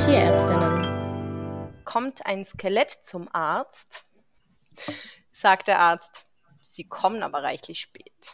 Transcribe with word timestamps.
Diskutierärztinnen. 0.00 1.84
Kommt 1.84 2.24
ein 2.24 2.42
Skelett 2.42 2.90
zum 2.90 3.28
Arzt, 3.34 4.06
sagt 5.30 5.68
der 5.68 5.78
Arzt, 5.78 6.24
Sie 6.62 6.88
kommen 6.88 7.22
aber 7.22 7.42
reichlich 7.42 7.80
spät. 7.80 8.32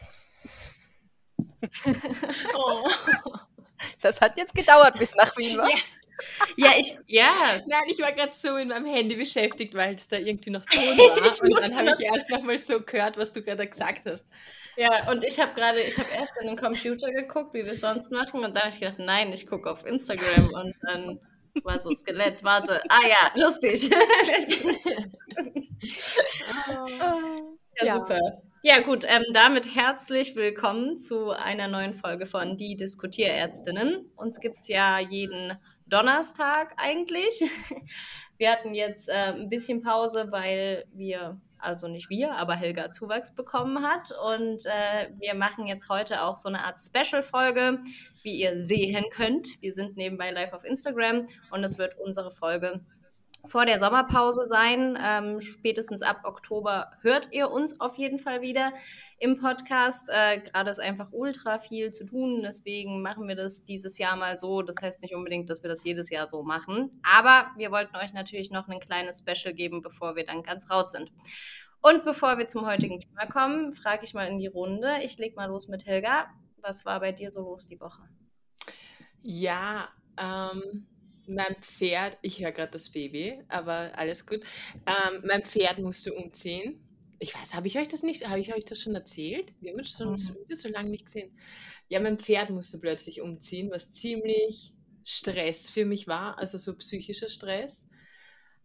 Oh. 2.55 2.89
Das 4.01 4.21
hat 4.21 4.37
jetzt 4.37 4.55
gedauert 4.55 4.97
bis 4.97 5.17
nach 5.17 5.37
Wien 5.37 5.59
war. 5.59 5.69
Ja. 5.69 5.77
Ja, 6.57 6.71
ich, 6.79 6.97
ja. 7.09 7.35
Nein, 7.67 7.83
ich 7.89 7.99
war 7.99 8.13
gerade 8.13 8.33
so 8.33 8.57
in 8.57 8.69
meinem 8.69 8.87
Handy 8.87 9.17
beschäftigt, 9.17 9.75
weil 9.75 9.97
es 9.97 10.07
da 10.07 10.19
irgendwie 10.19 10.51
noch 10.51 10.65
Ton 10.67 10.81
war. 10.99 11.43
und 11.43 11.61
dann 11.61 11.77
habe 11.77 11.91
ich 11.99 12.07
erst 12.07 12.31
nochmal 12.31 12.59
so 12.59 12.81
gehört, 12.81 13.17
was 13.17 13.33
du 13.33 13.43
gerade 13.43 13.67
gesagt 13.67 14.07
hast. 14.07 14.25
Ja, 14.77 15.11
und 15.11 15.25
ich 15.25 15.41
habe 15.41 15.53
gerade, 15.55 15.81
ich 15.81 15.99
habe 15.99 16.11
erst 16.15 16.33
in 16.41 16.47
den 16.47 16.57
Computer 16.57 17.11
geguckt, 17.11 17.55
wie 17.55 17.65
wir 17.65 17.75
sonst 17.75 18.13
machen, 18.13 18.45
und 18.45 18.55
dann 18.55 18.63
habe 18.63 18.73
ich 18.73 18.79
gedacht, 18.79 19.01
nein, 19.01 19.33
ich 19.33 19.49
gucke 19.49 19.69
auf 19.69 19.85
Instagram 19.85 20.51
und 20.55 20.77
dann 20.83 21.21
war 21.65 21.79
so 21.79 21.91
Skelett, 21.93 22.43
warte, 22.45 22.83
ah 22.89 23.07
ja, 23.07 23.31
lustig. 23.35 23.89
ja, 27.81 27.95
super. 27.95 28.21
Ja, 28.63 28.81
gut, 28.81 29.05
ähm, 29.07 29.23
damit 29.33 29.75
herzlich 29.75 30.35
willkommen 30.35 30.99
zu 30.99 31.31
einer 31.31 31.69
neuen 31.69 31.95
Folge 31.95 32.27
von 32.27 32.57
Die 32.57 32.77
Diskutierärztinnen. 32.77 34.11
Uns 34.17 34.41
gibt 34.41 34.59
es 34.59 34.69
ja 34.69 34.99
jeden 34.99 35.57
Donnerstag 35.87 36.75
eigentlich. 36.77 37.45
Wir 38.39 38.51
hatten 38.53 38.75
jetzt 38.75 39.09
äh, 39.09 39.33
ein 39.33 39.49
bisschen 39.49 39.81
Pause, 39.83 40.27
weil 40.31 40.85
wir, 40.93 41.41
also 41.59 41.89
nicht 41.89 42.11
wir, 42.11 42.33
aber 42.33 42.55
Helga 42.55 42.91
Zuwachs 42.91 43.35
bekommen 43.35 43.83
hat. 43.83 44.13
Und 44.27 44.67
äh, 44.67 45.11
wir 45.19 45.35
machen 45.35 45.67
jetzt 45.67 45.89
heute 45.89 46.23
auch 46.23 46.37
so 46.37 46.51
eine 46.51 46.65
Art 46.65 46.79
Special-Folge, 46.79 47.79
wie 48.27 48.41
ihr 48.41 48.61
sehen 48.61 49.05
könnt. 49.11 49.63
Wir 49.63 49.73
sind 49.73 49.97
nebenbei 49.97 50.33
live 50.33 50.53
auf 50.53 50.65
Instagram 50.65 51.27
und 51.53 51.63
es 51.63 51.79
wird 51.79 51.97
unsere 51.97 52.33
Folge 52.33 52.81
vor 53.45 53.67
der 53.67 53.79
Sommerpause 53.79 54.45
sein. 54.47 54.99
Ähm, 55.01 55.41
spätestens 55.41 56.03
ab 56.03 56.23
Oktober 56.25 56.91
hört 57.03 57.33
ihr 57.33 57.53
uns 57.53 57.81
auf 57.81 57.97
jeden 57.97 58.19
Fall 58.19 58.43
wieder 58.43 58.73
im 59.21 59.39
Podcast. 59.39 60.09
Äh, 60.09 60.41
Gerade 60.41 60.71
ist 60.71 60.81
einfach 60.81 61.13
ultra 61.13 61.61
viel 61.61 61.93
zu 61.93 62.05
tun, 62.05 62.43
deswegen 62.43 63.01
machen 63.01 63.29
wir 63.29 63.37
das 63.37 63.65
dieses 63.65 63.97
Jahr 63.97 64.17
mal 64.17 64.37
so. 64.37 64.63
Das 64.63 64.77
heißt 64.83 65.03
nicht 65.03 65.15
unbedingt, 65.15 65.49
dass 65.49 65.63
wir 65.63 65.71
das 65.71 65.85
jedes 65.85 66.11
Jahr 66.11 66.29
so 66.29 66.43
machen, 66.43 67.01
aber 67.05 67.53
wir 67.57 67.71
wollten 67.71 67.95
euch 67.95 68.13
natürlich 68.13 68.51
noch 68.51 68.67
ein 68.67 68.81
kleines 68.81 69.19
Special 69.19 69.55
geben, 69.55 69.83
bevor 69.83 70.17
wir 70.17 70.25
dann 70.25 70.43
ganz 70.43 70.69
raus 70.69 70.91
sind. 70.91 71.13
Und 71.81 72.05
bevor 72.05 72.39
wir 72.39 72.49
zum 72.49 72.67
heutigen 72.67 72.99
Thema 72.99 73.27
kommen, 73.27 73.71
frage 73.71 74.05
ich 74.05 74.15
mal 74.15 74.27
in 74.27 74.39
die 74.39 74.49
Runde. 74.49 74.97
Ich 75.05 75.17
lege 75.19 75.37
mal 75.37 75.47
los 75.47 75.69
mit 75.69 75.87
Helga. 75.87 76.27
Was 76.67 76.85
war 76.85 76.99
bei 76.99 77.13
dir 77.13 77.31
so 77.31 77.43
los 77.43 77.69
die 77.69 77.81
Woche? 77.81 78.03
Ja, 79.23 79.89
ähm, 80.19 80.85
mein 81.29 81.55
Pferd, 81.61 82.19
ich 82.23 82.41
höre 82.41 82.51
gerade 82.51 82.73
das 82.73 82.91
Baby, 82.91 83.41
aber 83.47 83.97
alles 83.97 84.27
gut. 84.27 84.41
Ähm, 84.85 85.23
mein 85.25 85.45
Pferd 85.45 85.79
musste 85.79 86.13
umziehen. 86.13 86.85
Ich 87.21 87.37
weiß, 87.37 87.55
habe 87.55 87.69
ich 87.69 87.79
euch 87.79 87.87
das 87.87 88.03
nicht, 88.03 88.29
habe 88.29 88.41
ich 88.41 88.53
euch 88.53 88.65
das 88.65 88.83
schon 88.83 88.97
erzählt? 88.97 89.55
Wir 89.61 89.71
haben 89.71 89.79
uns 89.79 89.97
schon 89.97 90.11
mhm. 90.11 90.55
so 90.55 90.69
lange 90.69 90.91
nicht 90.91 91.07
gesehen. 91.07 91.39
Ja, 91.87 92.01
mein 92.01 92.19
Pferd 92.19 92.51
musste 92.51 92.81
plötzlich 92.81 93.21
umziehen, 93.21 93.71
was 93.71 93.93
ziemlich 93.93 94.75
Stress 95.05 95.71
für 95.71 95.85
mich 95.85 96.09
war, 96.09 96.37
also 96.37 96.59
so 96.59 96.75
psychischer 96.75 97.29
Stress. 97.29 97.87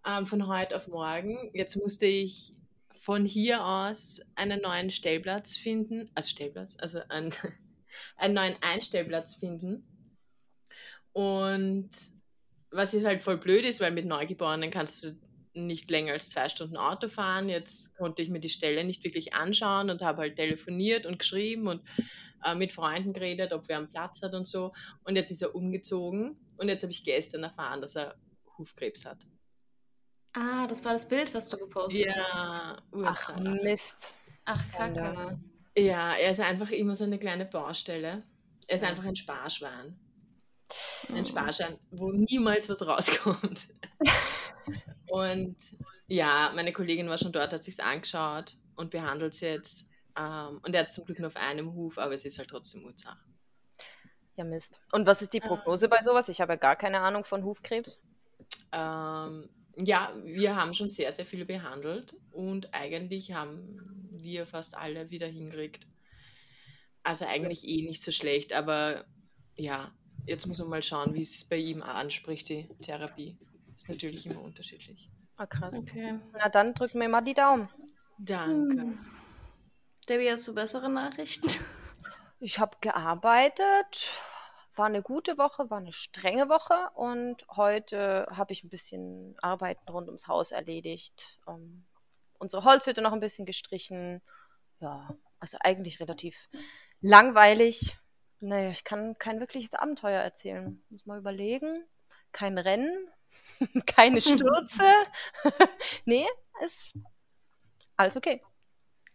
Ähm, 0.07 0.25
von 0.25 0.47
heute 0.47 0.75
auf 0.75 0.87
morgen. 0.87 1.51
Jetzt 1.53 1.75
musste 1.75 2.07
ich 2.07 2.55
von 2.95 3.25
hier 3.25 3.63
aus 3.63 4.21
einen 4.33 4.61
neuen 4.61 4.89
Stellplatz 4.89 5.55
finden, 5.55 6.09
also 6.15 6.29
Stellplatz, 6.29 6.77
also 6.79 7.01
einen, 7.09 7.31
einen 8.15 8.33
neuen 8.33 8.55
Einstellplatz 8.61 9.35
finden. 9.35 9.83
Und 11.13 11.89
was 12.71 12.93
ist 12.93 13.05
halt 13.05 13.23
voll 13.23 13.37
blöd 13.37 13.65
ist, 13.65 13.81
weil 13.81 13.91
mit 13.91 14.05
Neugeborenen 14.05 14.71
kannst 14.71 15.03
du 15.03 15.19
nicht 15.53 15.89
länger 15.91 16.13
als 16.13 16.29
zwei 16.29 16.47
Stunden 16.49 16.77
Auto 16.77 17.09
fahren. 17.09 17.49
Jetzt 17.49 17.95
konnte 17.97 18.21
ich 18.21 18.29
mir 18.29 18.39
die 18.39 18.49
Stelle 18.49 18.83
nicht 18.83 19.03
wirklich 19.03 19.33
anschauen 19.33 19.89
und 19.89 20.01
habe 20.01 20.21
halt 20.21 20.37
telefoniert 20.37 21.05
und 21.05 21.19
geschrieben 21.19 21.67
und 21.67 21.81
äh, 22.45 22.55
mit 22.55 22.71
Freunden 22.71 23.13
geredet, 23.13 23.51
ob 23.51 23.67
wer 23.67 23.77
einen 23.77 23.91
Platz 23.91 24.21
hat 24.21 24.33
und 24.33 24.47
so. 24.47 24.71
Und 25.03 25.15
jetzt 25.15 25.31
ist 25.31 25.41
er 25.41 25.53
umgezogen 25.53 26.37
und 26.57 26.69
jetzt 26.69 26.83
habe 26.83 26.91
ich 26.91 27.03
gestern 27.03 27.43
erfahren, 27.43 27.81
dass 27.81 27.95
er 27.95 28.15
Hufkrebs 28.57 29.05
hat. 29.05 29.25
Ah, 30.33 30.65
das 30.67 30.85
war 30.85 30.93
das 30.93 31.07
Bild, 31.07 31.33
was 31.33 31.49
du 31.49 31.57
gepostet 31.57 32.05
ja, 32.05 32.77
hast. 32.93 33.33
Ach, 33.33 33.39
Mist. 33.39 34.15
Ach, 34.45 34.63
Kacke. 34.71 35.39
Ja, 35.77 36.15
er 36.15 36.31
ist 36.31 36.39
einfach 36.39 36.69
immer 36.69 36.95
so 36.95 37.03
eine 37.03 37.19
kleine 37.19 37.45
Baustelle. 37.45 38.23
Er 38.67 38.75
ist 38.75 38.83
einfach 38.83 39.05
ein 39.05 39.15
Sparschwein. 39.15 39.99
Ein 41.13 41.25
Sparschein, 41.25 41.77
wo 41.91 42.11
niemals 42.11 42.69
was 42.69 42.85
rauskommt. 42.85 43.67
und 45.09 45.55
ja, 46.07 46.51
meine 46.55 46.73
Kollegin 46.73 47.09
war 47.09 47.17
schon 47.17 47.31
dort, 47.31 47.53
hat 47.53 47.63
sich 47.63 47.81
angeschaut 47.81 48.55
und 48.75 48.91
behandelt 48.91 49.33
es 49.33 49.39
jetzt. 49.39 49.87
Ähm, 50.17 50.59
und 50.63 50.73
er 50.73 50.81
hat 50.81 50.87
es 50.87 50.93
zum 50.93 51.05
Glück 51.05 51.19
nur 51.19 51.27
auf 51.27 51.35
einem 51.37 51.73
Huf, 51.73 51.97
aber 51.97 52.13
es 52.13 52.25
ist 52.25 52.37
halt 52.37 52.49
trotzdem 52.49 52.83
Ursache. 52.83 53.19
Ja, 54.35 54.43
Mist. 54.43 54.81
Und 54.91 55.05
was 55.05 55.21
ist 55.21 55.33
die 55.33 55.39
Prognose 55.39 55.87
bei 55.87 56.01
sowas? 56.01 56.29
Ich 56.29 56.41
habe 56.41 56.53
ja 56.53 56.57
gar 56.57 56.75
keine 56.75 56.99
Ahnung 56.99 57.23
von 57.23 57.43
Hufkrebs. 57.43 58.01
Ähm, 58.71 59.49
ja, 59.75 60.13
wir 60.23 60.55
haben 60.55 60.73
schon 60.73 60.89
sehr, 60.89 61.11
sehr 61.11 61.25
viele 61.25 61.45
behandelt 61.45 62.15
und 62.31 62.73
eigentlich 62.73 63.33
haben 63.33 64.09
wir 64.11 64.45
fast 64.45 64.75
alle 64.75 65.09
wieder 65.09 65.27
hingekriegt. 65.27 65.87
Also 67.03 67.25
eigentlich 67.25 67.67
eh 67.67 67.81
nicht 67.81 68.01
so 68.01 68.11
schlecht, 68.11 68.53
aber 68.53 69.05
ja, 69.55 69.91
jetzt 70.25 70.45
muss 70.45 70.59
man 70.59 70.69
mal 70.69 70.83
schauen, 70.83 71.13
wie 71.13 71.21
es 71.21 71.43
bei 71.45 71.57
ihm 71.57 71.81
anspricht, 71.81 72.49
die 72.49 72.69
Therapie. 72.81 73.37
Ist 73.75 73.89
natürlich 73.89 74.25
immer 74.25 74.41
unterschiedlich. 74.41 75.09
Ah, 75.37 75.47
krass. 75.47 75.75
Okay. 75.75 76.19
Na 76.33 76.49
dann 76.49 76.73
drücken 76.75 76.99
wir 76.99 77.09
mal 77.09 77.21
die 77.21 77.33
Daumen. 77.33 77.67
Danke. 78.19 78.81
Hm. 78.81 78.99
Debbie, 80.07 80.29
hast 80.29 80.47
du 80.47 80.53
bessere 80.53 80.89
Nachrichten? 80.89 81.49
Ich 82.39 82.59
habe 82.59 82.77
gearbeitet. 82.81 84.09
War 84.75 84.85
eine 84.85 85.01
gute 85.01 85.37
Woche, 85.37 85.69
war 85.69 85.79
eine 85.79 85.91
strenge 85.91 86.47
Woche 86.47 86.89
und 86.95 87.45
heute 87.55 88.25
habe 88.31 88.53
ich 88.53 88.63
ein 88.63 88.69
bisschen 88.69 89.35
Arbeiten 89.41 89.89
rund 89.89 90.07
ums 90.07 90.27
Haus 90.27 90.51
erledigt. 90.51 91.39
Ähm, 91.47 91.85
unsere 92.37 92.63
Holzhütte 92.63 93.01
noch 93.01 93.11
ein 93.11 93.19
bisschen 93.19 93.45
gestrichen. 93.45 94.21
Ja, 94.79 95.15
also 95.39 95.57
eigentlich 95.59 95.99
relativ 95.99 96.49
langweilig. 97.01 97.97
Naja, 98.39 98.69
ich 98.69 98.83
kann 98.83 99.17
kein 99.19 99.39
wirkliches 99.39 99.73
Abenteuer 99.73 100.21
erzählen. 100.21 100.81
Muss 100.89 101.05
mal 101.05 101.19
überlegen. 101.19 101.85
Kein 102.31 102.57
Rennen, 102.57 103.09
keine 103.85 104.21
Stürze. 104.21 104.83
nee, 106.05 106.25
ist 106.63 106.93
alles 107.97 108.15
okay. 108.15 108.41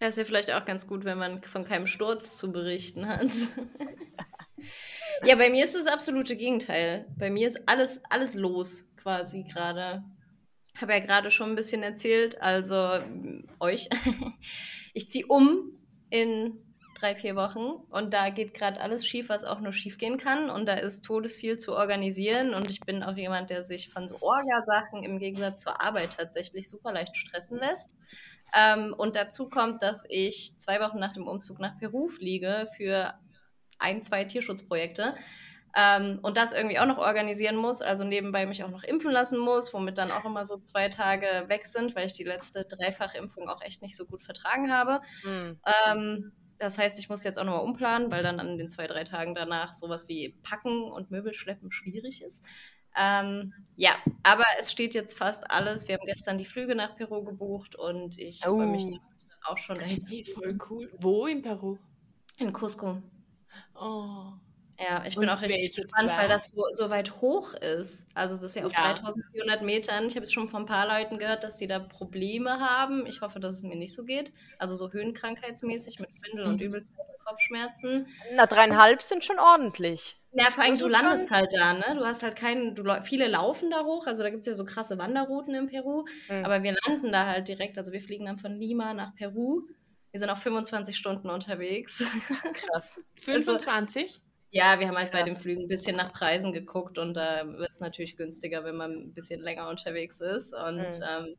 Ja, 0.00 0.08
ist 0.08 0.18
ja 0.18 0.24
vielleicht 0.24 0.50
auch 0.50 0.64
ganz 0.64 0.86
gut, 0.86 1.04
wenn 1.04 1.18
man 1.18 1.42
von 1.42 1.64
keinem 1.64 1.86
Sturz 1.86 2.36
zu 2.36 2.52
berichten 2.52 3.08
hat. 3.08 3.32
ja, 5.24 5.36
bei 5.36 5.50
mir 5.50 5.64
ist 5.64 5.74
das 5.74 5.86
absolute 5.86 6.36
Gegenteil. 6.36 7.06
Bei 7.18 7.30
mir 7.30 7.46
ist 7.46 7.68
alles, 7.68 8.00
alles 8.10 8.34
los 8.34 8.84
quasi 8.96 9.44
gerade. 9.44 10.04
Habe 10.80 10.92
ja 10.92 11.00
gerade 11.00 11.30
schon 11.30 11.50
ein 11.50 11.56
bisschen 11.56 11.82
erzählt, 11.82 12.40
also 12.42 12.98
euch. 13.60 13.88
ich 14.94 15.08
ziehe 15.08 15.26
um 15.26 15.72
in 16.10 16.58
drei, 16.98 17.14
vier 17.14 17.36
Wochen. 17.36 17.82
Und 17.90 18.12
da 18.12 18.30
geht 18.30 18.54
gerade 18.54 18.80
alles 18.80 19.06
schief, 19.06 19.28
was 19.28 19.44
auch 19.44 19.60
nur 19.60 19.72
schief 19.72 19.98
gehen 19.98 20.18
kann. 20.18 20.50
Und 20.50 20.66
da 20.66 20.74
ist 20.74 21.04
todesviel 21.04 21.58
zu 21.58 21.74
organisieren. 21.74 22.54
Und 22.54 22.70
ich 22.70 22.80
bin 22.80 23.02
auch 23.02 23.16
jemand, 23.16 23.50
der 23.50 23.62
sich 23.62 23.88
von 23.88 24.08
so 24.08 24.16
Orgasachen 24.20 25.02
im 25.04 25.18
Gegensatz 25.18 25.62
zur 25.62 25.80
Arbeit 25.80 26.16
tatsächlich 26.16 26.68
super 26.68 26.92
leicht 26.92 27.16
stressen 27.16 27.58
lässt. 27.58 27.90
Ähm, 28.56 28.94
und 28.96 29.16
dazu 29.16 29.48
kommt, 29.48 29.82
dass 29.82 30.04
ich 30.08 30.58
zwei 30.58 30.80
Wochen 30.80 30.98
nach 30.98 31.12
dem 31.12 31.26
Umzug 31.26 31.58
nach 31.58 31.78
Peru 31.78 32.08
fliege 32.08 32.68
für 32.76 33.14
ein, 33.78 34.02
zwei 34.02 34.24
Tierschutzprojekte. 34.24 35.14
Ähm, 35.78 36.20
und 36.22 36.38
das 36.38 36.54
irgendwie 36.54 36.78
auch 36.78 36.86
noch 36.86 36.96
organisieren 36.96 37.56
muss, 37.56 37.82
also 37.82 38.02
nebenbei 38.02 38.46
mich 38.46 38.64
auch 38.64 38.70
noch 38.70 38.82
impfen 38.82 39.10
lassen 39.10 39.38
muss, 39.38 39.74
womit 39.74 39.98
dann 39.98 40.10
auch 40.10 40.24
immer 40.24 40.46
so 40.46 40.56
zwei 40.56 40.88
Tage 40.88 41.44
weg 41.48 41.66
sind, 41.66 41.94
weil 41.94 42.06
ich 42.06 42.14
die 42.14 42.24
letzte 42.24 42.64
Dreifachimpfung 42.64 43.50
auch 43.50 43.60
echt 43.60 43.82
nicht 43.82 43.94
so 43.94 44.06
gut 44.06 44.24
vertragen 44.24 44.72
habe. 44.72 45.02
Mhm. 45.22 45.60
Ähm, 45.86 46.32
das 46.58 46.78
heißt, 46.78 46.98
ich 46.98 47.10
muss 47.10 47.24
jetzt 47.24 47.38
auch 47.38 47.44
nochmal 47.44 47.64
umplanen, 47.64 48.10
weil 48.10 48.22
dann 48.22 48.40
an 48.40 48.56
den 48.56 48.70
zwei, 48.70 48.86
drei 48.86 49.04
Tagen 49.04 49.34
danach 49.34 49.74
sowas 49.74 50.08
wie 50.08 50.34
Packen 50.42 50.84
und 50.84 51.10
Möbel 51.10 51.34
schleppen 51.34 51.70
schwierig 51.70 52.22
ist. 52.22 52.42
Ähm, 52.98 53.52
ja, 53.76 53.96
aber 54.22 54.44
es 54.58 54.72
steht 54.72 54.94
jetzt 54.94 55.18
fast 55.18 55.50
alles. 55.50 55.86
Wir 55.86 55.96
haben 55.96 56.06
gestern 56.06 56.38
die 56.38 56.46
Flüge 56.46 56.74
nach 56.74 56.96
Peru 56.96 57.22
gebucht 57.22 57.76
und 57.76 58.18
ich 58.18 58.40
oh. 58.46 58.56
freue 58.56 58.68
mich 58.68 58.98
auch 59.44 59.58
schon 59.58 59.76
dahin 59.76 60.02
zu 60.02 60.24
Voll 60.32 60.56
cool. 60.70 60.90
Wo 61.00 61.26
in 61.26 61.42
Peru? 61.42 61.76
In 62.38 62.52
Cusco. 62.54 63.02
Oh. 63.80 64.32
Ja, 64.78 65.04
ich 65.06 65.16
bin 65.16 65.28
auch 65.30 65.40
richtig 65.40 65.74
gespannt, 65.74 66.12
weil 66.16 66.28
das 66.28 66.48
so, 66.48 66.62
so 66.70 66.90
weit 66.90 67.20
hoch 67.22 67.54
ist. 67.54 68.06
Also 68.14 68.34
das 68.34 68.42
ist 68.42 68.56
ja 68.56 68.66
auf 68.66 68.72
ja. 68.72 68.92
3400 68.92 69.62
Metern. 69.62 70.06
Ich 70.06 70.16
habe 70.16 70.24
es 70.24 70.32
schon 70.32 70.48
von 70.48 70.64
ein 70.64 70.66
paar 70.66 70.86
Leuten 70.86 71.18
gehört, 71.18 71.44
dass 71.44 71.56
die 71.56 71.66
da 71.66 71.78
Probleme 71.78 72.60
haben. 72.60 73.06
Ich 73.06 73.22
hoffe, 73.22 73.40
dass 73.40 73.56
es 73.56 73.62
mir 73.62 73.76
nicht 73.76 73.94
so 73.94 74.04
geht. 74.04 74.32
Also 74.58 74.74
so 74.74 74.92
höhenkrankheitsmäßig 74.92 75.98
mit 75.98 76.10
Schwindel 76.10 76.44
mhm. 76.44 76.52
und 76.52 76.60
Übelkeit 76.60 77.06
Kopfschmerzen. 77.26 78.06
Na, 78.34 78.46
dreieinhalb 78.46 79.02
sind 79.02 79.24
schon 79.24 79.38
ordentlich. 79.38 80.16
Ja, 80.32 80.50
vor 80.50 80.64
allem, 80.64 80.78
du 80.78 80.86
landest 80.86 81.28
schon? 81.28 81.36
halt 81.36 81.52
da, 81.52 81.72
ne? 81.72 81.96
Du 81.96 82.04
hast 82.04 82.22
halt 82.22 82.36
keinen, 82.36 82.74
du, 82.74 82.84
viele 83.02 83.26
laufen 83.26 83.70
da 83.70 83.84
hoch, 83.84 84.06
also 84.06 84.22
da 84.22 84.30
gibt 84.30 84.42
es 84.42 84.46
ja 84.46 84.54
so 84.54 84.64
krasse 84.64 84.98
Wanderrouten 84.98 85.54
in 85.54 85.66
Peru, 85.66 86.04
mhm. 86.28 86.44
aber 86.44 86.62
wir 86.62 86.76
landen 86.86 87.10
da 87.10 87.26
halt 87.26 87.48
direkt, 87.48 87.78
also 87.78 87.92
wir 87.92 88.00
fliegen 88.00 88.26
dann 88.26 88.38
von 88.38 88.54
Lima 88.54 88.94
nach 88.94 89.14
Peru. 89.14 89.62
Wir 90.16 90.20
sind 90.20 90.30
auch 90.30 90.38
25 90.38 90.96
Stunden 90.96 91.28
unterwegs. 91.28 92.02
Krass. 92.54 92.98
25? 93.16 94.22
Also, 94.48 94.68
ja, 94.70 94.80
wir 94.80 94.88
haben 94.88 94.96
halt 94.96 95.10
Krass. 95.10 95.20
bei 95.20 95.26
den 95.26 95.36
Flügen 95.36 95.62
ein 95.64 95.68
bisschen 95.68 95.96
nach 95.96 96.10
Preisen 96.10 96.54
geguckt 96.54 96.96
und 96.96 97.12
da 97.12 97.46
wird 97.46 97.72
es 97.72 97.80
natürlich 97.80 98.16
günstiger, 98.16 98.64
wenn 98.64 98.76
man 98.76 98.92
ein 98.92 99.12
bisschen 99.12 99.42
länger 99.42 99.68
unterwegs 99.68 100.22
ist. 100.22 100.54
Und 100.54 100.78
mhm. 100.78 101.02
ähm, 101.02 101.36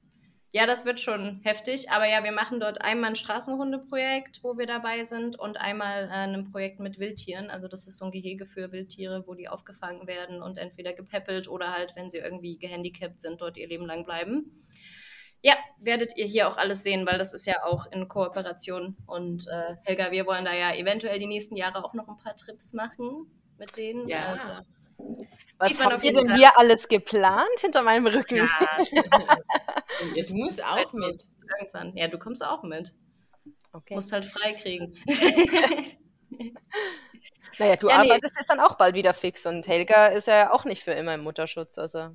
ja, 0.52 0.68
das 0.68 0.86
wird 0.86 1.00
schon 1.00 1.40
heftig. 1.44 1.90
Aber 1.90 2.08
ja, 2.08 2.24
wir 2.24 2.32
machen 2.32 2.60
dort 2.60 2.80
einmal 2.84 3.10
ein 3.10 3.16
Straßenhundeprojekt, 3.16 4.44
wo 4.44 4.60
wir 4.60 4.68
dabei 4.68 5.04
sind, 5.04 5.40
und 5.40 5.58
einmal 5.58 6.04
äh, 6.04 6.28
ein 6.28 6.52
Projekt 6.52 6.80
mit 6.80 7.00
Wildtieren. 7.00 7.50
Also 7.50 7.68
das 7.68 7.88
ist 7.88 7.98
so 7.98 8.06
ein 8.06 8.12
Gehege 8.12 8.46
für 8.46 8.72
Wildtiere, 8.72 9.24
wo 9.26 9.34
die 9.34 9.50
aufgefangen 9.50 10.06
werden 10.06 10.44
und 10.44 10.60
entweder 10.60 10.94
gepäppelt 10.94 11.48
oder 11.48 11.74
halt, 11.74 11.96
wenn 11.96 12.12
sie 12.12 12.20
irgendwie 12.20 12.60
gehandicapt 12.60 13.22
sind, 13.22 13.42
dort 13.42 13.58
ihr 13.58 13.70
Leben 13.70 13.88
lang 13.88 14.06
bleiben. 14.06 14.67
Ja, 15.48 15.56
werdet 15.80 16.18
ihr 16.18 16.26
hier 16.26 16.50
auch 16.50 16.58
alles 16.58 16.84
sehen, 16.84 17.08
weil 17.08 17.18
das 17.18 17.34
ist 17.34 17.46
ja 17.46 17.64
auch 17.64 17.90
in 17.90 18.10
Kooperation. 18.10 18.98
Und 19.06 19.48
äh, 19.48 19.78
Helga, 19.86 20.12
wir 20.12 20.26
wollen 20.26 20.44
da 20.44 20.54
ja 20.54 20.76
eventuell 20.76 21.20
die 21.20 21.26
nächsten 21.26 21.56
Jahre 21.56 21.86
auch 21.86 21.94
noch 21.94 22.10
ein 22.10 22.18
paar 22.18 22.36
Trips 22.36 22.74
machen 22.74 23.32
mit 23.58 23.78
denen. 23.78 24.10
Ja. 24.10 24.26
Also, 24.26 24.50
was 25.58 25.80
habt 25.80 26.04
ihr 26.04 26.12
denn 26.12 26.36
hier 26.36 26.50
alles 26.58 26.90
geplant 26.90 27.62
hinter 27.62 27.82
meinem 27.82 28.08
Rücken? 28.08 28.36
Ja. 28.36 28.78
es 30.18 30.32
muss 30.32 30.60
auch 30.60 30.92
mit. 30.92 31.16
Irgendwann. 31.58 31.96
Ja, 31.96 32.10
du 32.10 32.20
kommst 32.20 32.44
auch 32.44 32.64
mit. 32.64 32.94
Okay. 33.72 33.96
Musst 33.96 34.12
halt 34.12 34.26
frei 34.26 34.52
kriegen. 34.52 34.98
naja, 37.58 37.78
du 37.78 37.88
ja, 37.88 38.00
arbeitest 38.00 38.34
nee. 38.34 38.40
jetzt 38.42 38.50
dann 38.50 38.60
auch 38.60 38.76
bald 38.76 38.96
wieder 38.96 39.14
fix 39.14 39.46
und 39.46 39.66
Helga 39.66 40.08
ist 40.08 40.28
ja 40.28 40.52
auch 40.52 40.66
nicht 40.66 40.84
für 40.84 40.92
immer 40.92 41.14
im 41.14 41.24
Mutterschutz. 41.24 41.78
Also. 41.78 42.10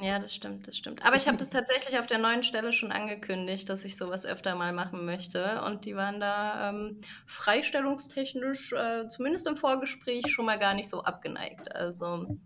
Ja, 0.00 0.20
das 0.20 0.32
stimmt, 0.32 0.68
das 0.68 0.76
stimmt. 0.76 1.04
Aber 1.04 1.16
ich 1.16 1.26
habe 1.26 1.36
das 1.36 1.50
tatsächlich 1.50 1.98
auf 1.98 2.06
der 2.06 2.18
neuen 2.18 2.44
Stelle 2.44 2.72
schon 2.72 2.92
angekündigt, 2.92 3.68
dass 3.68 3.84
ich 3.84 3.96
sowas 3.96 4.24
öfter 4.24 4.54
mal 4.54 4.72
machen 4.72 5.04
möchte. 5.04 5.60
Und 5.62 5.84
die 5.84 5.96
waren 5.96 6.20
da 6.20 6.68
ähm, 6.68 7.00
freistellungstechnisch, 7.26 8.72
äh, 8.72 9.08
zumindest 9.08 9.48
im 9.48 9.56
Vorgespräch, 9.56 10.28
schon 10.28 10.44
mal 10.44 10.58
gar 10.58 10.74
nicht 10.74 10.88
so 10.88 11.02
abgeneigt. 11.02 11.74
Also 11.74 12.38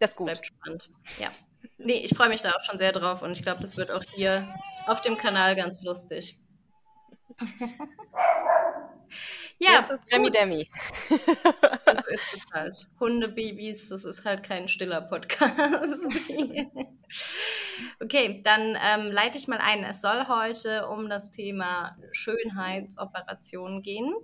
das, 0.00 0.10
ist 0.12 0.16
gut. 0.16 0.26
bleibt 0.26 0.46
spannend. 0.46 0.90
Ja. 1.20 1.28
Nee, 1.76 2.00
ich 2.04 2.16
freue 2.16 2.28
mich 2.28 2.42
da 2.42 2.50
auch 2.50 2.62
schon 2.64 2.78
sehr 2.78 2.92
drauf 2.92 3.22
und 3.22 3.32
ich 3.32 3.42
glaube, 3.42 3.60
das 3.60 3.76
wird 3.76 3.92
auch 3.92 4.02
hier 4.14 4.48
auf 4.86 5.00
dem 5.02 5.16
Kanal 5.16 5.54
ganz 5.54 5.84
lustig. 5.84 6.38
Ja, 9.60 9.78
Jetzt 9.78 9.90
ist 9.90 10.12
Remi 10.12 10.30
Demi. 10.30 10.68
so 11.08 12.06
ist 12.08 12.34
es 12.34 12.46
halt. 12.52 12.86
Hundebabys, 13.00 13.88
das 13.88 14.04
ist 14.04 14.24
halt 14.24 14.44
kein 14.44 14.68
stiller 14.68 15.00
Podcast. 15.00 15.50
okay, 18.00 18.40
dann 18.44 18.76
ähm, 18.80 19.10
leite 19.10 19.36
ich 19.36 19.48
mal 19.48 19.58
ein. 19.58 19.82
Es 19.82 20.00
soll 20.00 20.28
heute 20.28 20.86
um 20.86 21.08
das 21.08 21.32
Thema 21.32 21.96
Schönheitsoperationen 22.12 23.82
gehen. 23.82 24.14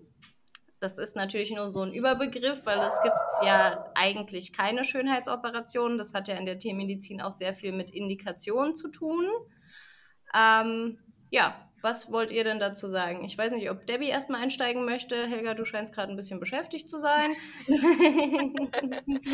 Das 0.79 0.99
ist 0.99 1.17
natürlich 1.17 1.51
nur 1.51 1.71
so 1.71 1.81
ein 1.81 1.93
Überbegriff, 1.93 2.65
weil 2.65 2.79
es 2.79 3.01
gibt 3.03 3.17
ja 3.43 3.91
eigentlich 3.97 4.53
keine 4.53 4.85
Schönheitsoperationen. 4.85 5.99
Das 5.99 6.15
hat 6.15 6.29
ja 6.29 6.37
in 6.37 6.47
der 6.47 6.61
Tiermedizin 6.61 7.21
auch 7.21 7.33
sehr 7.33 7.55
viel 7.55 7.73
mit 7.73 7.91
Indikationen 7.91 8.77
zu 8.77 8.89
tun. 8.89 9.27
Ähm, 10.33 10.99
ja, 11.31 11.71
was 11.85 12.11
wollt 12.11 12.33
ihr 12.33 12.45
denn 12.45 12.59
dazu 12.59 12.89
sagen? 12.89 13.23
Ich 13.25 13.37
weiß 13.37 13.53
nicht, 13.53 13.71
ob 13.71 13.87
Debbie 13.87 14.09
erstmal 14.09 14.41
einsteigen 14.41 14.87
möchte. 14.87 15.27
Helga, 15.27 15.53
du 15.53 15.67
scheinst 15.67 15.93
gerade 15.95 16.11
ein 16.11 16.17
bisschen 16.17 16.41
beschäftigt 16.41 16.89
zu 16.89 16.99
sein. 16.99 17.31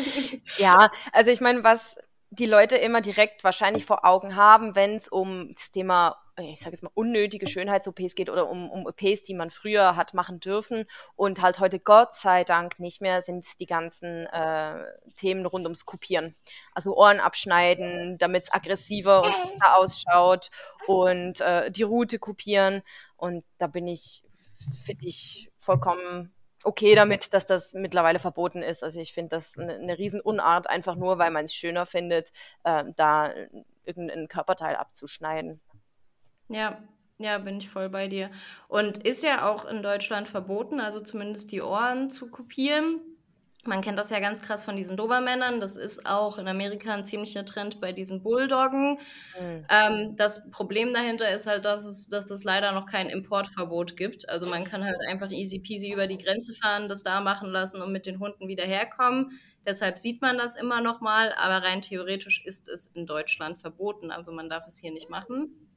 ja, 0.59 0.91
also 1.13 1.31
ich 1.31 1.41
meine, 1.41 1.63
was 1.63 1.97
die 2.31 2.47
Leute 2.47 2.77
immer 2.77 3.01
direkt 3.01 3.43
wahrscheinlich 3.43 3.85
vor 3.85 4.05
Augen 4.05 4.37
haben, 4.37 4.77
wenn 4.77 4.95
es 4.95 5.09
um 5.09 5.53
das 5.53 5.73
Thema, 5.73 6.17
äh, 6.37 6.53
ich 6.53 6.61
sage 6.61 6.71
jetzt 6.71 6.83
mal, 6.83 6.93
unnötige 6.95 7.49
Schönheits-OPs 7.49 8.15
geht 8.15 8.31
oder 8.31 8.49
um, 8.49 8.71
um 8.71 8.87
OPs, 8.87 9.23
die 9.23 9.35
man 9.35 9.51
früher 9.51 9.97
hat 9.97 10.15
machen 10.15 10.39
dürfen 10.39 10.85
und 11.17 11.43
halt 11.43 11.59
heute 11.59 11.81
Gott 11.81 12.15
sei 12.15 12.45
Dank 12.45 12.79
nicht 12.79 13.01
mehr, 13.01 13.21
sind 13.21 13.45
die 13.59 13.67
ganzen 13.67 14.27
äh, 14.27 14.85
Themen 15.17 15.45
rund 15.45 15.65
ums 15.65 15.87
Kopieren. 15.87 16.37
Also 16.73 16.97
Ohren 16.97 17.19
abschneiden, 17.19 18.17
damit 18.19 18.45
es 18.45 18.53
aggressiver 18.53 19.25
und 19.25 19.33
besser 19.33 19.77
ausschaut 19.77 20.51
und 20.87 21.41
äh, 21.41 21.71
die 21.73 21.83
Route 21.83 22.21
kopieren. 22.21 22.83
Und 23.17 23.45
da 23.59 23.67
bin 23.67 23.89
ich, 23.89 24.23
finde 24.85 25.07
ich, 25.07 25.51
vollkommen 25.59 26.33
okay 26.65 26.95
damit, 26.95 27.33
dass 27.35 27.47
das 27.47 27.75
mittlerweile 27.75 28.19
verboten 28.19 28.63
ist. 28.63 28.83
Also 28.83 29.01
ich 29.01 29.13
finde 29.13 29.31
das 29.31 29.59
eine, 29.59 29.75
eine 29.75 29.99
Riesenunart, 29.99 30.69
einfach 30.69 30.97
nur, 30.97 31.19
weil 31.19 31.31
man 31.31 31.45
es 31.45 31.55
schöner 31.55 31.87
findet, 31.87 32.33
äh, 32.65 32.85
da 32.97 33.33
irgendein 33.85 34.29
Körperteil 34.29 34.77
abzuschneiden. 34.77 35.61
Ja, 36.49 36.83
ja, 37.19 37.39
bin 37.39 37.59
ich 37.59 37.69
voll 37.69 37.89
bei 37.89 38.09
dir. 38.09 38.31
Und 38.69 38.99
ist 39.07 39.23
ja 39.23 39.49
auch 39.49 39.65
in 39.67 39.83
Deutschland 39.83 40.29
verboten, 40.29 40.81
also 40.81 41.01
zumindest 41.01 41.53
die 41.53 41.63
Ohren 41.63 42.11
zu 42.11 42.31
kopieren. 42.31 43.01
Man 43.67 43.83
kennt 43.83 43.99
das 43.99 44.11
ja 44.11 44.21
ganz 44.21 44.41
krass 44.41 44.65
von 44.65 44.77
diesen 44.77 44.97
Dobermännern. 44.97 45.61
Das 45.61 45.77
ist 45.77 46.07
auch 46.07 46.39
in 46.39 46.49
Amerika 46.49 46.95
ein 46.95 47.05
ziemlicher 47.05 47.45
Trend 47.45 47.81
bei 47.81 47.93
diesen 47.93 48.23
Bulldoggen. 48.23 48.99
Mhm. 49.39 49.67
Ähm, 49.69 50.17
das 50.17 50.51
Problem 50.51 50.95
dahinter 50.95 51.29
ist 51.35 51.47
halt, 51.47 51.65
dass 51.65 51.85
es, 51.85 52.09
dass 52.09 52.31
es 52.31 52.45
leider 52.45 52.73
noch 52.73 52.87
kein 52.87 53.09
Importverbot 53.09 53.97
gibt. 53.97 54.29
Also 54.29 54.47
man 54.47 54.65
kann 54.65 54.85
halt 54.85 54.97
einfach 55.09 55.31
easy 55.31 55.59
peasy 55.59 55.93
über 55.93 56.07
die 56.07 56.19
Grenze 56.19 56.55
fahren, 56.55 56.89
das 56.89 57.03
da 57.03 57.21
machen 57.21 57.51
lassen 57.51 57.83
und 57.83 57.93
mit 57.93 58.07
den 58.07 58.19
Hunden 58.19 58.49
wieder 58.49 58.65
herkommen. 58.65 59.39
Deshalb 59.67 59.99
sieht 59.99 60.23
man 60.23 60.39
das 60.39 60.57
immer 60.57 60.81
noch 60.81 61.03
mal, 61.03 61.35
aber 61.35 61.65
rein 61.65 61.83
theoretisch 61.83 62.43
ist 62.47 62.67
es 62.69 62.87
in 62.95 63.05
Deutschland 63.05 63.59
verboten. 63.59 64.11
Also 64.11 64.33
man 64.33 64.49
darf 64.49 64.67
es 64.67 64.79
hier 64.79 64.93
nicht 64.93 65.11
machen. 65.11 65.70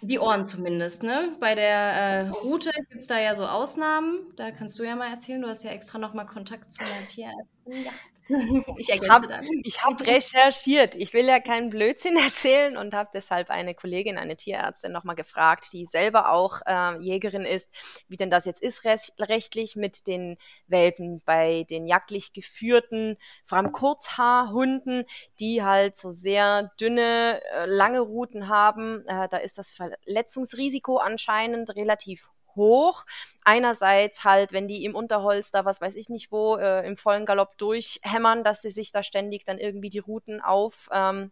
Die 0.00 0.18
Ohren 0.18 0.46
zumindest, 0.46 1.02
ne? 1.02 1.36
Bei 1.40 1.54
der 1.54 1.74
äh, 1.74 2.28
Route 2.28 2.70
gibt 2.88 3.00
es 3.00 3.06
da 3.06 3.18
ja 3.18 3.34
so 3.34 3.46
Ausnahmen. 3.46 4.18
Da 4.36 4.50
kannst 4.50 4.78
du 4.78 4.84
ja 4.84 4.96
mal 4.96 5.10
erzählen. 5.10 5.40
Du 5.40 5.48
hast 5.48 5.64
ja 5.64 5.70
extra 5.70 5.98
nochmal 5.98 6.26
Kontakt 6.26 6.72
zu 6.72 6.80
einer 6.82 7.06
Tierärztin. 7.06 7.84
Ja. 7.84 7.92
ich 8.76 8.88
ergänze. 8.88 9.40
Ich 9.62 9.82
habe 9.82 10.04
recherchiert. 10.06 10.96
Ich 10.96 11.12
will 11.12 11.26
ja 11.26 11.38
keinen 11.38 11.70
Blödsinn 11.70 12.16
erzählen 12.24 12.76
und 12.76 12.94
habe 12.94 13.10
deshalb 13.12 13.50
eine 13.50 13.74
Kollegin, 13.74 14.18
eine 14.18 14.36
Tierärztin 14.36 14.92
nochmal 14.92 15.16
gefragt, 15.16 15.72
die 15.72 15.86
selber 15.86 16.32
auch 16.32 16.60
äh, 16.66 16.98
Jägerin 17.00 17.42
ist, 17.42 18.04
wie 18.08 18.16
denn 18.16 18.30
das 18.30 18.44
jetzt 18.44 18.62
ist 18.62 18.84
rechtlich 18.84 19.76
mit 19.76 20.06
den 20.06 20.36
Welpen 20.66 21.22
bei 21.24 21.64
den 21.70 21.86
jagdlich 21.86 22.32
geführten, 22.32 23.16
vor 23.44 23.58
allem 23.58 23.72
Kurzhaarhunden, 23.72 25.04
die 25.38 25.62
halt 25.62 25.96
so 25.96 26.10
sehr 26.10 26.70
dünne, 26.80 27.40
äh, 27.52 27.66
lange 27.66 28.00
Routen 28.00 28.48
haben. 28.48 29.04
Äh, 29.06 29.28
da 29.28 29.36
ist 29.36 29.58
das 29.58 29.70
Verletzungsrisiko 29.70 30.98
anscheinend 30.98 31.74
relativ 31.76 32.28
hoch. 32.56 33.04
Einerseits 33.44 34.24
halt, 34.24 34.52
wenn 34.52 34.68
die 34.68 34.84
im 34.84 34.94
Unterholz 34.94 35.50
da, 35.50 35.64
was 35.64 35.80
weiß 35.80 35.94
ich 35.94 36.08
nicht 36.08 36.32
wo, 36.32 36.56
äh, 36.56 36.86
im 36.86 36.96
vollen 36.96 37.26
Galopp 37.26 37.56
durchhämmern, 37.58 38.44
dass 38.44 38.62
sie 38.62 38.70
sich 38.70 38.92
da 38.92 39.02
ständig 39.02 39.44
dann 39.44 39.58
irgendwie 39.58 39.90
die 39.90 39.98
Routen 39.98 40.40
auf 40.40 40.88
ähm, 40.92 41.30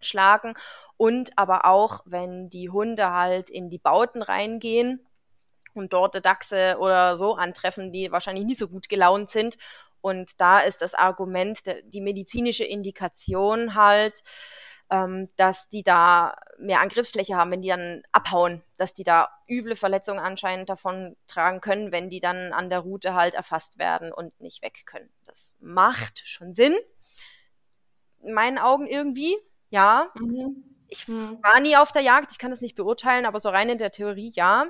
schlagen 0.00 0.54
und 0.96 1.36
aber 1.36 1.64
auch, 1.64 2.02
wenn 2.04 2.48
die 2.50 2.70
Hunde 2.70 3.10
halt 3.10 3.50
in 3.50 3.70
die 3.70 3.78
Bauten 3.78 4.22
reingehen 4.22 5.00
und 5.74 5.92
dort 5.92 6.24
Dachse 6.24 6.76
oder 6.80 7.16
so 7.16 7.34
antreffen, 7.34 7.92
die 7.92 8.10
wahrscheinlich 8.10 8.46
nicht 8.46 8.58
so 8.58 8.68
gut 8.68 8.88
gelaunt 8.88 9.30
sind. 9.30 9.56
Und 10.00 10.40
da 10.40 10.60
ist 10.60 10.82
das 10.82 10.94
Argument, 10.94 11.60
die 11.84 12.00
medizinische 12.00 12.64
Indikation 12.64 13.74
halt, 13.74 14.22
ähm, 14.90 15.28
dass 15.36 15.68
die 15.68 15.82
da 15.82 16.36
mehr 16.58 16.80
Angriffsfläche 16.80 17.36
haben, 17.36 17.50
wenn 17.50 17.62
die 17.62 17.68
dann 17.68 18.02
abhauen, 18.12 18.62
dass 18.76 18.94
die 18.94 19.02
da 19.02 19.28
üble 19.48 19.76
Verletzungen 19.76 20.20
anscheinend 20.20 20.68
davon 20.68 21.16
tragen 21.26 21.60
können, 21.60 21.92
wenn 21.92 22.10
die 22.10 22.20
dann 22.20 22.52
an 22.52 22.70
der 22.70 22.80
Route 22.80 23.14
halt 23.14 23.34
erfasst 23.34 23.78
werden 23.78 24.12
und 24.12 24.38
nicht 24.40 24.62
weg 24.62 24.84
können. 24.86 25.10
Das 25.26 25.56
macht 25.60 26.26
schon 26.26 26.54
Sinn. 26.54 26.74
In 28.22 28.32
meinen 28.32 28.58
Augen 28.58 28.86
irgendwie, 28.86 29.36
ja. 29.70 30.10
Mhm. 30.14 30.64
Ich 30.88 31.08
mhm. 31.08 31.38
war 31.42 31.60
nie 31.60 31.76
auf 31.76 31.90
der 31.90 32.02
Jagd, 32.02 32.30
ich 32.30 32.38
kann 32.38 32.50
das 32.50 32.60
nicht 32.60 32.76
beurteilen, 32.76 33.26
aber 33.26 33.40
so 33.40 33.48
rein 33.48 33.68
in 33.68 33.78
der 33.78 33.90
Theorie, 33.90 34.30
ja. 34.34 34.66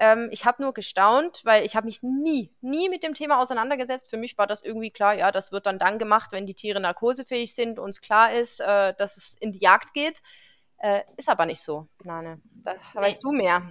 Ähm, 0.00 0.30
ich 0.32 0.46
habe 0.46 0.62
nur 0.62 0.72
gestaunt, 0.72 1.42
weil 1.44 1.64
ich 1.64 1.76
habe 1.76 1.84
mich 1.84 2.02
nie, 2.02 2.50
nie 2.62 2.88
mit 2.88 3.02
dem 3.02 3.12
Thema 3.12 3.38
auseinandergesetzt. 3.38 4.08
Für 4.08 4.16
mich 4.16 4.38
war 4.38 4.46
das 4.46 4.62
irgendwie 4.62 4.90
klar, 4.90 5.14
ja, 5.14 5.30
das 5.30 5.52
wird 5.52 5.66
dann 5.66 5.78
dann 5.78 5.98
gemacht, 5.98 6.32
wenn 6.32 6.46
die 6.46 6.54
Tiere 6.54 6.80
narkosefähig 6.80 7.54
sind 7.54 7.78
und 7.78 7.90
es 7.90 8.00
klar 8.00 8.32
ist, 8.32 8.60
äh, 8.60 8.94
dass 8.96 9.18
es 9.18 9.36
in 9.38 9.52
die 9.52 9.58
Jagd 9.58 9.92
geht. 9.92 10.22
Äh, 10.78 11.02
ist 11.18 11.28
aber 11.28 11.44
nicht 11.44 11.60
so, 11.60 11.86
Nane. 12.02 12.40
Da 12.64 12.72
nee. 12.72 13.00
weißt 13.00 13.22
du 13.22 13.32
mehr. 13.32 13.70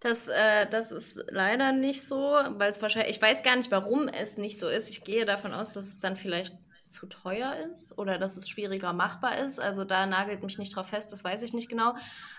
Das, 0.00 0.26
äh, 0.26 0.66
das 0.66 0.90
ist 0.90 1.22
leider 1.28 1.70
nicht 1.70 2.04
so, 2.04 2.16
weil 2.16 2.70
es 2.70 2.82
wahrscheinlich, 2.82 3.14
ich 3.14 3.22
weiß 3.22 3.44
gar 3.44 3.54
nicht, 3.54 3.70
warum 3.70 4.08
es 4.08 4.36
nicht 4.36 4.58
so 4.58 4.68
ist. 4.68 4.90
Ich 4.90 5.04
gehe 5.04 5.24
davon 5.24 5.54
aus, 5.54 5.72
dass 5.72 5.86
es 5.86 6.00
dann 6.00 6.16
vielleicht 6.16 6.56
zu 6.92 7.06
teuer 7.06 7.56
ist 7.72 7.96
oder 7.98 8.18
dass 8.18 8.36
es 8.36 8.48
schwieriger 8.48 8.92
machbar 8.92 9.38
ist. 9.38 9.58
Also 9.58 9.84
da 9.84 10.06
nagelt 10.06 10.42
mich 10.42 10.58
nicht 10.58 10.76
drauf 10.76 10.88
fest, 10.88 11.12
das 11.12 11.24
weiß 11.24 11.42
ich 11.42 11.52
nicht 11.52 11.68
genau. 11.68 11.94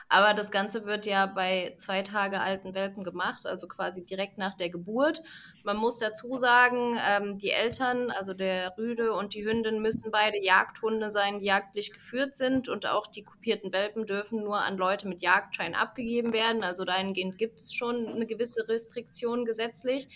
Aber 0.10 0.33
das 0.33 0.51
Ganze 0.51 0.86
wird 0.86 1.05
ja 1.05 1.25
bei 1.25 1.74
zwei 1.77 2.03
Tage 2.03 2.39
alten 2.39 2.74
Welpen 2.74 3.03
gemacht, 3.03 3.45
also 3.45 3.67
quasi 3.67 4.05
direkt 4.05 4.38
nach 4.38 4.55
der 4.55 4.69
Geburt. 4.69 5.22
Man 5.63 5.77
muss 5.77 5.98
dazu 6.00 6.38
sagen, 6.38 6.98
ähm, 7.10 7.38
die 7.39 7.50
Eltern, 7.50 8.12
also 8.12 8.33
der 8.33 8.77
Rüde 8.77 9.13
und 9.13 9.33
die 9.33 9.45
Hündin, 9.45 9.81
müssen 9.81 10.12
beide 10.12 10.41
Jagdhunde 10.41 11.10
sein, 11.10 11.39
die 11.39 11.45
jagdlich 11.45 11.91
geführt 11.91 12.36
sind 12.36 12.69
und 12.69 12.86
auch 12.86 13.07
die 13.07 13.24
kopierten 13.24 13.72
Welpen 13.74 14.05
dürfen 14.05 14.43
nur 14.43 14.60
an 14.60 14.77
Leute 14.77 15.07
mit 15.07 15.22
Jagdschein 15.22 15.74
abgegeben 15.74 16.31
werden. 16.31 16.63
Also 16.63 16.86
dahingehend 16.86 17.38
gibt 17.38 17.60
es 17.60 17.74
schon 17.74 18.07
eine 18.07 18.27
gewisse 18.27 18.67
Restriktion 18.67 19.45
gesetzlich. 19.45 20.07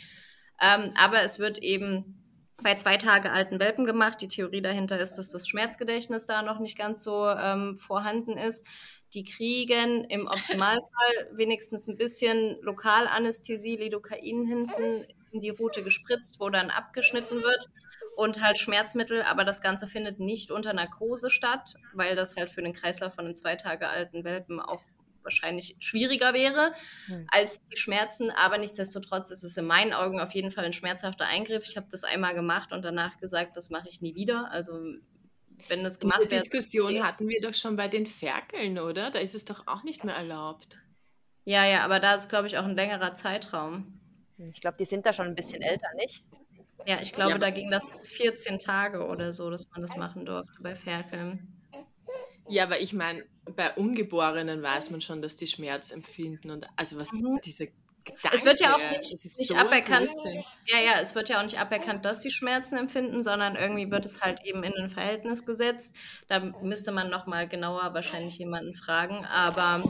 Ähm, 0.61 0.93
aber 0.95 1.21
es 1.21 1.39
wird 1.39 1.59
eben 1.59 2.26
bei 2.63 2.75
zwei 2.75 2.97
Tage 2.97 3.31
alten 3.31 3.59
Welpen 3.59 3.85
gemacht. 3.85 4.21
Die 4.21 4.27
Theorie 4.27 4.61
dahinter 4.61 4.99
ist, 4.99 5.15
dass 5.15 5.31
das 5.31 5.47
Schmerzgedächtnis 5.47 6.25
da 6.25 6.41
noch 6.41 6.59
nicht 6.59 6.77
ganz 6.77 7.03
so 7.03 7.27
ähm, 7.27 7.77
vorhanden 7.77 8.37
ist. 8.37 8.65
Die 9.13 9.23
kriegen 9.23 10.03
im 10.05 10.27
Optimalfall 10.27 11.29
wenigstens 11.31 11.87
ein 11.87 11.97
bisschen 11.97 12.57
Lokalanästhesie, 12.61 13.77
Lidocain 13.77 14.45
hinten 14.45 15.05
in 15.31 15.41
die 15.41 15.49
Route 15.49 15.83
gespritzt, 15.83 16.39
wo 16.39 16.49
dann 16.49 16.69
abgeschnitten 16.69 17.41
wird 17.43 17.69
und 18.15 18.41
halt 18.41 18.57
Schmerzmittel, 18.57 19.21
aber 19.21 19.45
das 19.45 19.61
Ganze 19.61 19.85
findet 19.85 20.19
nicht 20.19 20.49
unter 20.49 20.73
Narkose 20.73 21.29
statt, 21.29 21.75
weil 21.93 22.15
das 22.15 22.35
halt 22.35 22.49
für 22.49 22.63
den 22.63 22.73
Kreislauf 22.73 23.13
von 23.13 23.25
einem 23.25 23.37
zwei 23.37 23.55
Tage 23.55 23.87
alten 23.87 24.23
Welpen 24.23 24.59
auch 24.59 24.81
wahrscheinlich 25.27 25.75
schwieriger 25.79 26.33
wäre 26.33 26.71
hm. 27.07 27.27
als 27.29 27.61
die 27.67 27.77
Schmerzen. 27.77 28.31
Aber 28.31 28.57
nichtsdestotrotz 28.57 29.29
ist 29.29 29.43
es 29.43 29.57
in 29.57 29.65
meinen 29.65 29.93
Augen 29.93 30.19
auf 30.19 30.31
jeden 30.31 30.51
Fall 30.51 30.65
ein 30.65 30.73
schmerzhafter 30.73 31.25
Eingriff. 31.25 31.65
Ich 31.67 31.75
habe 31.75 31.87
das 31.91 32.03
einmal 32.03 32.33
gemacht 32.33 32.71
und 32.71 32.83
danach 32.83 33.17
gesagt, 33.19 33.57
das 33.57 33.69
mache 33.69 33.89
ich 33.89 34.01
nie 34.01 34.15
wieder. 34.15 34.49
Also 34.51 34.73
wenn 35.67 35.83
das 35.83 35.99
gemacht 35.99 36.19
Diese 36.19 36.29
Diskussion 36.29 36.93
wird, 36.93 37.03
hatten 37.03 37.27
wir 37.27 37.41
doch 37.41 37.53
schon 37.53 37.75
bei 37.75 37.87
den 37.87 38.05
Ferkeln, 38.05 38.79
oder? 38.79 39.11
Da 39.11 39.19
ist 39.19 39.35
es 39.35 39.45
doch 39.45 39.67
auch 39.67 39.83
nicht 39.83 40.03
mehr 40.03 40.15
erlaubt. 40.15 40.77
Ja, 41.43 41.65
ja, 41.65 41.83
aber 41.83 41.99
da 41.99 42.15
ist, 42.15 42.29
glaube 42.29 42.47
ich, 42.47 42.57
auch 42.57 42.65
ein 42.65 42.75
längerer 42.75 43.15
Zeitraum. 43.15 43.99
Ich 44.37 44.61
glaube, 44.61 44.77
die 44.77 44.85
sind 44.85 45.05
da 45.05 45.13
schon 45.13 45.27
ein 45.27 45.35
bisschen 45.35 45.61
älter, 45.61 45.87
nicht? 45.95 46.23
Ja, 46.85 47.01
ich 47.01 47.11
glaube, 47.11 47.31
ja, 47.31 47.37
da 47.37 47.49
ging 47.49 47.71
das 47.71 47.83
jetzt 47.93 48.13
14 48.15 48.59
Tage 48.59 49.05
oder 49.05 49.33
so, 49.33 49.49
dass 49.49 49.69
man 49.71 49.81
das 49.81 49.97
machen 49.97 50.25
durfte 50.25 50.61
bei 50.61 50.75
Ferkeln. 50.75 51.57
Ja, 52.47 52.63
aber 52.63 52.79
ich 52.79 52.93
meine, 52.93 53.25
bei 53.55 53.73
Ungeborenen 53.75 54.61
weiß 54.61 54.89
man 54.91 55.01
schon, 55.01 55.21
dass 55.21 55.35
die 55.35 55.47
Schmerz 55.47 55.91
empfinden 55.91 56.51
und 56.51 56.67
also 56.75 56.97
was 56.97 57.11
mhm. 57.11 57.39
diese 57.43 57.67
Gedanke, 58.07 58.37
es 58.37 58.45
wird 58.45 58.61
ja 58.61 58.75
auch 58.75 58.91
nicht, 58.91 59.11
nicht 59.11 59.47
so 59.47 59.55
aberkannt. 59.55 60.09
Ja, 60.65 60.79
ja, 60.79 60.99
es 61.01 61.13
wird 61.13 61.29
ja 61.29 61.39
auch 61.39 61.43
nicht 61.43 61.59
aberkannt, 61.59 62.05
dass 62.05 62.21
sie 62.21 62.31
Schmerzen 62.31 62.77
empfinden, 62.77 63.21
sondern 63.21 63.55
irgendwie 63.55 63.91
wird 63.91 64.05
es 64.05 64.21
halt 64.21 64.45
eben 64.45 64.63
in 64.63 64.73
ein 64.75 64.89
Verhältnis 64.89 65.45
gesetzt. 65.45 65.93
Da 66.27 66.39
müsste 66.61 66.91
man 66.91 67.09
nochmal 67.09 67.47
genauer 67.47 67.93
wahrscheinlich 67.93 68.37
jemanden 68.37 68.75
fragen. 68.75 69.25
Aber 69.25 69.83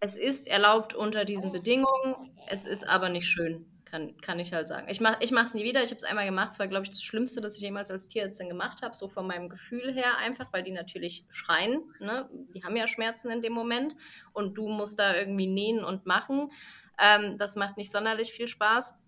es 0.00 0.16
ist 0.16 0.46
erlaubt 0.46 0.94
unter 0.94 1.24
diesen 1.24 1.52
Bedingungen. 1.52 2.36
Es 2.48 2.66
ist 2.66 2.86
aber 2.86 3.08
nicht 3.08 3.28
schön. 3.28 3.71
Kann, 3.92 4.16
kann 4.22 4.38
ich 4.38 4.54
halt 4.54 4.68
sagen. 4.68 4.88
Ich 4.88 5.02
mache 5.02 5.18
es 5.20 5.52
nie 5.52 5.64
wieder. 5.64 5.82
Ich 5.82 5.90
habe 5.90 5.98
es 5.98 6.04
einmal 6.04 6.24
gemacht. 6.24 6.52
Es 6.52 6.58
war, 6.58 6.66
glaube 6.66 6.84
ich, 6.84 6.88
das 6.88 7.02
Schlimmste, 7.02 7.42
das 7.42 7.56
ich 7.56 7.60
jemals 7.60 7.90
als 7.90 8.08
Tierärztin 8.08 8.48
gemacht 8.48 8.80
habe. 8.80 8.94
So 8.94 9.06
von 9.06 9.26
meinem 9.26 9.50
Gefühl 9.50 9.92
her 9.92 10.16
einfach, 10.16 10.50
weil 10.50 10.62
die 10.62 10.72
natürlich 10.72 11.26
schreien. 11.28 11.82
Ne? 12.00 12.26
Die 12.54 12.64
haben 12.64 12.74
ja 12.74 12.88
Schmerzen 12.88 13.30
in 13.30 13.42
dem 13.42 13.52
Moment. 13.52 13.94
Und 14.32 14.56
du 14.56 14.66
musst 14.66 14.98
da 14.98 15.14
irgendwie 15.14 15.46
nähen 15.46 15.84
und 15.84 16.06
machen. 16.06 16.50
Ähm, 16.98 17.36
das 17.36 17.54
macht 17.54 17.76
nicht 17.76 17.92
sonderlich 17.92 18.32
viel 18.32 18.48
Spaß. 18.48 18.98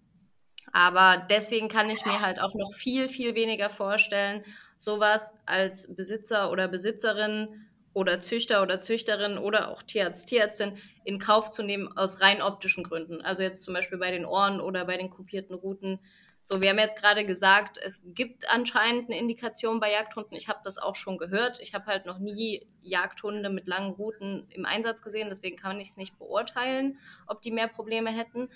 Aber 0.73 1.27
deswegen 1.31 1.69
kann 1.69 1.89
ich 1.89 2.05
mir 2.05 2.21
halt 2.21 2.39
auch 2.39 2.53
noch 2.53 2.75
viel, 2.75 3.09
viel 3.09 3.35
weniger 3.35 3.71
vorstellen, 3.71 4.43
sowas 4.77 5.35
als 5.47 5.97
Besitzer 5.97 6.51
oder 6.51 6.69
Besitzerin 6.69 7.71
oder 7.95 8.21
Züchter 8.21 8.61
oder 8.61 8.81
Züchterin 8.81 9.39
oder 9.39 9.71
auch 9.71 9.83
Tierarzt, 9.83 10.29
Tierärztin 10.29 10.77
in 11.05 11.19
Kauf 11.19 11.51
zu 11.51 11.63
nehmen 11.63 11.97
aus 11.97 12.21
rein 12.21 12.43
optischen 12.43 12.85
Gründen. 12.85 13.23
Also 13.23 13.43
jetzt 13.43 13.65
zum 13.65 13.73
Beispiel 13.73 13.99
bei 13.99 14.11
den 14.11 14.27
Ohren 14.27 14.61
oder 14.61 14.85
bei 14.85 14.97
den 14.99 15.11
kopierten 15.11 15.55
Routen. 15.55 16.01
So, 16.43 16.61
wir 16.61 16.69
haben 16.69 16.79
jetzt 16.79 17.01
gerade 17.01 17.25
gesagt, 17.25 17.79
es 17.83 18.03
gibt 18.05 18.51
anscheinend 18.51 19.09
eine 19.09 19.19
Indikation 19.19 19.81
bei 19.81 19.91
Jagdhunden. 19.93 20.37
Ich 20.37 20.49
habe 20.49 20.61
das 20.63 20.77
auch 20.77 20.95
schon 20.95 21.17
gehört. 21.17 21.59
Ich 21.61 21.73
habe 21.73 21.87
halt 21.87 22.05
noch 22.05 22.19
nie 22.19 22.67
Jagdhunde 22.83 23.49
mit 23.49 23.67
langen 23.67 23.93
Routen 23.93 24.47
im 24.51 24.67
Einsatz 24.67 25.01
gesehen. 25.01 25.31
Deswegen 25.31 25.57
kann 25.57 25.81
ich 25.81 25.91
es 25.91 25.97
nicht 25.97 26.19
beurteilen, 26.19 26.99
ob 27.27 27.41
die 27.41 27.51
mehr 27.51 27.69
Probleme 27.69 28.11
hätten. 28.11 28.51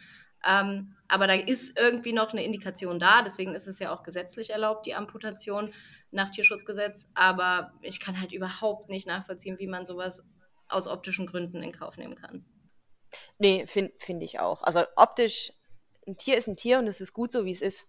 Ähm, 0.47 0.95
aber 1.09 1.27
da 1.27 1.35
ist 1.35 1.79
irgendwie 1.79 2.13
noch 2.13 2.33
eine 2.33 2.45
Indikation 2.45 2.99
da. 2.99 3.23
Deswegen 3.23 3.55
ist 3.55 3.67
es 3.67 3.79
ja 3.79 3.93
auch 3.93 4.03
gesetzlich 4.03 4.51
erlaubt, 4.51 4.87
die 4.87 4.95
Amputation 4.95 5.73
nach 6.11 6.31
Tierschutzgesetz, 6.31 7.07
aber 7.15 7.73
ich 7.83 8.01
kann 8.01 8.21
halt 8.21 8.33
überhaupt 8.33 8.89
nicht 8.89 9.07
nachvollziehen, 9.07 9.59
wie 9.59 9.67
man 9.67 9.85
sowas 9.85 10.23
aus 10.69 10.87
optischen 10.87 11.27
Gründen 11.27 11.63
in 11.63 11.73
Kauf 11.73 11.97
nehmen 11.97 12.15
kann. 12.15 12.45
Nee, 13.39 13.67
finde 13.67 13.93
find 13.99 14.23
ich 14.23 14.39
auch. 14.39 14.63
Also 14.63 14.85
optisch, 14.97 15.53
ein 16.07 16.17
Tier 16.17 16.37
ist 16.37 16.49
ein 16.49 16.57
Tier 16.57 16.79
und 16.79 16.87
es 16.87 17.01
ist 17.01 17.13
gut 17.13 17.33
so, 17.33 17.45
wie 17.45 17.53
es 17.53 17.63
ist. 17.63 17.89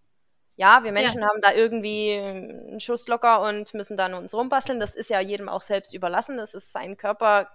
Ja, 0.56 0.84
wir 0.84 0.92
Menschen 0.92 1.22
ja. 1.22 1.28
haben 1.28 1.42
da 1.42 1.54
irgendwie 1.54 2.14
einen 2.14 2.80
Schuss 2.82 3.08
locker 3.08 3.42
und 3.42 3.74
müssen 3.74 3.96
da 3.96 4.10
nur 4.10 4.20
uns 4.20 4.34
rumbasteln. 4.34 4.80
Das 4.80 4.96
ist 4.96 5.10
ja 5.10 5.22
jedem 5.22 5.48
auch 5.48 5.62
selbst 5.62 5.94
überlassen. 5.94 6.36
Das 6.36 6.54
ist 6.54 6.74
sein 6.74 6.98
Körper, 6.98 7.50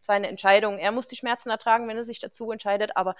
seine 0.00 0.28
Entscheidung. 0.28 0.78
Er 0.78 0.92
muss 0.92 1.08
die 1.08 1.16
Schmerzen 1.16 1.50
ertragen, 1.50 1.88
wenn 1.88 1.96
er 1.96 2.04
sich 2.04 2.20
dazu 2.20 2.52
entscheidet, 2.52 2.96
aber 2.96 3.16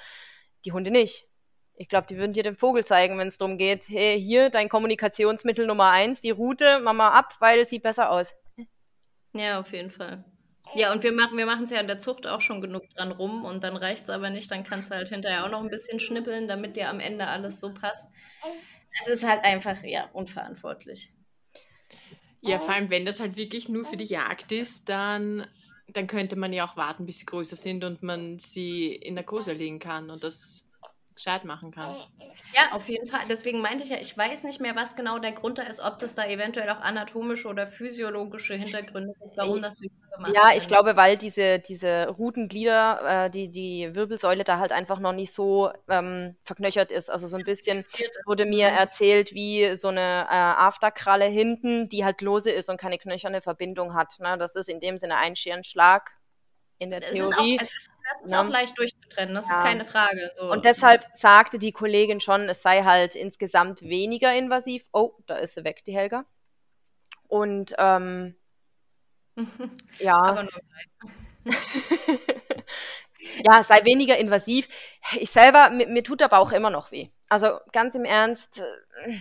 die 0.64 0.72
Hunde 0.72 0.90
nicht. 0.90 1.26
Ich 1.74 1.88
glaube, 1.88 2.06
die 2.08 2.16
würden 2.16 2.32
dir 2.32 2.42
den 2.42 2.56
Vogel 2.56 2.84
zeigen, 2.84 3.18
wenn 3.18 3.28
es 3.28 3.38
darum 3.38 3.56
geht, 3.56 3.88
hey, 3.88 4.20
hier 4.20 4.50
dein 4.50 4.68
Kommunikationsmittel 4.68 5.66
Nummer 5.66 5.90
eins, 5.90 6.20
die 6.20 6.30
Route, 6.30 6.80
mach 6.82 6.92
mal 6.92 7.10
ab, 7.10 7.34
weil 7.38 7.60
es 7.60 7.70
sieht 7.70 7.84
besser 7.84 8.10
aus. 8.10 8.34
Ja, 9.32 9.60
auf 9.60 9.72
jeden 9.72 9.90
Fall. 9.90 10.24
Ja, 10.74 10.92
und 10.92 11.02
wir 11.02 11.12
machen 11.12 11.38
wir 11.38 11.62
es 11.62 11.70
ja 11.70 11.80
in 11.80 11.86
der 11.86 11.98
Zucht 11.98 12.26
auch 12.26 12.40
schon 12.40 12.60
genug 12.60 12.88
dran 12.90 13.12
rum 13.12 13.44
und 13.44 13.62
dann 13.62 13.76
reicht 13.76 14.04
es 14.04 14.10
aber 14.10 14.28
nicht, 14.28 14.50
dann 14.50 14.64
kannst 14.64 14.90
du 14.90 14.96
halt 14.96 15.08
hinterher 15.08 15.44
auch 15.44 15.50
noch 15.50 15.62
ein 15.62 15.70
bisschen 15.70 16.00
schnippeln, 16.00 16.48
damit 16.48 16.76
dir 16.76 16.90
am 16.90 17.00
Ende 17.00 17.26
alles 17.26 17.60
so 17.60 17.72
passt. 17.72 18.12
Es 19.00 19.08
ist 19.08 19.24
halt 19.24 19.44
einfach, 19.44 19.82
ja, 19.84 20.08
unverantwortlich. 20.12 21.10
Ja, 22.40 22.58
vor 22.58 22.74
allem, 22.74 22.90
wenn 22.90 23.04
das 23.04 23.20
halt 23.20 23.36
wirklich 23.36 23.68
nur 23.68 23.84
für 23.84 23.96
die 23.96 24.04
Jagd 24.04 24.52
ist, 24.52 24.88
dann, 24.88 25.46
dann 25.92 26.06
könnte 26.06 26.36
man 26.36 26.52
ja 26.52 26.66
auch 26.66 26.76
warten, 26.76 27.06
bis 27.06 27.18
sie 27.18 27.26
größer 27.26 27.56
sind 27.56 27.84
und 27.84 28.02
man 28.02 28.38
sie 28.38 28.94
in 28.94 29.14
Narkose 29.14 29.52
legen 29.52 29.78
kann. 29.78 30.10
Und 30.10 30.24
das 30.24 30.67
gescheit 31.18 31.44
machen 31.44 31.72
kann. 31.72 31.96
Ja, 32.54 32.76
auf 32.76 32.88
jeden 32.88 33.08
Fall. 33.08 33.20
Deswegen 33.28 33.60
meinte 33.60 33.82
ich 33.82 33.90
ja, 33.90 33.96
ich 33.98 34.16
weiß 34.16 34.44
nicht 34.44 34.60
mehr, 34.60 34.76
was 34.76 34.94
genau 34.94 35.18
der 35.18 35.32
Grund 35.32 35.58
da 35.58 35.64
ist, 35.64 35.80
ob 35.80 35.98
das 35.98 36.14
da 36.14 36.24
eventuell 36.24 36.70
auch 36.70 36.80
anatomische 36.80 37.48
oder 37.48 37.66
physiologische 37.66 38.54
Hintergründe 38.54 39.12
gibt, 39.20 39.36
warum 39.36 39.60
das 39.60 39.78
so 39.78 39.88
gemacht 40.14 40.32
Ja, 40.32 40.56
ich 40.56 40.68
glaube, 40.68 40.94
weil 40.94 41.16
diese, 41.16 41.58
diese 41.58 42.08
Rutenglieder, 42.08 43.24
äh, 43.26 43.30
die, 43.30 43.50
die 43.50 43.94
Wirbelsäule 43.96 44.44
da 44.44 44.60
halt 44.60 44.70
einfach 44.70 45.00
noch 45.00 45.12
nicht 45.12 45.32
so 45.32 45.72
ähm, 45.88 46.36
verknöchert 46.42 46.92
ist. 46.92 47.10
Also 47.10 47.26
so 47.26 47.36
ein 47.36 47.44
bisschen, 47.44 47.80
es 47.80 48.22
wurde 48.24 48.46
mir 48.46 48.68
erzählt, 48.68 49.34
wie 49.34 49.74
so 49.74 49.88
eine 49.88 50.28
äh, 50.30 50.34
Afterkralle 50.34 51.26
hinten, 51.26 51.88
die 51.88 52.04
halt 52.04 52.20
lose 52.20 52.52
ist 52.52 52.70
und 52.70 52.80
keine 52.80 52.98
knöcherne 52.98 53.40
Verbindung 53.40 53.94
hat. 53.94 54.14
Ne? 54.20 54.38
Das 54.38 54.54
ist 54.54 54.68
in 54.68 54.78
dem 54.78 54.98
Sinne 54.98 55.16
ein 55.16 55.34
Scherenschlag 55.34 56.18
in 56.78 56.90
der 56.90 57.00
Theorie. 57.00 57.18
Es 57.20 57.30
ist 57.30 57.38
auch, 57.38 57.62
es 57.62 57.74
ist, 57.74 57.90
das 58.12 58.30
ist 58.30 58.34
auch 58.34 58.48
leicht 58.48 58.78
durchzutrennen, 58.78 59.34
das 59.34 59.48
ja. 59.48 59.58
ist 59.58 59.62
keine 59.62 59.84
Frage. 59.84 60.32
So. 60.36 60.50
Und 60.50 60.64
deshalb 60.64 61.04
sagte 61.12 61.58
die 61.58 61.72
Kollegin 61.72 62.20
schon, 62.20 62.42
es 62.42 62.62
sei 62.62 62.84
halt 62.84 63.16
insgesamt 63.16 63.82
weniger 63.82 64.34
invasiv. 64.34 64.84
Oh, 64.92 65.12
da 65.26 65.36
ist 65.36 65.54
sie 65.54 65.64
weg, 65.64 65.84
die 65.84 65.94
Helga. 65.94 66.24
Und 67.26 67.74
ähm, 67.78 68.36
ja. 69.98 70.46
ja, 73.44 73.62
sei 73.62 73.84
weniger 73.84 74.16
invasiv. 74.16 74.68
Ich 75.18 75.30
selber, 75.30 75.70
mir, 75.70 75.88
mir 75.88 76.02
tut 76.02 76.20
der 76.20 76.28
Bauch 76.28 76.52
immer 76.52 76.70
noch 76.70 76.92
weh. 76.92 77.08
Also 77.28 77.58
ganz 77.72 77.94
im 77.94 78.04
Ernst, 78.04 78.60
äh, 78.60 79.18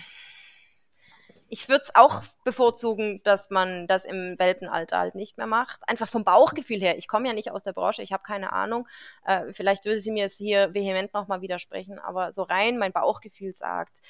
ich 1.49 1.69
würde 1.69 1.83
es 1.83 1.95
auch 1.95 2.23
bevorzugen, 2.43 3.21
dass 3.23 3.49
man 3.49 3.87
das 3.87 4.05
im 4.05 4.35
Welpenalter 4.37 4.97
halt 4.97 5.15
nicht 5.15 5.37
mehr 5.37 5.47
macht. 5.47 5.81
Einfach 5.87 6.09
vom 6.09 6.23
Bauchgefühl 6.23 6.79
her. 6.79 6.97
Ich 6.97 7.07
komme 7.07 7.27
ja 7.27 7.33
nicht 7.33 7.51
aus 7.51 7.63
der 7.63 7.73
Branche, 7.73 8.03
ich 8.03 8.11
habe 8.11 8.23
keine 8.23 8.51
Ahnung. 8.51 8.87
Äh, 9.25 9.53
vielleicht 9.53 9.85
würde 9.85 9.99
sie 9.99 10.11
mir 10.11 10.25
es 10.25 10.35
hier 10.35 10.73
vehement 10.73 11.13
nochmal 11.13 11.41
widersprechen, 11.41 11.99
aber 11.99 12.31
so 12.33 12.43
rein 12.43 12.77
mein 12.77 12.91
Bauchgefühl 12.91 13.53
sagt, 13.53 14.01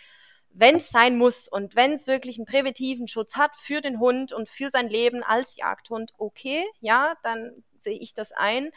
wenn 0.49 0.77
es 0.77 0.89
sein 0.89 1.17
muss 1.17 1.47
und 1.47 1.75
wenn 1.75 1.93
es 1.93 2.07
wirklich 2.07 2.37
einen 2.37 2.45
präventiven 2.45 3.07
Schutz 3.07 3.35
hat 3.35 3.55
für 3.55 3.81
den 3.81 3.99
Hund 3.99 4.33
und 4.33 4.49
für 4.49 4.69
sein 4.69 4.87
Leben 4.87 5.21
als 5.23 5.55
Jagdhund, 5.55 6.13
okay, 6.17 6.65
ja, 6.79 7.15
dann 7.21 7.63
sehe 7.77 7.99
ich 7.99 8.13
das 8.13 8.31
ein, 8.31 8.71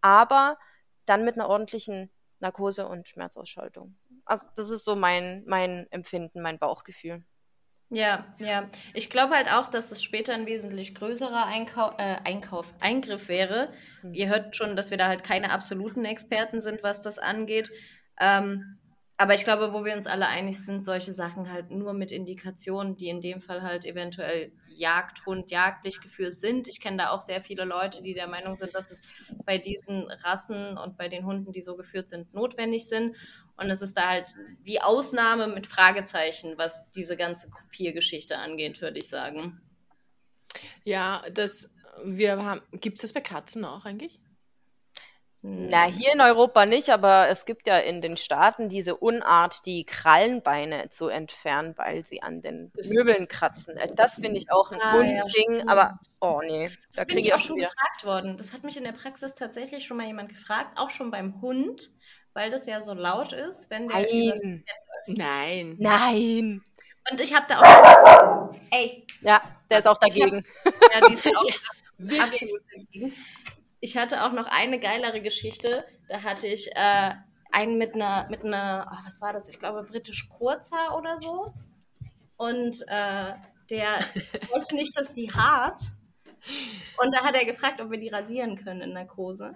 aber 0.00 0.56
dann 1.04 1.24
mit 1.24 1.34
einer 1.34 1.48
ordentlichen 1.48 2.10
Narkose 2.40 2.86
und 2.86 3.08
Schmerzausschaltung. 3.08 3.96
Also 4.24 4.46
das 4.56 4.70
ist 4.70 4.84
so 4.84 4.96
mein, 4.96 5.44
mein 5.46 5.86
Empfinden, 5.90 6.40
mein 6.40 6.58
Bauchgefühl. 6.58 7.24
Ja, 7.88 8.24
ja. 8.38 8.68
Ich 8.94 9.10
glaube 9.10 9.34
halt 9.34 9.50
auch, 9.52 9.68
dass 9.68 9.92
es 9.92 10.02
später 10.02 10.34
ein 10.34 10.46
wesentlich 10.46 10.94
größerer 10.94 11.46
Einkau 11.46 11.92
äh, 11.98 12.16
Einkauf, 12.24 12.66
Eingriff 12.80 13.28
wäre. 13.28 13.72
Mhm. 14.02 14.14
Ihr 14.14 14.28
hört 14.28 14.56
schon, 14.56 14.74
dass 14.74 14.90
wir 14.90 14.98
da 14.98 15.06
halt 15.06 15.22
keine 15.22 15.52
absoluten 15.52 16.04
Experten 16.04 16.60
sind, 16.60 16.82
was 16.82 17.02
das 17.02 17.18
angeht. 17.18 17.70
Ähm, 18.20 18.78
aber 19.18 19.34
ich 19.34 19.44
glaube, 19.44 19.72
wo 19.72 19.84
wir 19.84 19.94
uns 19.94 20.06
alle 20.06 20.26
einig 20.26 20.62
sind, 20.62 20.84
solche 20.84 21.12
Sachen 21.12 21.50
halt 21.50 21.70
nur 21.70 21.94
mit 21.94 22.12
Indikationen, 22.12 22.96
die 22.96 23.08
in 23.08 23.22
dem 23.22 23.40
Fall 23.40 23.62
halt 23.62 23.86
eventuell 23.86 24.52
Jagdhund, 24.76 25.50
jagdlich 25.50 26.00
geführt 26.00 26.38
sind. 26.38 26.68
Ich 26.68 26.80
kenne 26.80 26.98
da 26.98 27.10
auch 27.10 27.22
sehr 27.22 27.40
viele 27.40 27.64
Leute, 27.64 28.02
die 28.02 28.12
der 28.12 28.26
Meinung 28.26 28.56
sind, 28.56 28.74
dass 28.74 28.90
es 28.90 29.00
bei 29.46 29.56
diesen 29.56 30.10
Rassen 30.22 30.76
und 30.76 30.98
bei 30.98 31.08
den 31.08 31.24
Hunden, 31.24 31.52
die 31.52 31.62
so 31.62 31.76
geführt 31.76 32.10
sind, 32.10 32.34
notwendig 32.34 32.86
sind. 32.86 33.16
Und 33.56 33.70
es 33.70 33.82
ist 33.82 33.96
da 33.96 34.08
halt 34.08 34.34
die 34.66 34.82
Ausnahme 34.82 35.46
mit 35.48 35.66
Fragezeichen, 35.66 36.58
was 36.58 36.90
diese 36.92 37.16
ganze 37.16 37.50
Kopiergeschichte 37.50 38.36
angeht, 38.38 38.80
würde 38.82 38.98
ich 38.98 39.08
sagen. 39.08 39.60
Ja, 40.84 41.22
das, 41.32 41.70
wir 42.04 42.42
haben, 42.42 42.62
gibt 42.72 42.96
es 42.98 43.02
das 43.02 43.12
bei 43.12 43.20
Katzen 43.20 43.64
auch 43.64 43.84
eigentlich? 43.84 44.20
Na, 45.48 45.84
hier 45.84 46.12
in 46.12 46.20
Europa 46.20 46.66
nicht, 46.66 46.90
aber 46.90 47.28
es 47.28 47.44
gibt 47.44 47.68
ja 47.68 47.78
in 47.78 48.00
den 48.02 48.16
Staaten 48.16 48.68
diese 48.68 48.96
Unart, 48.96 49.64
die 49.64 49.84
Krallenbeine 49.84 50.88
zu 50.88 51.06
entfernen, 51.08 51.74
weil 51.78 52.04
sie 52.04 52.20
an 52.22 52.42
den 52.42 52.72
Möbeln 52.82 53.28
kratzen. 53.28 53.76
Äh, 53.76 53.88
das 53.94 54.16
finde 54.18 54.38
ich 54.38 54.50
auch 54.50 54.72
ein 54.72 54.80
Ah, 54.80 55.02
ja, 55.04 55.24
Unding, 55.24 55.60
stimmt. 55.60 55.68
aber 55.68 56.00
oh 56.20 56.40
nee, 56.44 56.70
da 56.94 57.04
Das 57.04 57.06
bin 57.06 57.16
kriege 57.16 57.28
ich 57.28 57.34
auch 57.34 57.38
schon 57.38 57.56
wieder. 57.56 57.70
gefragt 57.70 58.04
worden. 58.04 58.36
Das 58.36 58.52
hat 58.52 58.64
mich 58.64 58.76
in 58.76 58.84
der 58.84 58.92
Praxis 58.92 59.34
tatsächlich 59.34 59.86
schon 59.86 59.96
mal 59.98 60.06
jemand 60.06 60.28
gefragt, 60.30 60.78
auch 60.78 60.90
schon 60.90 61.10
beim 61.10 61.40
Hund, 61.40 61.90
weil 62.36 62.50
das 62.50 62.66
ja 62.66 62.82
so 62.82 62.92
laut 62.92 63.32
ist, 63.32 63.70
wenn 63.70 63.88
der 63.88 64.00
Nein, 64.00 64.62
Nein. 65.06 65.76
nein. 65.78 66.62
Und 67.10 67.20
ich 67.20 67.32
habe 67.34 67.46
da 67.48 67.60
auch. 67.60 68.54
Ey, 68.70 69.06
Ja, 69.22 69.40
der 69.70 69.78
ist 69.78 69.86
auch 69.86 69.92
hab- 69.94 70.00
dagegen. 70.00 70.44
ja, 70.92 71.08
die 71.08 71.14
ist 71.14 71.26
auch 71.34 71.44
absolut 72.20 72.62
dagegen. 72.74 73.14
Ich 73.80 73.96
hatte 73.96 74.22
auch 74.24 74.32
noch 74.32 74.46
eine 74.46 74.78
geilere 74.78 75.22
Geschichte. 75.22 75.84
Da 76.08 76.22
hatte 76.24 76.46
ich 76.46 76.68
äh, 76.74 77.14
einen 77.52 77.78
mit 77.78 77.94
einer, 77.94 78.26
mit 78.28 78.44
einer, 78.44 78.86
oh, 78.92 79.06
was 79.06 79.20
war 79.22 79.32
das? 79.32 79.48
Ich 79.48 79.58
glaube, 79.58 79.84
britisch 79.84 80.28
Kurzhaar 80.28 80.98
oder 80.98 81.16
so. 81.16 81.54
Und 82.36 82.82
äh, 82.88 83.32
der 83.70 83.98
wollte 84.50 84.74
nicht, 84.74 84.94
dass 84.98 85.14
die 85.14 85.32
hart. 85.32 85.78
Und 86.98 87.14
da 87.14 87.22
hat 87.24 87.34
er 87.34 87.46
gefragt, 87.46 87.80
ob 87.80 87.90
wir 87.90 87.98
die 87.98 88.08
rasieren 88.10 88.62
können 88.62 88.82
in 88.82 88.92
Narkose. 88.92 89.54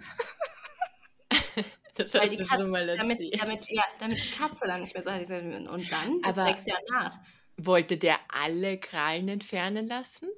Das 2.03 2.15
hast 2.15 2.33
du 2.41 2.45
Katze- 2.45 2.55
schon 2.57 2.71
mal 2.71 2.87
Damit, 2.87 3.21
erzählt. 3.21 3.41
damit, 3.43 3.71
ja, 3.71 3.85
damit 3.99 4.25
die 4.25 4.31
Katze 4.31 4.67
dann 4.67 4.81
nicht 4.83 4.95
mehr 4.95 5.03
so. 5.03 5.11
Ich 5.11 5.27
sag, 5.29 5.43
Und 5.43 5.93
dann? 5.93 6.21
Das 6.23 6.39
Aber- 6.39 6.49
wächst 6.51 6.67
ja 6.67 6.77
nach. 6.91 7.19
Wollte 7.57 7.99
der 7.99 8.17
alle 8.29 8.79
Krallen 8.79 9.29
entfernen 9.29 9.87
lassen? 9.87 10.29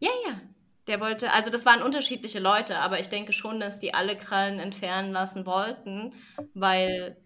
Ja, 0.00 0.10
ja. 0.26 0.40
Der 0.88 1.00
wollte, 1.00 1.32
also 1.32 1.50
das 1.50 1.64
waren 1.66 1.82
unterschiedliche 1.82 2.38
Leute, 2.38 2.78
aber 2.78 3.00
ich 3.00 3.08
denke 3.08 3.32
schon, 3.32 3.58
dass 3.60 3.80
die 3.80 3.92
alle 3.94 4.16
Krallen 4.16 4.58
entfernen 4.60 5.12
lassen 5.12 5.46
wollten, 5.46 6.12
weil 6.54 7.16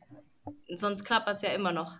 sonst 0.74 1.04
klappert 1.04 1.36
es 1.36 1.42
ja 1.42 1.50
immer 1.50 1.72
noch. 1.72 1.94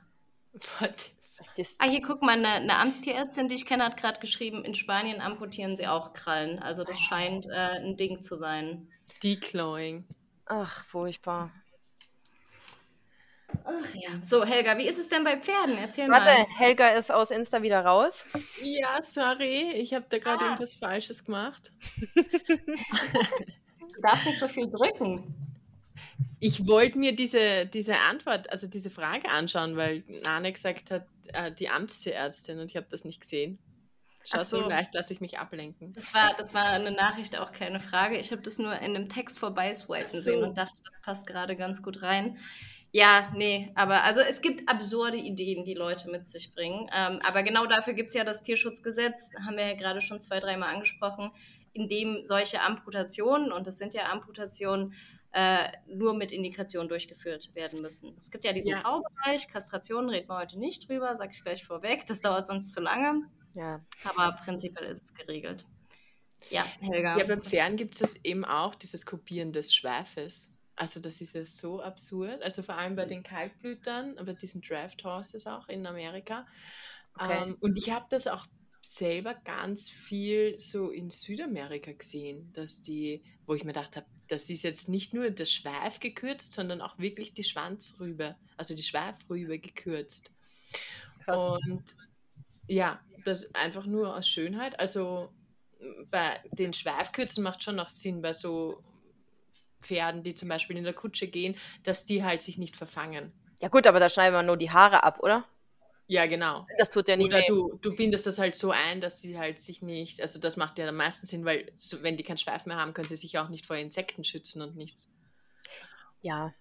Das, 1.56 1.76
Ah, 1.78 1.88
hier 1.88 2.02
guck 2.02 2.22
mal, 2.22 2.32
eine, 2.36 2.48
eine 2.48 2.76
Amtstierärztin, 2.78 3.48
die 3.48 3.54
ich 3.56 3.66
kenne, 3.66 3.84
hat 3.84 3.96
gerade 3.96 4.20
geschrieben, 4.20 4.64
in 4.64 4.74
Spanien 4.74 5.20
amputieren 5.20 5.76
sie 5.76 5.86
auch 5.86 6.12
Krallen. 6.12 6.58
Also 6.58 6.84
das 6.84 6.98
scheint 6.98 7.46
äh, 7.46 7.78
ein 7.80 7.96
Ding 7.96 8.22
zu 8.22 8.36
sein. 8.36 8.88
Declawing. 9.22 10.04
Ach, 10.50 10.84
furchtbar. 10.84 11.50
Ach 13.64 13.94
ja. 13.94 14.10
So, 14.22 14.44
Helga, 14.44 14.78
wie 14.78 14.86
ist 14.86 14.98
es 14.98 15.08
denn 15.08 15.24
bei 15.24 15.36
Pferden? 15.36 15.76
Erzähl 15.76 16.08
Warte, 16.08 16.28
mal. 16.28 16.46
Helga 16.56 16.88
ist 16.90 17.10
aus 17.10 17.30
Insta 17.30 17.62
wieder 17.62 17.84
raus. 17.84 18.24
Ja, 18.62 19.02
sorry, 19.02 19.72
ich 19.72 19.92
habe 19.94 20.06
da 20.08 20.18
gerade 20.18 20.44
Ah. 20.44 20.48
irgendwas 20.48 20.74
Falsches 20.74 21.24
gemacht. 21.24 21.72
Du 22.14 24.00
darfst 24.02 24.26
nicht 24.26 24.38
so 24.38 24.48
viel 24.48 24.70
drücken. 24.70 25.34
Ich 26.38 26.66
wollte 26.66 26.98
mir 26.98 27.14
diese, 27.14 27.66
diese 27.66 27.98
Antwort, 27.98 28.48
also 28.50 28.66
diese 28.66 28.88
Frage 28.90 29.28
anschauen, 29.28 29.76
weil 29.76 30.04
Nane 30.06 30.52
gesagt 30.52 30.90
hat, 30.90 31.06
äh, 31.32 31.52
die 31.52 31.68
Amtstierärztin 31.68 32.60
und 32.60 32.70
ich 32.70 32.76
habe 32.76 32.86
das 32.88 33.04
nicht 33.04 33.20
gesehen. 33.20 33.58
Schau 34.24 34.42
so. 34.42 34.62
so 34.62 34.68
leicht, 34.68 34.94
lasse 34.94 35.12
ich 35.12 35.20
mich 35.20 35.38
ablenken. 35.38 35.92
Das 35.92 36.14
war, 36.14 36.34
das 36.36 36.52
war 36.54 36.64
eine 36.64 36.90
Nachricht, 36.90 37.38
auch 37.38 37.52
keine 37.52 37.80
Frage. 37.80 38.18
Ich 38.18 38.32
habe 38.32 38.42
das 38.42 38.58
nur 38.58 38.74
in 38.74 38.94
einem 38.94 39.08
Text 39.08 39.38
vorbeiswipen 39.38 40.10
so. 40.10 40.20
sehen 40.20 40.44
und 40.44 40.58
dachte, 40.58 40.76
das 40.84 41.00
passt 41.00 41.26
gerade 41.26 41.56
ganz 41.56 41.82
gut 41.82 42.02
rein. 42.02 42.38
Ja, 42.92 43.32
nee, 43.36 43.70
aber 43.76 44.02
also 44.02 44.20
es 44.20 44.40
gibt 44.40 44.68
absurde 44.68 45.16
Ideen, 45.16 45.64
die 45.64 45.74
Leute 45.74 46.10
mit 46.10 46.28
sich 46.28 46.52
bringen. 46.52 46.90
Ähm, 46.92 47.20
aber 47.22 47.42
genau 47.42 47.66
dafür 47.66 47.92
gibt 47.92 48.08
es 48.08 48.14
ja 48.14 48.24
das 48.24 48.42
Tierschutzgesetz, 48.42 49.30
haben 49.44 49.56
wir 49.56 49.68
ja 49.68 49.74
gerade 49.74 50.02
schon 50.02 50.20
zwei, 50.20 50.40
dreimal 50.40 50.74
angesprochen, 50.74 51.30
in 51.72 51.88
dem 51.88 52.24
solche 52.24 52.60
Amputationen, 52.62 53.52
und 53.52 53.66
das 53.66 53.78
sind 53.78 53.94
ja 53.94 54.10
Amputationen, 54.10 54.94
äh, 55.32 55.68
nur 55.86 56.14
mit 56.14 56.32
Indikation 56.32 56.88
durchgeführt 56.88 57.54
werden 57.54 57.80
müssen. 57.80 58.16
Es 58.18 58.32
gibt 58.32 58.44
ja 58.44 58.52
diesen 58.52 58.72
Ja. 58.72 58.80
Graubereich, 58.82 59.46
Kastrationen 59.46 60.10
reden 60.10 60.28
wir 60.28 60.36
heute 60.36 60.58
nicht 60.58 60.88
drüber, 60.88 61.14
sage 61.14 61.30
ich 61.32 61.44
gleich 61.44 61.64
vorweg, 61.64 62.06
das 62.06 62.20
dauert 62.20 62.48
sonst 62.48 62.72
zu 62.72 62.80
lange, 62.80 63.22
Ja. 63.54 63.84
aber 64.04 64.36
prinzipiell 64.36 64.84
ist 64.84 65.04
es 65.04 65.14
geregelt. 65.14 65.64
Ja, 66.48 66.64
Helga. 66.80 67.18
Ja, 67.18 67.26
beim 67.26 67.42
Pferden 67.42 67.76
gibt 67.76 67.94
es 67.94 68.00
das 68.00 68.16
eben 68.24 68.44
auch, 68.44 68.74
dieses 68.74 69.04
Kopieren 69.04 69.52
des 69.52 69.74
Schweifes. 69.74 70.50
Also 70.76 70.98
das 71.00 71.20
ist 71.20 71.34
ja 71.34 71.44
so 71.44 71.82
absurd. 71.82 72.42
Also 72.42 72.62
vor 72.62 72.76
allem 72.76 72.96
bei 72.96 73.04
den 73.04 73.22
Kaltblütern, 73.22 74.16
bei 74.24 74.32
diesen 74.32 74.62
Draft 74.62 75.04
Horses 75.04 75.46
auch 75.46 75.68
in 75.68 75.86
Amerika. 75.86 76.46
Okay. 77.14 77.42
Ähm, 77.42 77.56
und 77.60 77.76
ich 77.76 77.90
habe 77.90 78.06
das 78.08 78.26
auch 78.26 78.46
selber 78.80 79.34
ganz 79.34 79.90
viel 79.90 80.58
so 80.58 80.90
in 80.90 81.10
Südamerika 81.10 81.92
gesehen, 81.92 82.50
dass 82.54 82.80
die, 82.80 83.22
wo 83.46 83.54
ich 83.54 83.64
mir 83.64 83.72
gedacht 83.72 83.96
habe, 83.96 84.06
das 84.28 84.48
ist 84.48 84.62
jetzt 84.62 84.88
nicht 84.88 85.12
nur 85.12 85.30
das 85.30 85.52
Schweif 85.52 86.00
gekürzt, 86.00 86.52
sondern 86.52 86.80
auch 86.80 86.98
wirklich 86.98 87.34
die 87.34 87.44
Schwanzrübe, 87.44 88.36
also 88.56 88.74
die 88.74 88.82
Schweifrübe 88.82 89.58
gekürzt. 89.58 90.30
Krass. 91.24 91.44
Und 91.44 91.94
ja, 92.70 93.00
das 93.24 93.54
einfach 93.54 93.84
nur 93.84 94.16
aus 94.16 94.28
Schönheit. 94.28 94.78
Also 94.78 95.30
bei 96.10 96.40
den 96.52 96.72
Schweifkürzen 96.72 97.42
macht 97.42 97.62
schon 97.62 97.76
noch 97.76 97.88
Sinn 97.88 98.22
bei 98.22 98.32
so 98.32 98.82
Pferden, 99.82 100.22
die 100.22 100.34
zum 100.34 100.48
Beispiel 100.48 100.76
in 100.76 100.84
der 100.84 100.92
Kutsche 100.92 101.26
gehen, 101.26 101.56
dass 101.82 102.04
die 102.04 102.22
halt 102.22 102.42
sich 102.42 102.58
nicht 102.58 102.76
verfangen. 102.76 103.32
Ja 103.60 103.68
gut, 103.68 103.86
aber 103.86 103.98
da 103.98 104.08
schneiden 104.08 104.34
wir 104.34 104.42
nur 104.42 104.56
die 104.56 104.70
Haare 104.70 105.02
ab, 105.02 105.20
oder? 105.20 105.44
Ja, 106.06 106.26
genau. 106.26 106.66
Das 106.78 106.90
tut 106.90 107.08
ja 107.08 107.16
nicht 107.16 107.26
Oder 107.26 107.38
weh. 107.38 107.46
du, 107.46 107.78
du 107.80 107.94
bindest 107.94 108.26
das 108.26 108.38
halt 108.38 108.54
so 108.54 108.70
ein, 108.70 109.00
dass 109.00 109.20
sie 109.20 109.38
halt 109.38 109.60
sich 109.60 109.80
nicht, 109.80 110.20
also 110.20 110.40
das 110.40 110.56
macht 110.56 110.78
ja 110.78 110.88
am 110.88 110.96
meisten 110.96 111.26
Sinn, 111.26 111.44
weil 111.44 111.70
so, 111.76 112.02
wenn 112.02 112.16
die 112.16 112.24
keinen 112.24 112.38
Schweif 112.38 112.66
mehr 112.66 112.76
haben, 112.76 112.94
können 112.94 113.08
sie 113.08 113.16
sich 113.16 113.38
auch 113.38 113.48
nicht 113.48 113.66
vor 113.66 113.76
Insekten 113.76 114.24
schützen 114.24 114.62
und 114.62 114.76
nichts. 114.76 115.08
Ja. 116.20 116.52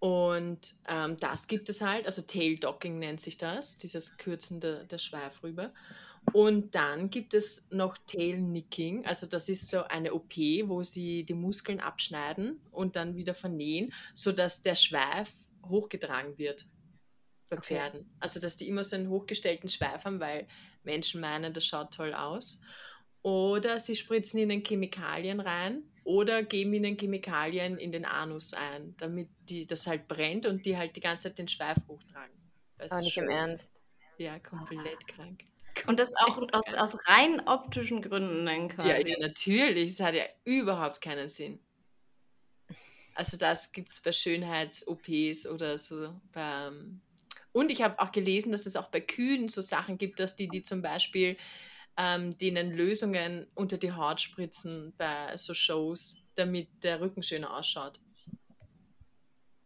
Und 0.00 0.74
ähm, 0.86 1.16
das 1.18 1.48
gibt 1.48 1.68
es 1.68 1.80
halt, 1.80 2.06
also 2.06 2.22
Tail 2.22 2.56
Docking 2.56 2.98
nennt 2.98 3.20
sich 3.20 3.36
das, 3.36 3.78
dieses 3.78 4.16
Kürzen 4.16 4.60
der, 4.60 4.84
der 4.84 4.98
Schweifrübe. 4.98 5.72
Und 6.32 6.74
dann 6.74 7.10
gibt 7.10 7.34
es 7.34 7.66
noch 7.70 7.96
Tail 8.06 8.38
Nicking, 8.38 9.06
also 9.06 9.26
das 9.26 9.48
ist 9.48 9.68
so 9.68 9.84
eine 9.84 10.12
OP, 10.12 10.36
wo 10.64 10.82
sie 10.82 11.24
die 11.24 11.34
Muskeln 11.34 11.80
abschneiden 11.80 12.60
und 12.70 12.96
dann 12.96 13.16
wieder 13.16 13.34
vernähen, 13.34 13.92
sodass 14.14 14.62
der 14.62 14.74
Schweif 14.74 15.32
hochgetragen 15.66 16.36
wird 16.38 16.66
bei 17.48 17.56
Okay. 17.56 17.76
Pferden. 17.76 18.10
Also 18.20 18.40
dass 18.40 18.56
die 18.56 18.68
immer 18.68 18.84
so 18.84 18.96
einen 18.96 19.08
hochgestellten 19.08 19.70
Schweif 19.70 20.04
haben, 20.04 20.20
weil 20.20 20.46
Menschen 20.84 21.20
meinen, 21.20 21.52
das 21.52 21.66
schaut 21.66 21.94
toll 21.94 22.12
aus. 22.12 22.60
Oder 23.22 23.78
sie 23.78 23.96
spritzen 23.96 24.38
ihnen 24.38 24.62
Chemikalien 24.62 25.40
rein 25.40 25.82
oder 26.08 26.42
geben 26.42 26.72
ihnen 26.72 26.96
Chemikalien 26.96 27.76
in 27.76 27.92
den 27.92 28.06
Anus 28.06 28.54
ein, 28.54 28.94
damit 28.96 29.28
die, 29.40 29.66
das 29.66 29.86
halt 29.86 30.08
brennt 30.08 30.46
und 30.46 30.64
die 30.64 30.74
halt 30.78 30.96
die 30.96 31.00
ganze 31.00 31.24
Zeit 31.24 31.38
den 31.38 31.48
Schweif 31.48 31.76
hochtragen. 31.86 32.34
Aber 32.78 33.00
nicht 33.02 33.18
im 33.18 33.28
ist. 33.28 33.34
Ernst. 33.34 33.82
Ja, 34.16 34.38
komplett 34.38 35.06
krank. 35.06 35.44
Und 35.86 36.00
das 36.00 36.14
auch 36.16 36.40
aus, 36.52 36.72
aus 36.74 37.06
rein 37.06 37.46
optischen 37.46 38.00
Gründen 38.00 38.46
dann 38.46 38.68
quasi. 38.68 38.88
Ja, 38.88 39.06
ja, 39.06 39.18
natürlich. 39.20 39.92
Es 39.92 40.00
hat 40.00 40.14
ja 40.14 40.24
überhaupt 40.44 41.02
keinen 41.02 41.28
Sinn. 41.28 41.60
Also 43.14 43.36
das 43.36 43.72
gibt 43.72 43.92
es 43.92 44.00
bei 44.00 44.12
Schönheits-OPs 44.12 45.46
oder 45.46 45.78
so. 45.78 46.18
Beim 46.32 47.02
und 47.52 47.70
ich 47.70 47.82
habe 47.82 47.98
auch 47.98 48.12
gelesen, 48.12 48.52
dass 48.52 48.64
es 48.64 48.76
auch 48.76 48.88
bei 48.88 49.02
Kühen 49.02 49.48
so 49.48 49.60
Sachen 49.60 49.98
gibt, 49.98 50.20
dass 50.20 50.36
die, 50.36 50.48
die 50.48 50.62
zum 50.62 50.80
Beispiel 50.80 51.36
ähm, 51.98 52.38
denen 52.38 52.72
Lösungen 52.72 53.48
unter 53.54 53.76
die 53.76 53.92
Haut 53.92 54.20
spritzen 54.20 54.94
bei 54.96 55.36
so 55.36 55.52
Shows, 55.52 56.22
damit 56.36 56.68
der 56.84 57.00
Rücken 57.00 57.22
schöner 57.22 57.54
ausschaut. 57.56 57.98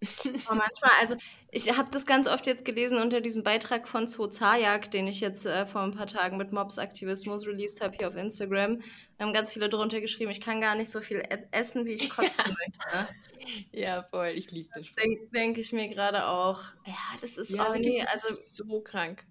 Aber 0.46 0.56
manchmal, 0.56 0.90
also 0.98 1.14
ich 1.52 1.76
habe 1.76 1.90
das 1.92 2.06
ganz 2.06 2.26
oft 2.26 2.46
jetzt 2.46 2.64
gelesen 2.64 2.98
unter 2.98 3.20
diesem 3.20 3.44
Beitrag 3.44 3.86
von 3.86 4.08
Zoo 4.08 4.26
Zajak, 4.26 4.90
den 4.90 5.06
ich 5.06 5.20
jetzt 5.20 5.46
äh, 5.46 5.64
vor 5.66 5.82
ein 5.82 5.92
paar 5.92 6.08
Tagen 6.08 6.38
mit 6.38 6.50
Mobs-Aktivismus 6.50 7.46
released 7.46 7.80
habe 7.80 7.94
hier 7.96 8.08
auf 8.08 8.16
Instagram. 8.16 8.80
Da 9.18 9.24
haben 9.24 9.32
ganz 9.32 9.52
viele 9.52 9.68
drunter 9.68 10.00
geschrieben, 10.00 10.32
ich 10.32 10.40
kann 10.40 10.60
gar 10.60 10.74
nicht 10.74 10.90
so 10.90 11.02
viel 11.02 11.18
e 11.18 11.46
essen, 11.52 11.84
wie 11.84 11.92
ich 11.92 12.10
kosten 12.10 12.32
möchte. 12.46 13.08
Ja, 13.70 14.04
voll. 14.04 14.32
Ich 14.34 14.50
liebe 14.50 14.70
das. 14.74 14.86
Denke 14.94 15.28
denk 15.32 15.58
ich 15.58 15.72
mir 15.72 15.88
gerade 15.88 16.26
auch. 16.26 16.62
Ja, 16.86 16.94
das 17.20 17.36
ist 17.36 17.50
Ja, 17.50 17.68
auch 17.68 17.74
wirklich, 17.74 17.98
nee, 17.98 18.06
also 18.10 18.28
ist 18.28 18.56
so 18.56 18.80
krank. 18.80 19.26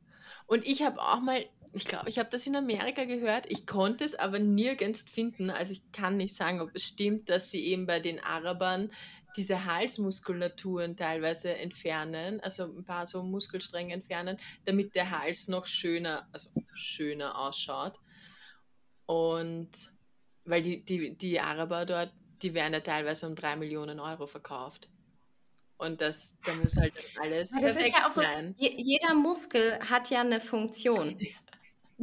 Und 0.46 0.66
ich 0.66 0.84
habe 0.84 1.02
auch 1.02 1.20
mal 1.20 1.46
ich 1.74 1.86
glaube, 1.86 2.10
ich 2.10 2.20
habe 2.20 2.30
das 2.30 2.46
in 2.48 2.56
Amerika 2.56 3.06
gehört. 3.06 3.46
Ich 3.50 3.66
konnte 3.66 4.04
es 4.04 4.16
aber 4.16 4.40
nirgends 4.40 5.02
finden. 5.02 5.50
Also 5.50 5.74
ich 5.74 5.92
kann 5.92 6.18
nicht 6.18 6.36
sagen, 6.36 6.60
ob 6.60 6.72
es 6.74 6.84
stimmt, 6.84 7.30
dass 7.30 7.50
sie 7.50 7.66
eben 7.66 7.86
bei 7.86 8.00
den 8.00 8.20
Arabern 8.20 8.92
diese 9.38 9.66
Halsmuskulaturen 9.66 10.98
teilweise 10.98 11.56
entfernen, 11.56 12.42
also 12.42 12.66
ein 12.66 12.84
paar 12.84 13.08
so 13.08 13.24
Muskelstränge 13.24 13.94
entfernen, 13.94 14.38
damit 14.66 14.96
der 14.96 15.10
Hals 15.12 15.48
noch 15.48 15.66
schöner, 15.66 16.28
also 16.34 16.50
schöner 16.74 17.38
ausschaut. 17.38 17.98
Und 19.06 19.72
weil 20.44 20.62
die, 20.62 20.84
die, 20.84 21.16
die 21.16 21.40
Araber 21.40 21.86
dort, 21.86 22.12
die 22.42 22.54
werden 22.54 22.74
ja 22.74 22.82
teilweise 22.82 23.28
um 23.28 23.36
drei 23.36 23.56
Millionen 23.56 24.00
Euro 24.00 24.28
verkauft. 24.28 24.90
Und 25.78 26.02
das, 26.02 26.38
da 26.46 26.54
muss 26.56 26.76
halt 26.76 26.94
alles 27.20 27.52
das 27.52 27.62
perfekt 27.62 27.96
ja 27.96 28.14
sein. 28.14 28.56
So, 28.60 28.68
jeder 28.68 29.16
Muskel 29.16 29.80
hat 29.80 30.10
ja 30.10 30.22
eine 30.22 30.40
Funktion. 30.40 31.18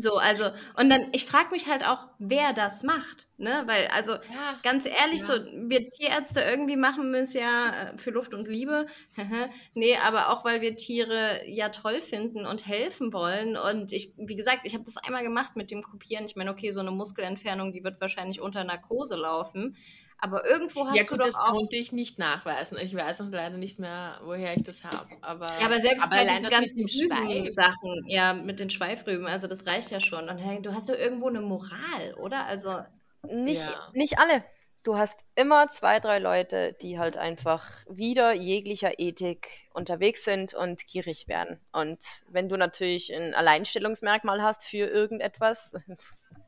So, 0.01 0.17
also, 0.17 0.45
und 0.77 0.91
dann, 0.91 1.09
ich 1.11 1.27
frage 1.27 1.51
mich 1.51 1.67
halt 1.67 1.85
auch, 1.85 2.07
wer 2.21 2.53
das 2.53 2.85
macht, 2.85 3.27
ne? 3.37 3.65
Weil, 3.67 3.89
also, 3.89 4.13
ja, 4.13 4.61
ganz 4.63 4.87
ehrlich, 4.87 5.19
ja. 5.23 5.27
so, 5.27 5.33
wir 5.33 5.91
Tierärzte 5.91 6.41
irgendwie 6.41 6.77
machen 6.77 7.13
wir 7.13 7.23
es 7.23 7.33
ja 7.33 7.71
äh, 7.71 7.99
für 7.99 8.11
Luft 8.11 8.33
und 8.33 8.47
Liebe. 8.47 8.87
nee, 9.75 9.97
aber 9.97 10.31
auch, 10.31 10.45
weil 10.45 10.61
wir 10.61 10.77
Tiere 10.77 11.41
ja 11.49 11.71
toll 11.71 12.01
finden 12.01 12.47
und 12.47 12.69
helfen 12.69 13.13
wollen. 13.13 13.57
Und 13.57 13.91
ich, 13.91 14.15
wie 14.17 14.37
gesagt, 14.37 14.61
ich 14.63 14.75
habe 14.75 14.85
das 14.85 14.99
einmal 14.99 15.25
gemacht 15.25 15.57
mit 15.57 15.73
dem 15.73 15.83
Kopieren. 15.83 16.27
Ich 16.27 16.37
meine, 16.37 16.53
okay, 16.53 16.71
so 16.71 16.79
eine 16.79 16.93
Muskelentfernung, 16.93 17.73
die 17.73 17.83
wird 17.83 18.01
wahrscheinlich 18.01 18.41
unter 18.41 18.63
Narkose 18.63 19.17
laufen. 19.17 19.77
Aber 20.21 20.45
irgendwo 20.45 20.87
hast 20.87 20.97
ja, 20.97 21.03
gut, 21.03 21.13
du 21.13 21.17
doch 21.19 21.27
das 21.27 21.37
auch... 21.37 21.53
konnte 21.53 21.77
ich 21.77 21.93
nicht 21.93 22.19
nachweisen. 22.19 22.77
Ich 22.81 22.95
weiß 22.95 23.21
auch 23.21 23.29
leider 23.31 23.57
nicht 23.57 23.79
mehr, 23.79 24.21
woher 24.25 24.57
ich 24.57 24.65
das 24.65 24.85
habe. 24.85 25.09
Aber, 25.21 25.47
ja, 25.61 25.67
aber 25.67 25.81
selbst 25.81 26.07
aber 26.07 26.17
bei 26.17 26.27
diesen 26.27 26.49
ganzen 26.49 27.53
Sachen, 27.53 28.05
ja, 28.07 28.35
mit 28.35 28.59
den 28.59 28.69
Schweifrüben, 28.69 29.27
also 29.27 29.47
das 29.47 29.67
reicht 29.67 29.91
ja 29.91 30.01
schon. 30.01 30.29
Und 30.29 30.67
du 30.67 30.75
hast 30.75 30.89
doch 30.89 30.99
irgendwo 30.99 31.29
eine 31.29 31.41
Moral, 31.41 32.15
oder? 32.21 32.47
Also 32.47 32.81
nicht, 33.23 33.65
ja. 33.65 33.91
nicht 33.95 34.19
alle. 34.19 34.45
Du 34.83 34.97
hast 34.97 35.25
immer 35.35 35.69
zwei, 35.69 36.01
drei 36.01 36.19
Leute, 36.19 36.75
die 36.81 36.99
halt 36.99 37.17
einfach 37.17 37.69
wieder 37.89 38.33
jeglicher 38.33 38.99
Ethik 38.99 39.49
unterwegs 39.75 40.25
sind 40.25 40.55
und 40.55 40.87
gierig 40.87 41.29
werden. 41.29 41.61
Und 41.73 41.99
wenn 42.29 42.49
du 42.49 42.57
natürlich 42.57 43.15
ein 43.15 43.35
Alleinstellungsmerkmal 43.35 44.43
hast 44.43 44.65
für 44.65 44.87
irgendetwas, 44.87 45.75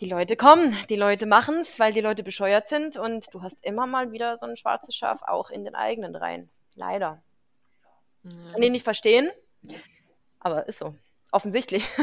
die 0.00 0.08
Leute 0.08 0.36
kommen, 0.36 0.76
die 0.88 0.96
Leute 0.96 1.26
machen 1.26 1.56
es, 1.56 1.78
weil 1.78 1.92
die 1.92 2.00
Leute 2.00 2.22
bescheuert 2.22 2.68
sind 2.68 2.96
und 2.96 3.32
du 3.32 3.42
hast 3.42 3.64
immer 3.64 3.86
mal 3.86 4.12
wieder 4.12 4.36
so 4.36 4.46
ein 4.46 4.56
schwarzes 4.56 4.94
Schaf 4.94 5.22
auch 5.22 5.50
in 5.50 5.64
den 5.64 5.74
eigenen 5.74 6.16
Reihen. 6.16 6.50
Leider. 6.74 7.22
Ja, 8.24 8.30
Kann 8.52 8.62
ich 8.62 8.70
nicht 8.72 8.84
verstehen, 8.84 9.30
aber 10.40 10.66
ist 10.66 10.78
so. 10.78 10.94
Offensichtlich. 11.30 11.84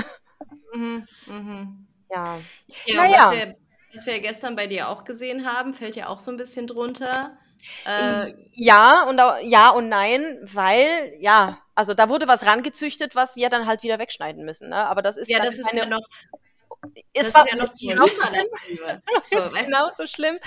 Mhm, 0.74 1.06
mhm. 1.28 1.88
Ja. 2.10 2.40
ja 2.86 2.96
naja. 2.96 3.28
Was 3.28 3.32
wir, 3.36 3.56
was 3.94 4.06
wir 4.06 4.20
gestern 4.22 4.56
bei 4.56 4.68
dir 4.68 4.90
auch 4.90 5.04
gesehen 5.04 5.46
haben, 5.46 5.74
fällt 5.74 5.96
ja 5.96 6.08
auch 6.08 6.20
so 6.20 6.32
ein 6.32 6.38
bisschen 6.38 6.66
drunter. 6.66 7.38
Äh, 7.86 8.34
ja 8.54 9.04
und 9.04 9.22
ja 9.44 9.70
und 9.70 9.90
nein, 9.90 10.40
weil 10.44 11.14
ja, 11.20 11.60
also 11.76 11.94
da 11.94 12.10
wurde 12.10 12.28
was 12.28 12.46
rangezüchtet, 12.46 13.16
was 13.16 13.36
wir 13.36 13.50
dann 13.50 13.68
halt 13.68 13.84
wieder 13.84 14.00
wegschneiden 14.00 14.46
müssen. 14.46 14.70
Ne? 14.70 14.88
Aber 14.88 15.02
das 15.02 15.18
ist 15.18 15.30
ja, 15.30 15.44
das 15.44 15.58
ist 15.58 15.70
keine, 15.70 15.86
noch 15.86 16.08
ist 17.14 17.36
das 17.36 17.46
ist 17.46 17.82
ja 17.82 17.96
noch 17.96 18.10
Alternative. 18.10 19.02
ist 19.30 19.54
genau 19.54 19.90
so 19.96 20.06
schlimm. 20.06 20.38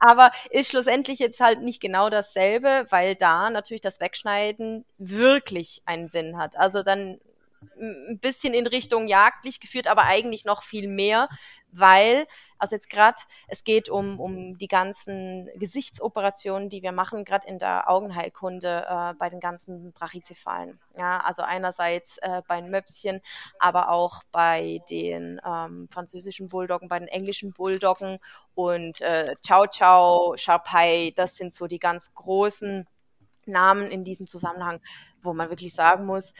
Aber 0.00 0.30
ist 0.50 0.70
schlussendlich 0.70 1.18
jetzt 1.18 1.40
halt 1.40 1.62
nicht 1.62 1.80
genau 1.80 2.10
dasselbe, 2.10 2.86
weil 2.90 3.14
da 3.14 3.50
natürlich 3.50 3.80
das 3.80 4.00
Wegschneiden 4.00 4.84
wirklich 4.98 5.82
einen 5.84 6.08
Sinn 6.08 6.36
hat. 6.36 6.56
Also 6.56 6.82
dann 6.82 7.20
ein 7.78 8.18
bisschen 8.20 8.54
in 8.54 8.66
Richtung 8.66 9.08
jagdlich 9.08 9.60
geführt, 9.60 9.86
aber 9.86 10.04
eigentlich 10.04 10.44
noch 10.44 10.62
viel 10.62 10.88
mehr, 10.88 11.28
weil, 11.76 12.26
also 12.58 12.74
jetzt 12.74 12.88
gerade, 12.88 13.16
es 13.48 13.64
geht 13.64 13.88
um, 13.88 14.20
um 14.20 14.58
die 14.58 14.68
ganzen 14.68 15.50
Gesichtsoperationen, 15.56 16.68
die 16.68 16.82
wir 16.82 16.92
machen, 16.92 17.24
gerade 17.24 17.46
in 17.46 17.58
der 17.58 17.90
Augenheilkunde 17.90 18.86
äh, 18.88 19.14
bei 19.14 19.30
den 19.30 19.40
ganzen 19.40 19.92
Brachycephalen. 19.92 20.80
Ja, 20.96 21.20
also 21.20 21.42
einerseits 21.42 22.18
äh, 22.18 22.42
bei 22.46 22.60
den 22.60 22.70
Möpschen, 22.70 23.20
aber 23.58 23.90
auch 23.90 24.22
bei 24.32 24.80
den 24.88 25.40
ähm, 25.44 25.88
französischen 25.90 26.48
Bulldoggen, 26.48 26.88
bei 26.88 26.98
den 26.98 27.08
englischen 27.08 27.52
Bulldoggen 27.52 28.18
und 28.54 29.00
äh, 29.00 29.34
Chow 29.46 29.66
Chow, 29.66 30.36
Sharpei, 30.36 31.12
das 31.16 31.36
sind 31.36 31.54
so 31.54 31.66
die 31.66 31.78
ganz 31.78 32.14
großen 32.14 32.86
Namen 33.46 33.90
in 33.90 34.04
diesem 34.04 34.26
Zusammenhang, 34.26 34.80
wo 35.22 35.34
man 35.34 35.50
wirklich 35.50 35.74
sagen 35.74 36.06
muss, 36.06 36.34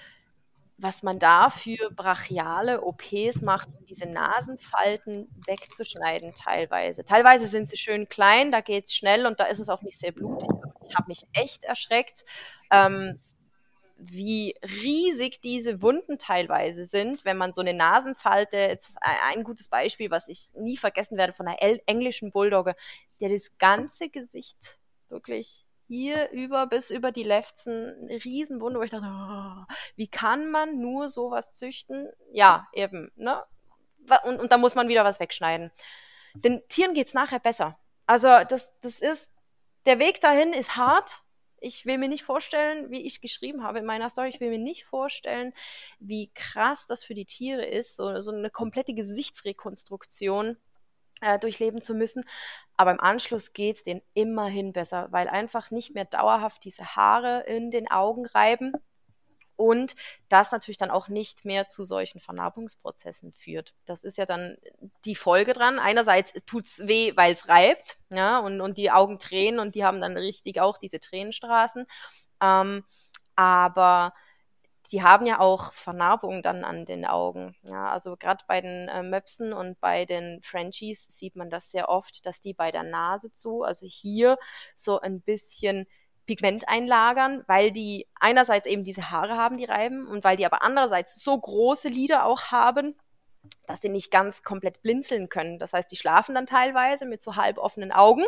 was 0.77 1.03
man 1.03 1.19
da 1.19 1.51
für 1.51 1.91
brachiale 1.91 2.83
OPs 2.83 3.43
macht, 3.43 3.69
um 3.69 3.87
diese 3.87 4.09
Nasenfalten 4.09 5.29
wegzuschneiden 5.47 6.35
teilweise. 6.35 7.05
Teilweise 7.05 7.47
sind 7.47 7.71
sie 7.71 7.77
schön 7.77 8.09
klein, 8.09 8.51
da 8.51 8.61
geht 8.61 8.87
es 8.87 8.95
schnell 8.95 9.27
und 9.27 9.39
da 9.39 9.45
ist 9.45 9.61
es 9.61 9.69
auch 9.69 9.83
nicht 9.83 9.99
sehr 9.99 10.13
blutig. 10.13 10.49
Ich 10.89 10.95
habe 10.97 11.09
mich 11.09 11.23
echt 11.33 11.65
erschreckt, 11.65 12.25
ähm, 12.71 13.21
wie 13.97 14.55
riesig 14.83 15.41
diese 15.41 15.81
Wunden 15.81 16.19
teilweise 16.19 16.85
sind, 16.85 17.25
wenn 17.25 17.37
man 17.37 17.53
so 17.53 17.61
eine 17.61 17.75
Nasenfalte, 17.75 18.57
jetzt 18.57 18.97
ein 19.01 19.45
gutes 19.45 19.69
Beispiel, 19.69 20.11
was 20.11 20.29
ich 20.29 20.53
nie 20.55 20.77
vergessen 20.77 21.17
werde 21.17 21.33
von 21.33 21.47
einer 21.47 21.59
englischen 21.87 22.33
Bulldogge, 22.33 22.75
der 23.21 23.29
das 23.29 23.57
ganze 23.59 24.09
Gesicht 24.09 24.81
wirklich 25.09 25.67
hier 25.87 26.31
über 26.31 26.66
bis 26.66 26.90
über 26.90 27.12
die 27.12 27.23
Lefzen 27.23 28.09
Riesenwunde, 28.25 28.79
wo 28.79 28.83
ich 28.83 28.90
dachte, 28.90 29.07
oh, 29.07 29.75
wie 29.97 30.09
kann 30.09 30.51
man 30.51 30.81
nur 30.81 31.09
sowas 31.09 31.53
züchten? 31.53 32.11
Ja, 32.33 32.66
eben, 32.73 33.11
ne? 33.16 33.42
Und, 34.25 34.40
und 34.40 34.53
da 34.53 34.59
muss 34.59 34.75
man 34.75 34.88
wieder 34.88 35.05
was 35.05 35.20
wegschneiden. 35.20 35.70
Den 36.35 36.66
Tieren 36.68 36.94
geht's 36.94 37.14
nachher 37.14 37.38
besser. 37.38 37.79
Also 38.07 38.29
das, 38.49 38.79
das 38.81 39.01
ist, 39.01 39.33
der 39.87 39.99
Weg 39.99 40.20
dahin 40.20 40.53
ist 40.53 40.77
hart. 40.77 41.23
Ich 41.61 41.87
will 41.87 41.97
mir 41.97 42.09
nicht 42.09 42.25
vorstellen, 42.25 42.90
wie 42.90 43.07
ich 43.07 43.23
geschrieben 43.23 43.62
habe 43.62 43.79
in 43.79 43.87
meiner 43.87 44.11
Story, 44.11 44.29
ich 44.29 44.40
will 44.40 44.51
mir 44.51 44.59
nicht 44.59 44.85
vorstellen, 44.85 45.55
wie 45.99 46.31
krass 46.35 46.87
das 46.87 47.05
für 47.05 47.14
die 47.14 47.25
Tiere 47.25 47.64
ist, 47.64 47.97
so, 47.97 48.20
so 48.20 48.33
eine 48.33 48.51
komplette 48.51 48.92
Gesichtsrekonstruktion 48.92 50.59
äh, 51.25 51.39
durchleben 51.39 51.81
zu 51.81 51.95
müssen. 51.95 52.25
Aber 52.77 52.91
im 52.91 53.01
Anschluss 53.01 53.53
geht 53.53 53.77
es 53.77 53.85
denen 53.85 54.03
immerhin 54.13 54.73
besser, 54.73 55.09
weil 55.11 55.29
einfach 55.29 55.71
nicht 55.71 55.95
mehr 55.95 56.05
dauerhaft 56.05 56.65
diese 56.65 56.97
Haare 56.97 57.45
in 57.47 57.71
den 57.71 57.91
Augen 57.91 58.27
reiben 58.27 58.73
und 59.57 59.95
das 60.29 60.53
natürlich 60.53 60.79
dann 60.79 60.91
auch 60.91 61.09
nicht 61.09 61.45
mehr 61.45 61.69
zu 61.69 61.85
solchen 61.85 62.21
Vernarbungsprozessen 62.21 63.33
führt. 63.33 63.75
Das 63.87 64.05
ist 64.05 64.19
ja 64.19 64.27
dann 64.27 64.57
die 65.05 65.15
Folge 65.15 65.53
dran. 65.53 65.79
Einerseits 65.79 66.33
tut 66.45 66.67
es 66.67 66.87
weh, 66.87 67.13
weil 67.15 67.33
es 67.33 67.49
reibt, 67.49 67.99
ja, 68.11 68.39
und, 68.41 68.61
und 68.61 68.77
die 68.77 68.91
Augen 68.91 69.19
tränen 69.19 69.61
und 69.61 69.75
die 69.77 69.85
haben 69.85 70.01
dann 70.01 70.17
richtig 70.17 70.61
auch 70.61 70.77
diese 70.77 70.99
Tränenstraßen. 70.99 71.87
Ähm, 72.43 72.85
aber 73.37 74.13
die 74.92 75.03
haben 75.03 75.27
ja 75.27 75.40
auch 75.40 75.73
Vernarbungen 75.73 76.42
dann 76.42 76.64
an 76.64 76.85
den 76.85 77.05
Augen. 77.07 77.57
Ja, 77.62 77.90
also 77.90 78.16
gerade 78.16 78.44
bei 78.47 78.61
den 78.61 78.88
äh, 78.88 79.03
Möpsen 79.03 79.53
und 79.53 79.81
bei 79.81 80.05
den 80.05 80.40
Frenchies 80.42 81.07
sieht 81.09 81.37
man 81.37 81.51
das 81.51 81.70
sehr 81.70 81.88
oft, 81.88 82.27
dass 82.27 82.40
die 82.40 82.55
bei 82.55 82.70
der 82.70 82.83
Nase 82.83 83.33
zu, 83.33 83.62
also 83.62 83.87
hier 83.87 84.38
so 84.75 85.01
ein 85.01 85.20
bisschen 85.20 85.87
Pigment 86.27 86.68
einlagern, 86.68 87.44
weil 87.47 87.70
die 87.70 88.09
einerseits 88.18 88.66
eben 88.66 88.85
diese 88.85 89.11
Haare 89.11 89.37
haben, 89.37 89.59
die 89.59 89.64
reiben, 89.64 90.07
und 90.07 90.25
weil 90.25 90.37
die 90.37 90.47
aber 90.47 90.62
andererseits 90.62 91.23
so 91.23 91.38
große 91.38 91.88
Lider 91.88 92.25
auch 92.25 92.47
haben, 92.47 92.94
dass 93.66 93.83
sie 93.83 93.90
nicht 93.90 94.11
ganz 94.11 94.42
komplett 94.42 94.83
blinzeln 94.83 95.29
können. 95.29 95.59
Das 95.59 95.73
heißt, 95.73 95.90
die 95.90 95.97
schlafen 95.97 96.35
dann 96.35 96.47
teilweise 96.47 97.05
mit 97.05 97.20
so 97.20 97.37
halb 97.37 97.59
offenen 97.59 97.92
Augen 97.92 98.25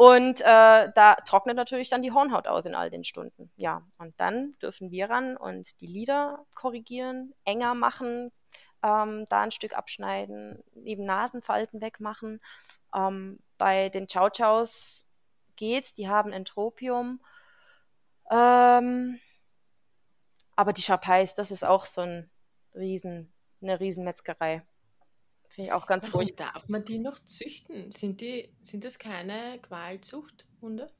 und 0.00 0.40
äh, 0.40 0.90
da 0.94 1.14
trocknet 1.26 1.56
natürlich 1.56 1.90
dann 1.90 2.00
die 2.00 2.10
Hornhaut 2.10 2.46
aus 2.46 2.64
in 2.64 2.74
all 2.74 2.88
den 2.88 3.04
Stunden. 3.04 3.52
Ja, 3.56 3.82
und 3.98 4.18
dann 4.18 4.54
dürfen 4.62 4.90
wir 4.90 5.10
ran 5.10 5.36
und 5.36 5.78
die 5.82 5.86
Lider 5.86 6.46
korrigieren, 6.54 7.34
enger 7.44 7.74
machen, 7.74 8.32
ähm, 8.82 9.26
da 9.28 9.42
ein 9.42 9.50
Stück 9.50 9.76
abschneiden, 9.76 10.64
eben 10.86 11.04
Nasenfalten 11.04 11.82
wegmachen. 11.82 12.40
Ähm, 12.94 13.40
bei 13.58 13.90
den 13.90 14.06
Chow 14.06 14.30
Chows 14.34 15.06
geht's, 15.56 15.92
die 15.92 16.08
haben 16.08 16.32
Entropium. 16.32 17.20
Ähm, 18.30 19.20
aber 20.56 20.72
die 20.72 20.80
Sharpeis, 20.80 21.34
das 21.34 21.50
ist 21.50 21.62
auch 21.62 21.84
so 21.84 22.00
ein 22.00 22.30
Riesen, 22.74 23.30
eine 23.60 23.78
Riesenmetzgerei. 23.78 24.62
Finde 25.50 25.68
ich 25.68 25.72
auch 25.72 25.86
ganz 25.86 26.08
furchtbar. 26.08 26.52
Darf 26.54 26.68
man 26.68 26.84
die 26.84 26.98
noch 26.98 27.18
züchten? 27.18 27.90
Sind, 27.90 28.20
die, 28.20 28.48
sind 28.62 28.84
das 28.84 28.98
keine 28.98 29.58
Qualzuchthunde? 29.62 30.90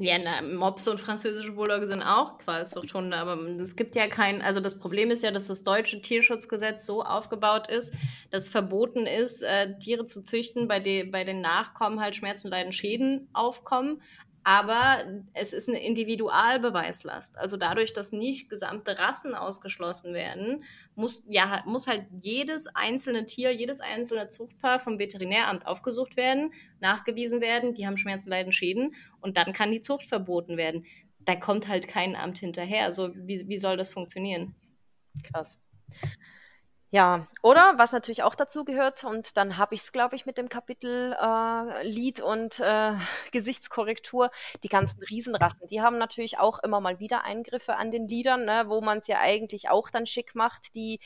Ja, 0.00 0.16
na, 0.22 0.40
Mops 0.42 0.86
und 0.86 1.00
französische 1.00 1.50
Bulldogge 1.50 1.88
sind 1.88 2.02
auch 2.02 2.38
Qualzuchthunde, 2.38 3.16
aber 3.16 3.36
es 3.60 3.74
gibt 3.74 3.96
ja 3.96 4.06
kein, 4.06 4.40
also 4.42 4.60
das 4.60 4.78
Problem 4.78 5.10
ist 5.10 5.24
ja, 5.24 5.32
dass 5.32 5.48
das 5.48 5.64
deutsche 5.64 6.00
Tierschutzgesetz 6.00 6.86
so 6.86 7.02
aufgebaut 7.02 7.66
ist, 7.68 7.92
dass 8.30 8.48
verboten 8.48 9.06
ist, 9.06 9.42
äh, 9.42 9.76
Tiere 9.80 10.06
zu 10.06 10.22
züchten, 10.22 10.68
bei, 10.68 10.78
de, 10.78 11.02
bei 11.02 11.24
den 11.24 11.40
Nachkommen 11.40 12.00
halt 12.00 12.14
Schmerzen, 12.14 12.48
Leiden, 12.48 12.72
Schäden 12.72 13.28
aufkommen, 13.32 14.00
aber 14.48 15.04
es 15.34 15.52
ist 15.52 15.68
eine 15.68 15.84
Individualbeweislast. 15.84 17.36
Also 17.36 17.58
dadurch, 17.58 17.92
dass 17.92 18.12
nicht 18.12 18.48
gesamte 18.48 18.98
Rassen 18.98 19.34
ausgeschlossen 19.34 20.14
werden, 20.14 20.64
muss, 20.94 21.22
ja, 21.28 21.62
muss 21.66 21.86
halt 21.86 22.06
jedes 22.22 22.66
einzelne 22.68 23.26
Tier, 23.26 23.50
jedes 23.52 23.80
einzelne 23.80 24.30
Zuchtpaar 24.30 24.80
vom 24.80 24.98
Veterinäramt 24.98 25.66
aufgesucht 25.66 26.16
werden, 26.16 26.54
nachgewiesen 26.80 27.42
werden, 27.42 27.74
die 27.74 27.86
haben 27.86 27.98
Schmerzen, 27.98 28.30
Leiden, 28.30 28.50
Schäden 28.50 28.94
und 29.20 29.36
dann 29.36 29.52
kann 29.52 29.70
die 29.70 29.82
Zucht 29.82 30.06
verboten 30.06 30.56
werden. 30.56 30.86
Da 31.20 31.36
kommt 31.36 31.68
halt 31.68 31.86
kein 31.86 32.16
Amt 32.16 32.38
hinterher. 32.38 32.84
Also 32.84 33.14
wie, 33.14 33.46
wie 33.48 33.58
soll 33.58 33.76
das 33.76 33.90
funktionieren? 33.90 34.54
Krass. 35.24 35.60
Ja, 36.90 37.26
oder 37.42 37.74
was 37.76 37.92
natürlich 37.92 38.22
auch 38.22 38.34
dazu 38.34 38.64
gehört, 38.64 39.04
und 39.04 39.36
dann 39.36 39.58
habe 39.58 39.74
ich 39.74 39.82
es, 39.82 39.92
glaube 39.92 40.16
ich, 40.16 40.24
mit 40.24 40.38
dem 40.38 40.48
Kapitel 40.48 41.12
äh, 41.20 41.86
Lied 41.86 42.20
und 42.22 42.60
äh, 42.60 42.92
Gesichtskorrektur, 43.32 44.30
die 44.62 44.68
ganzen 44.70 45.02
Riesenrassen, 45.02 45.68
die 45.68 45.82
haben 45.82 45.98
natürlich 45.98 46.38
auch 46.38 46.58
immer 46.60 46.80
mal 46.80 46.98
wieder 46.98 47.24
Eingriffe 47.24 47.76
an 47.76 47.90
den 47.90 48.08
Liedern, 48.08 48.46
ne, 48.46 48.64
wo 48.68 48.80
man 48.80 48.98
es 48.98 49.06
ja 49.06 49.18
eigentlich 49.20 49.68
auch 49.68 49.90
dann 49.90 50.06
schick 50.06 50.34
macht, 50.34 50.74
die 50.74 50.98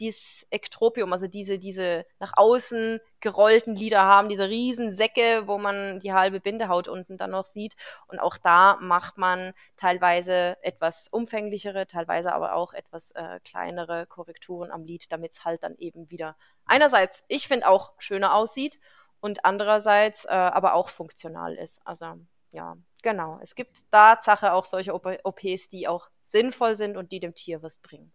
dieses 0.00 0.46
Ektropium, 0.50 1.12
also 1.12 1.26
diese, 1.26 1.58
diese 1.58 2.06
nach 2.18 2.32
außen 2.36 3.00
gerollten 3.20 3.74
Lieder 3.74 4.02
haben, 4.02 4.28
diese 4.28 4.48
riesen 4.48 4.94
Säcke, 4.94 5.46
wo 5.46 5.58
man 5.58 6.00
die 6.00 6.12
halbe 6.12 6.40
Bindehaut 6.40 6.88
unten 6.88 7.16
dann 7.16 7.30
noch 7.30 7.44
sieht. 7.44 7.76
Und 8.08 8.18
auch 8.18 8.36
da 8.36 8.76
macht 8.80 9.18
man 9.18 9.52
teilweise 9.76 10.56
etwas 10.62 11.08
umfänglichere, 11.08 11.86
teilweise 11.86 12.32
aber 12.32 12.54
auch 12.54 12.72
etwas 12.72 13.12
äh, 13.12 13.40
kleinere 13.44 14.06
Korrekturen 14.06 14.70
am 14.70 14.84
Lied, 14.84 15.10
damit 15.10 15.32
es 15.32 15.44
halt 15.44 15.62
dann 15.62 15.76
eben 15.78 16.10
wieder 16.10 16.36
einerseits, 16.66 17.24
ich 17.28 17.48
finde, 17.48 17.68
auch 17.68 17.92
schöner 17.98 18.34
aussieht 18.34 18.78
und 19.20 19.44
andererseits 19.44 20.24
äh, 20.24 20.28
aber 20.28 20.74
auch 20.74 20.88
funktional 20.88 21.54
ist. 21.54 21.80
Also 21.84 22.16
ja, 22.52 22.76
genau. 23.02 23.38
Es 23.42 23.54
gibt 23.54 23.90
Tatsache 23.90 24.52
auch 24.52 24.64
solche 24.64 24.94
OPs, 24.94 25.68
die 25.68 25.88
auch 25.88 26.08
sinnvoll 26.22 26.74
sind 26.74 26.96
und 26.96 27.12
die 27.12 27.20
dem 27.20 27.34
Tier 27.34 27.62
was 27.62 27.78
bringen. 27.78 28.12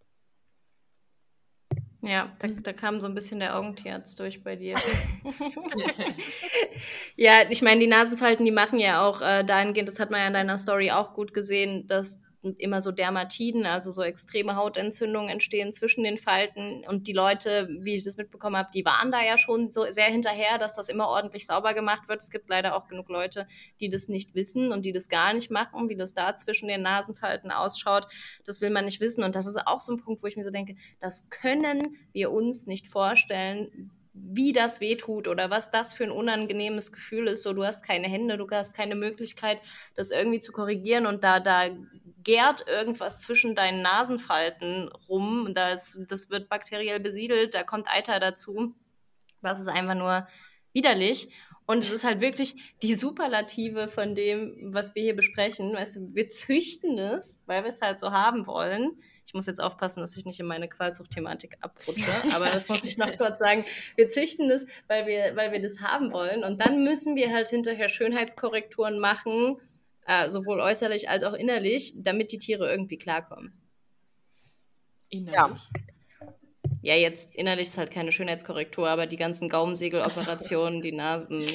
Ja, 2.03 2.31
da, 2.39 2.47
da, 2.47 2.73
kam 2.73 2.99
so 2.99 3.07
ein 3.07 3.13
bisschen 3.13 3.39
der 3.39 3.55
Augentierarzt 3.55 4.19
durch 4.19 4.43
bei 4.43 4.55
dir. 4.55 4.73
ja, 7.15 7.43
ich 7.49 7.61
meine, 7.61 7.79
die 7.79 7.87
Nasenfalten, 7.87 8.43
die 8.43 8.51
machen 8.51 8.79
ja 8.79 9.05
auch 9.05 9.21
äh, 9.21 9.43
dahingehend, 9.43 9.87
das 9.87 9.99
hat 9.99 10.09
man 10.09 10.19
ja 10.19 10.27
in 10.27 10.33
deiner 10.33 10.57
Story 10.57 10.89
auch 10.89 11.13
gut 11.13 11.31
gesehen, 11.31 11.85
dass 11.87 12.19
immer 12.57 12.81
so 12.81 12.91
Dermatiden, 12.91 13.65
also 13.65 13.91
so 13.91 14.01
extreme 14.01 14.55
Hautentzündungen 14.55 15.29
entstehen 15.29 15.73
zwischen 15.73 16.03
den 16.03 16.17
Falten. 16.17 16.83
Und 16.87 17.07
die 17.07 17.13
Leute, 17.13 17.69
wie 17.81 17.95
ich 17.95 18.03
das 18.03 18.17
mitbekommen 18.17 18.57
habe, 18.57 18.69
die 18.73 18.83
waren 18.83 19.11
da 19.11 19.21
ja 19.21 19.37
schon 19.37 19.69
so 19.69 19.85
sehr 19.89 20.05
hinterher, 20.05 20.57
dass 20.57 20.75
das 20.75 20.89
immer 20.89 21.07
ordentlich 21.07 21.45
sauber 21.45 21.73
gemacht 21.73 22.07
wird. 22.07 22.21
Es 22.21 22.31
gibt 22.31 22.49
leider 22.49 22.75
auch 22.75 22.87
genug 22.87 23.09
Leute, 23.09 23.47
die 23.79 23.89
das 23.89 24.07
nicht 24.07 24.33
wissen 24.33 24.71
und 24.71 24.83
die 24.83 24.91
das 24.91 25.07
gar 25.07 25.33
nicht 25.33 25.51
machen, 25.51 25.89
wie 25.89 25.95
das 25.95 26.13
da 26.13 26.35
zwischen 26.35 26.67
den 26.67 26.81
Nasenfalten 26.81 27.51
ausschaut. 27.51 28.07
Das 28.43 28.59
will 28.59 28.71
man 28.71 28.85
nicht 28.85 29.01
wissen. 29.01 29.23
Und 29.23 29.35
das 29.35 29.45
ist 29.45 29.57
auch 29.67 29.79
so 29.79 29.93
ein 29.93 29.99
Punkt, 29.99 30.23
wo 30.23 30.27
ich 30.27 30.35
mir 30.35 30.43
so 30.43 30.51
denke, 30.51 30.75
das 30.99 31.29
können 31.29 31.97
wir 32.11 32.31
uns 32.31 32.65
nicht 32.65 32.87
vorstellen, 32.87 33.91
wie 34.13 34.51
das 34.51 34.81
wehtut 34.81 35.27
oder 35.27 35.49
was 35.49 35.71
das 35.71 35.93
für 35.93 36.03
ein 36.03 36.11
unangenehmes 36.11 36.91
Gefühl 36.91 37.27
ist. 37.27 37.43
So, 37.43 37.53
du 37.53 37.63
hast 37.63 37.85
keine 37.85 38.07
Hände, 38.07 38.37
du 38.37 38.47
hast 38.49 38.75
keine 38.75 38.95
Möglichkeit, 38.95 39.59
das 39.95 40.11
irgendwie 40.11 40.39
zu 40.39 40.51
korrigieren 40.51 41.05
und 41.05 41.23
da, 41.23 41.39
da 41.39 41.69
gärt 42.23 42.67
irgendwas 42.67 43.21
zwischen 43.21 43.55
deinen 43.55 43.81
Nasenfalten 43.81 44.89
rum. 45.09 45.53
Das, 45.53 45.97
das 46.07 46.29
wird 46.29 46.49
bakteriell 46.49 46.99
besiedelt, 46.99 47.53
da 47.53 47.63
kommt 47.63 47.87
Eiter 47.87 48.19
dazu. 48.19 48.75
Das 49.41 49.59
ist 49.59 49.67
einfach 49.67 49.95
nur 49.95 50.27
widerlich. 50.73 51.29
Und 51.65 51.79
es 51.79 51.91
ist 51.91 52.03
halt 52.03 52.19
wirklich 52.19 52.55
die 52.81 52.95
Superlative 52.95 53.87
von 53.87 54.13
dem, 54.13 54.73
was 54.73 54.93
wir 54.93 55.03
hier 55.03 55.15
besprechen. 55.15 55.73
Weißt 55.73 55.95
du, 55.95 56.13
wir 56.13 56.29
züchten 56.29 56.97
es, 56.97 57.39
weil 57.45 57.63
wir 57.63 57.69
es 57.69 57.81
halt 57.81 57.99
so 57.99 58.11
haben 58.11 58.45
wollen. 58.45 59.01
Ich 59.31 59.33
muss 59.33 59.45
jetzt 59.45 59.63
aufpassen, 59.63 60.01
dass 60.01 60.17
ich 60.17 60.25
nicht 60.25 60.41
in 60.41 60.45
meine 60.45 60.67
Qualzucht-Thematik 60.67 61.57
abrutsche, 61.61 62.03
aber 62.35 62.49
das 62.49 62.67
muss 62.67 62.83
ich 62.83 62.97
noch 62.97 63.15
kurz 63.15 63.39
sagen. 63.39 63.63
Wir 63.95 64.09
züchten 64.09 64.51
es, 64.51 64.65
weil 64.89 65.07
wir, 65.07 65.37
weil 65.37 65.53
wir 65.53 65.61
das 65.61 65.79
haben 65.79 66.11
wollen. 66.11 66.43
Und 66.43 66.59
dann 66.59 66.83
müssen 66.83 67.15
wir 67.15 67.31
halt 67.31 67.47
hinterher 67.47 67.87
Schönheitskorrekturen 67.87 68.99
machen, 68.99 69.55
äh, 70.05 70.29
sowohl 70.29 70.59
äußerlich 70.59 71.09
als 71.09 71.23
auch 71.23 71.31
innerlich, 71.31 71.93
damit 71.95 72.33
die 72.33 72.39
Tiere 72.39 72.69
irgendwie 72.69 72.97
klarkommen. 72.97 73.53
Innerlich? 75.07 75.33
Ja. 75.37 75.61
Ja, 76.83 76.95
jetzt 76.95 77.35
innerlich 77.35 77.67
ist 77.67 77.77
halt 77.77 77.91
keine 77.91 78.11
Schönheitskorrektur, 78.11 78.89
aber 78.89 79.05
die 79.05 79.17
ganzen 79.17 79.49
Gaumensegeloperationen, 79.49 80.81
die 80.81 80.91
Nasen. 80.91 81.45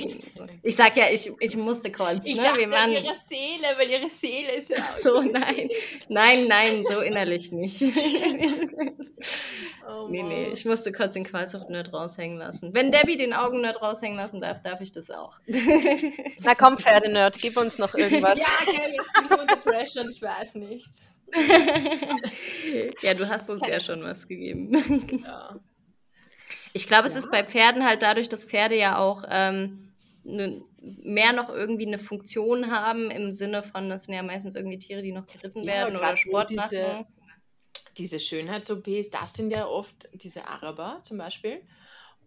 Ich 0.62 0.76
sag 0.76 0.96
ja, 0.96 1.06
ich, 1.12 1.32
ich 1.40 1.56
musste 1.56 1.90
kurz. 1.90 2.24
Ich 2.24 2.36
ne? 2.36 2.44
dachte 2.44 2.60
Wir 2.60 2.70
waren... 2.70 2.92
ihre 2.92 3.14
Seele, 3.14 3.66
weil 3.76 3.90
ihre 3.90 4.08
Seele 4.08 4.52
ist 4.52 4.70
ja 4.70 4.76
So, 4.96 5.20
nein. 5.22 5.68
Nein, 6.08 6.46
nein, 6.46 6.84
so 6.88 7.00
innerlich 7.00 7.50
nicht. 7.50 7.82
oh, 9.88 10.06
nee, 10.08 10.22
nee, 10.22 10.50
ich 10.52 10.64
musste 10.64 10.92
kurz 10.92 11.14
den 11.14 11.24
Qualzucht-Nerd 11.24 11.92
raushängen 11.92 12.38
lassen. 12.38 12.72
Wenn 12.72 12.92
Debbie 12.92 13.16
den 13.16 13.32
Augen-Nerd 13.32 13.82
raushängen 13.82 14.16
lassen 14.16 14.40
darf, 14.40 14.62
darf 14.62 14.80
ich 14.80 14.92
das 14.92 15.10
auch. 15.10 15.34
Na 16.44 16.54
komm, 16.54 16.78
Pferdenerd, 16.78 17.40
gib 17.40 17.56
uns 17.56 17.78
noch 17.78 17.94
irgendwas. 17.96 18.38
ja, 18.38 18.46
okay, 18.62 18.94
jetzt 18.96 19.12
bin 19.12 19.24
ich 19.24 19.40
unter 19.40 19.56
Pressure 19.56 20.04
und 20.04 20.10
ich 20.10 20.22
weiß 20.22 20.54
nichts. 20.54 21.10
ja, 23.02 23.14
du 23.14 23.28
hast 23.28 23.50
uns 23.50 23.66
ja 23.66 23.80
schon 23.80 24.02
was 24.02 24.26
gegeben. 24.26 25.22
Ja. 25.24 25.60
Ich 26.72 26.86
glaube, 26.86 27.06
es 27.06 27.14
ja. 27.14 27.20
ist 27.20 27.30
bei 27.30 27.42
Pferden 27.42 27.84
halt 27.84 28.02
dadurch, 28.02 28.28
dass 28.28 28.44
Pferde 28.44 28.76
ja 28.76 28.98
auch 28.98 29.24
ähm, 29.30 29.92
ne, 30.24 30.62
mehr 30.80 31.32
noch 31.32 31.48
irgendwie 31.48 31.86
eine 31.86 31.98
Funktion 31.98 32.70
haben 32.70 33.10
im 33.10 33.32
Sinne 33.32 33.62
von, 33.62 33.88
das 33.88 34.04
sind 34.04 34.14
ja 34.14 34.22
meistens 34.22 34.54
irgendwie 34.54 34.78
Tiere, 34.78 35.02
die 35.02 35.12
noch 35.12 35.26
geritten 35.26 35.60
ja, 35.60 35.72
werden 35.72 35.96
oder 35.96 36.16
Sport 36.16 36.50
diese, 36.50 36.82
machen. 36.82 37.06
Diese 37.96 38.20
Schönheits-OPs, 38.20 39.10
das 39.10 39.34
sind 39.34 39.50
ja 39.50 39.66
oft 39.66 40.08
diese 40.12 40.46
Araber 40.46 41.00
zum 41.02 41.18
Beispiel. 41.18 41.62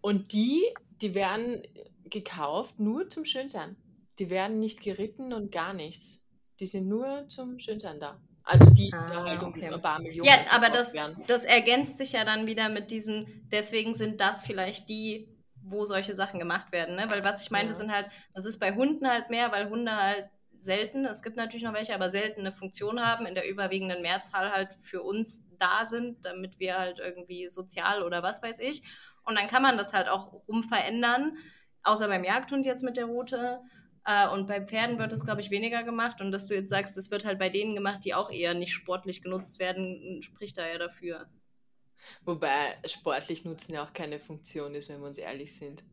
Und 0.00 0.32
die, 0.32 0.64
die 1.00 1.14
werden 1.14 1.62
gekauft 2.04 2.80
nur 2.80 3.08
zum 3.08 3.24
Schönsein. 3.24 3.76
Die 4.18 4.30
werden 4.30 4.60
nicht 4.60 4.82
geritten 4.82 5.32
und 5.32 5.52
gar 5.52 5.72
nichts. 5.72 6.19
Die 6.60 6.66
sind 6.66 6.88
nur 6.88 7.26
zum 7.28 7.58
Schönsein 7.58 7.98
da. 7.98 8.20
Also 8.44 8.70
die 8.70 8.92
ah, 8.92 9.24
halt 9.24 9.42
um 9.42 9.48
okay. 9.48 9.72
ein 9.72 9.80
paar 9.80 10.00
Millionen. 10.00 10.28
Ja, 10.28 10.38
aber 10.50 10.70
das, 10.70 10.92
das 11.26 11.44
ergänzt 11.44 11.98
sich 11.98 12.12
ja 12.12 12.24
dann 12.24 12.46
wieder 12.46 12.68
mit 12.68 12.90
diesem, 12.90 13.26
deswegen 13.50 13.94
sind 13.94 14.20
das 14.20 14.44
vielleicht 14.44 14.88
die, 14.88 15.28
wo 15.62 15.84
solche 15.84 16.14
Sachen 16.14 16.38
gemacht 16.38 16.72
werden. 16.72 16.96
Ne? 16.96 17.06
Weil 17.08 17.24
was 17.24 17.42
ich 17.42 17.50
meinte, 17.50 17.68
ja. 17.68 17.74
sind 17.74 17.92
halt, 17.92 18.06
das 18.34 18.44
ist 18.44 18.58
bei 18.58 18.74
Hunden 18.74 19.08
halt 19.08 19.30
mehr, 19.30 19.52
weil 19.52 19.70
Hunde 19.70 19.96
halt 19.96 20.28
selten, 20.60 21.06
es 21.06 21.22
gibt 21.22 21.36
natürlich 21.36 21.62
noch 21.62 21.72
welche, 21.72 21.94
aber 21.94 22.10
selten 22.10 22.40
eine 22.40 22.52
Funktion 22.52 23.00
haben, 23.00 23.24
in 23.24 23.34
der 23.34 23.48
überwiegenden 23.48 24.02
Mehrzahl 24.02 24.52
halt 24.52 24.70
für 24.82 25.02
uns 25.02 25.46
da 25.58 25.84
sind, 25.84 26.24
damit 26.24 26.58
wir 26.58 26.78
halt 26.78 26.98
irgendwie 26.98 27.48
sozial 27.48 28.02
oder 28.02 28.22
was 28.22 28.42
weiß 28.42 28.58
ich. 28.60 28.82
Und 29.24 29.38
dann 29.38 29.48
kann 29.48 29.62
man 29.62 29.78
das 29.78 29.92
halt 29.92 30.08
auch 30.08 30.32
rumverändern, 30.48 31.36
außer 31.82 32.08
beim 32.08 32.24
Jagdhund 32.24 32.66
jetzt 32.66 32.82
mit 32.82 32.96
der 32.96 33.06
Route. 33.06 33.60
Äh, 34.10 34.28
und 34.28 34.46
bei 34.46 34.60
Pferden 34.60 34.98
wird 34.98 35.12
es, 35.12 35.24
glaube 35.24 35.40
ich, 35.40 35.50
weniger 35.50 35.82
gemacht. 35.82 36.20
Und 36.20 36.32
dass 36.32 36.48
du 36.48 36.54
jetzt 36.54 36.70
sagst, 36.70 36.96
es 36.98 37.10
wird 37.10 37.24
halt 37.24 37.38
bei 37.38 37.48
denen 37.48 37.74
gemacht, 37.74 38.04
die 38.04 38.14
auch 38.14 38.30
eher 38.30 38.54
nicht 38.54 38.72
sportlich 38.72 39.22
genutzt 39.22 39.58
werden, 39.58 40.22
spricht 40.22 40.58
da 40.58 40.66
ja 40.66 40.78
dafür. 40.78 41.26
Wobei 42.24 42.76
sportlich 42.86 43.44
nutzen 43.44 43.74
ja 43.74 43.84
auch 43.84 43.92
keine 43.92 44.18
Funktion 44.18 44.74
ist, 44.74 44.88
wenn 44.88 45.00
wir 45.00 45.06
uns 45.06 45.18
ehrlich 45.18 45.54
sind. 45.54 45.84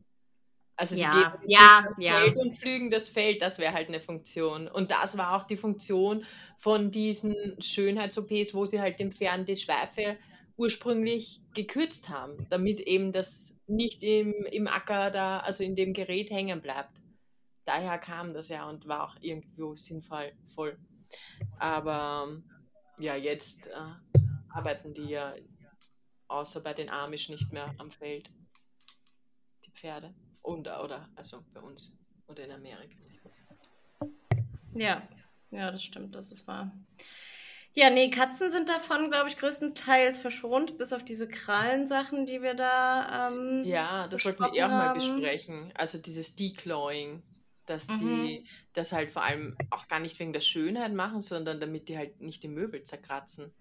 Also 0.74 0.94
die 0.94 1.02
ja, 1.02 1.30
geben 1.30 1.44
ja, 1.48 1.84
das 1.88 2.04
ja. 2.04 2.18
Feld 2.20 2.36
und 2.38 2.56
pflügen 2.56 2.90
das 2.90 3.08
Feld, 3.08 3.42
das 3.42 3.58
wäre 3.58 3.72
halt 3.72 3.88
eine 3.88 4.00
Funktion. 4.00 4.68
Und 4.68 4.90
das 4.90 5.18
war 5.18 5.36
auch 5.36 5.42
die 5.42 5.56
Funktion 5.56 6.24
von 6.56 6.90
diesen 6.90 7.34
Schönheits-OPs, 7.60 8.54
wo 8.54 8.64
sie 8.64 8.80
halt 8.80 9.00
dem 9.00 9.10
Pferden 9.10 9.44
die 9.44 9.56
Schweife 9.56 10.16
ursprünglich 10.56 11.40
gekürzt 11.54 12.08
haben, 12.08 12.46
damit 12.48 12.80
eben 12.80 13.12
das 13.12 13.58
nicht 13.66 14.02
im, 14.02 14.32
im 14.50 14.66
Acker 14.66 15.10
da, 15.10 15.40
also 15.40 15.62
in 15.62 15.74
dem 15.74 15.92
Gerät 15.92 16.30
hängen 16.30 16.62
bleibt 16.62 17.00
daher 17.68 17.98
kam 17.98 18.32
das 18.32 18.48
ja 18.48 18.68
und 18.68 18.88
war 18.88 19.04
auch 19.04 19.16
irgendwo 19.20 19.74
sinnvoll. 19.76 20.32
Voll. 20.46 20.78
Aber 21.58 22.40
ja, 22.98 23.14
jetzt 23.14 23.68
äh, 23.68 24.20
arbeiten 24.48 24.94
die 24.94 25.10
ja 25.10 25.34
außer 26.28 26.62
bei 26.62 26.72
den 26.72 26.88
Amish 26.88 27.28
nicht 27.28 27.52
mehr 27.52 27.66
am 27.78 27.90
Feld. 27.90 28.30
Die 29.64 29.70
Pferde. 29.70 30.14
Und, 30.42 30.66
oder, 30.66 31.08
also 31.14 31.44
bei 31.52 31.60
uns 31.60 32.00
oder 32.26 32.44
in 32.44 32.52
Amerika. 32.52 32.96
Ja, 34.74 35.06
ja, 35.50 35.70
das 35.70 35.82
stimmt, 35.82 36.14
das 36.14 36.32
ist 36.32 36.46
wahr. 36.46 36.72
Ja, 37.74 37.90
nee, 37.90 38.10
Katzen 38.10 38.50
sind 38.50 38.68
davon, 38.68 39.10
glaube 39.10 39.28
ich, 39.28 39.36
größtenteils 39.36 40.18
verschont, 40.18 40.78
bis 40.78 40.92
auf 40.92 41.04
diese 41.04 41.28
Krallensachen, 41.28 42.26
die 42.26 42.42
wir 42.42 42.54
da. 42.54 43.28
Ähm, 43.28 43.62
ja, 43.64 44.08
das 44.08 44.24
wollten 44.24 44.42
wir 44.42 44.54
eh 44.54 44.64
auch 44.64 44.68
mal 44.68 44.94
besprechen. 44.94 45.72
Also 45.74 45.98
dieses 45.98 46.34
Declawing 46.34 47.22
dass 47.68 47.88
mhm. 47.88 47.96
die 48.24 48.46
das 48.72 48.92
halt 48.92 49.12
vor 49.12 49.22
allem 49.22 49.56
auch 49.70 49.88
gar 49.88 50.00
nicht 50.00 50.18
wegen 50.18 50.32
der 50.32 50.40
Schönheit 50.40 50.92
machen, 50.92 51.20
sondern 51.22 51.60
damit 51.60 51.88
die 51.88 51.98
halt 51.98 52.20
nicht 52.20 52.42
die 52.42 52.48
Möbel 52.48 52.82
zerkratzen. 52.82 53.52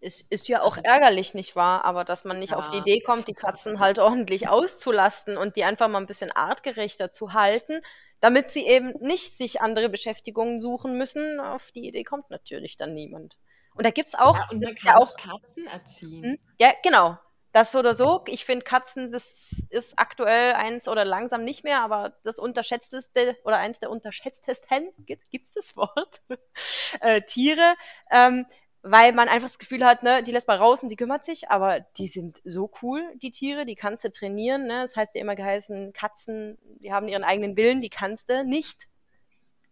Ist, 0.00 0.26
ist 0.30 0.46
ja 0.48 0.62
auch 0.62 0.76
ärgerlich, 0.76 1.34
nicht 1.34 1.56
wahr? 1.56 1.84
Aber 1.84 2.04
dass 2.04 2.24
man 2.24 2.38
nicht 2.38 2.54
auf 2.54 2.68
die 2.70 2.76
Ja. 2.76 2.82
Idee 2.82 3.00
kommt, 3.00 3.26
die 3.26 3.34
Katzen 3.34 3.80
halt 3.80 3.98
ordentlich 3.98 4.48
auszulasten 4.48 5.36
und 5.36 5.56
die 5.56 5.64
einfach 5.64 5.88
mal 5.88 5.98
ein 5.98 6.06
bisschen 6.06 6.30
artgerechter 6.30 7.10
zu 7.10 7.32
halten, 7.32 7.80
damit 8.20 8.48
sie 8.50 8.64
eben 8.66 8.92
nicht 9.00 9.32
sich 9.36 9.60
andere 9.60 9.88
Beschäftigungen 9.88 10.60
suchen 10.60 10.96
müssen. 10.96 11.40
Auf 11.40 11.72
die 11.72 11.86
Idee 11.88 12.04
kommt 12.04 12.30
natürlich 12.30 12.76
dann 12.76 12.94
niemand. 12.94 13.38
Und 13.74 13.84
da 13.86 13.90
gibt's 13.90 14.14
auch, 14.14 14.36
Ja, 14.36 14.46
und 14.50 14.62
man 14.62 14.74
ja 14.74 14.74
kann 14.74 14.94
auch, 15.02 15.14
auch 15.14 15.16
Katzen 15.16 15.66
erziehen. 15.66 16.22
hm? 16.22 16.38
ja, 16.60 16.72
genau. 16.84 17.18
Das 17.58 17.74
oder 17.74 17.92
so. 17.92 18.22
Ich 18.28 18.44
finde 18.44 18.62
Katzen, 18.62 19.10
das 19.10 19.66
ist 19.70 19.98
aktuell 19.98 20.52
eins 20.52 20.86
oder 20.86 21.04
langsam 21.04 21.42
nicht 21.42 21.64
mehr, 21.64 21.82
aber 21.82 22.16
das 22.22 22.38
unterschätzteste 22.38 23.36
oder 23.42 23.58
eins 23.58 23.80
der 23.80 23.90
unterschätztesten, 23.90 24.92
gibt, 24.98 25.28
gibt's 25.30 25.54
das 25.54 25.76
Wort? 25.76 26.22
äh, 27.00 27.20
Tiere, 27.22 27.74
ähm, 28.12 28.46
weil 28.82 29.12
man 29.12 29.28
einfach 29.28 29.48
das 29.48 29.58
Gefühl 29.58 29.84
hat, 29.84 30.04
ne, 30.04 30.22
die 30.22 30.30
lässt 30.30 30.46
mal 30.46 30.56
raus 30.56 30.84
und 30.84 30.88
die 30.88 30.94
kümmert 30.94 31.24
sich, 31.24 31.50
aber 31.50 31.80
die 31.80 32.06
sind 32.06 32.40
so 32.44 32.70
cool, 32.80 33.02
die 33.16 33.32
Tiere, 33.32 33.66
die 33.66 33.74
kannst 33.74 34.04
du 34.04 34.10
trainieren, 34.12 34.68
ne? 34.68 34.82
Das 34.82 34.94
heißt 34.94 35.16
ja 35.16 35.20
immer 35.20 35.34
geheißen, 35.34 35.92
Katzen, 35.92 36.58
die 36.78 36.92
haben 36.92 37.08
ihren 37.08 37.24
eigenen 37.24 37.56
Willen, 37.56 37.80
die 37.80 37.90
kannst 37.90 38.30
du 38.30 38.44
nicht. 38.44 38.86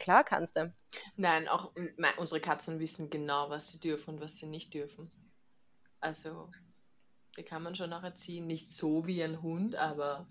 Klar 0.00 0.24
kannst 0.24 0.56
du. 0.56 0.74
Nein, 1.14 1.46
auch 1.46 1.70
unsere 2.16 2.40
Katzen 2.40 2.80
wissen 2.80 3.10
genau, 3.10 3.48
was 3.48 3.70
sie 3.70 3.78
dürfen 3.78 4.14
und 4.14 4.20
was 4.20 4.38
sie 4.38 4.46
nicht 4.46 4.74
dürfen. 4.74 5.08
Also, 6.00 6.50
die 7.36 7.42
kann 7.42 7.62
man 7.62 7.74
schon 7.74 7.92
auch 7.92 8.02
erziehen. 8.02 8.46
Nicht 8.46 8.70
so 8.70 9.06
wie 9.06 9.22
ein 9.22 9.42
Hund, 9.42 9.74
aber 9.76 10.26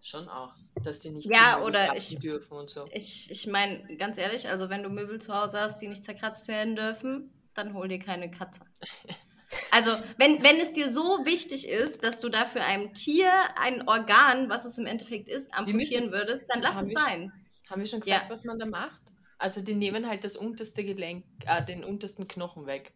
schon 0.00 0.28
auch, 0.28 0.54
dass 0.84 1.02
sie 1.02 1.10
nicht 1.10 1.28
Ja, 1.30 1.56
die 1.58 1.62
oder 1.64 1.96
ich- 1.96 2.18
dürfen 2.18 2.54
und 2.56 2.70
so. 2.70 2.86
Ich, 2.92 3.30
ich 3.30 3.46
meine, 3.46 3.96
ganz 3.96 4.18
ehrlich, 4.18 4.48
also 4.48 4.68
wenn 4.70 4.82
du 4.82 4.88
Möbel 4.88 5.20
zu 5.20 5.34
Hause 5.34 5.60
hast, 5.60 5.80
die 5.80 5.88
nicht 5.88 6.04
zerkratzt 6.04 6.48
werden 6.48 6.76
dürfen, 6.76 7.32
dann 7.54 7.74
hol 7.74 7.88
dir 7.88 7.98
keine 7.98 8.30
Katze. 8.30 8.60
Also, 9.70 9.92
wenn, 10.18 10.42
wenn 10.42 10.56
es 10.60 10.74
dir 10.74 10.90
so 10.90 11.24
wichtig 11.24 11.66
ist, 11.66 12.04
dass 12.04 12.20
du 12.20 12.28
dafür 12.28 12.64
einem 12.66 12.92
Tier 12.92 13.32
ein 13.58 13.88
Organ, 13.88 14.50
was 14.50 14.66
es 14.66 14.76
im 14.76 14.84
Endeffekt 14.84 15.26
ist, 15.26 15.52
amputieren 15.54 16.06
müssen- 16.06 16.12
würdest, 16.12 16.50
dann 16.50 16.60
lass 16.60 16.82
es 16.82 16.90
wir- 16.90 16.98
sein. 17.00 17.32
Haben 17.70 17.80
wir 17.80 17.88
schon 17.88 18.00
gesagt, 18.00 18.24
Ja. 18.24 18.30
was 18.30 18.44
man 18.44 18.58
da 18.58 18.66
macht? 18.66 19.00
Also, 19.38 19.62
die 19.62 19.74
nehmen 19.74 20.06
halt 20.06 20.22
das 20.24 20.36
unterste 20.36 20.84
Gelenk, 20.84 21.24
äh, 21.46 21.64
den 21.64 21.82
untersten 21.82 22.28
Knochen 22.28 22.66
weg. 22.66 22.92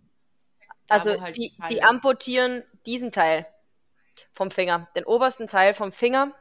Also 0.89 1.19
halt 1.23 1.37
die, 1.39 1.53
die 1.71 1.83
amputieren 1.83 2.65
diesen 2.85 3.13
Teil 3.13 3.47
vom 4.33 4.51
Finger, 4.51 4.89
den 4.97 5.05
obersten 5.05 5.49
Teil 5.49 5.75
vom 5.75 5.93
Finger 5.93 6.33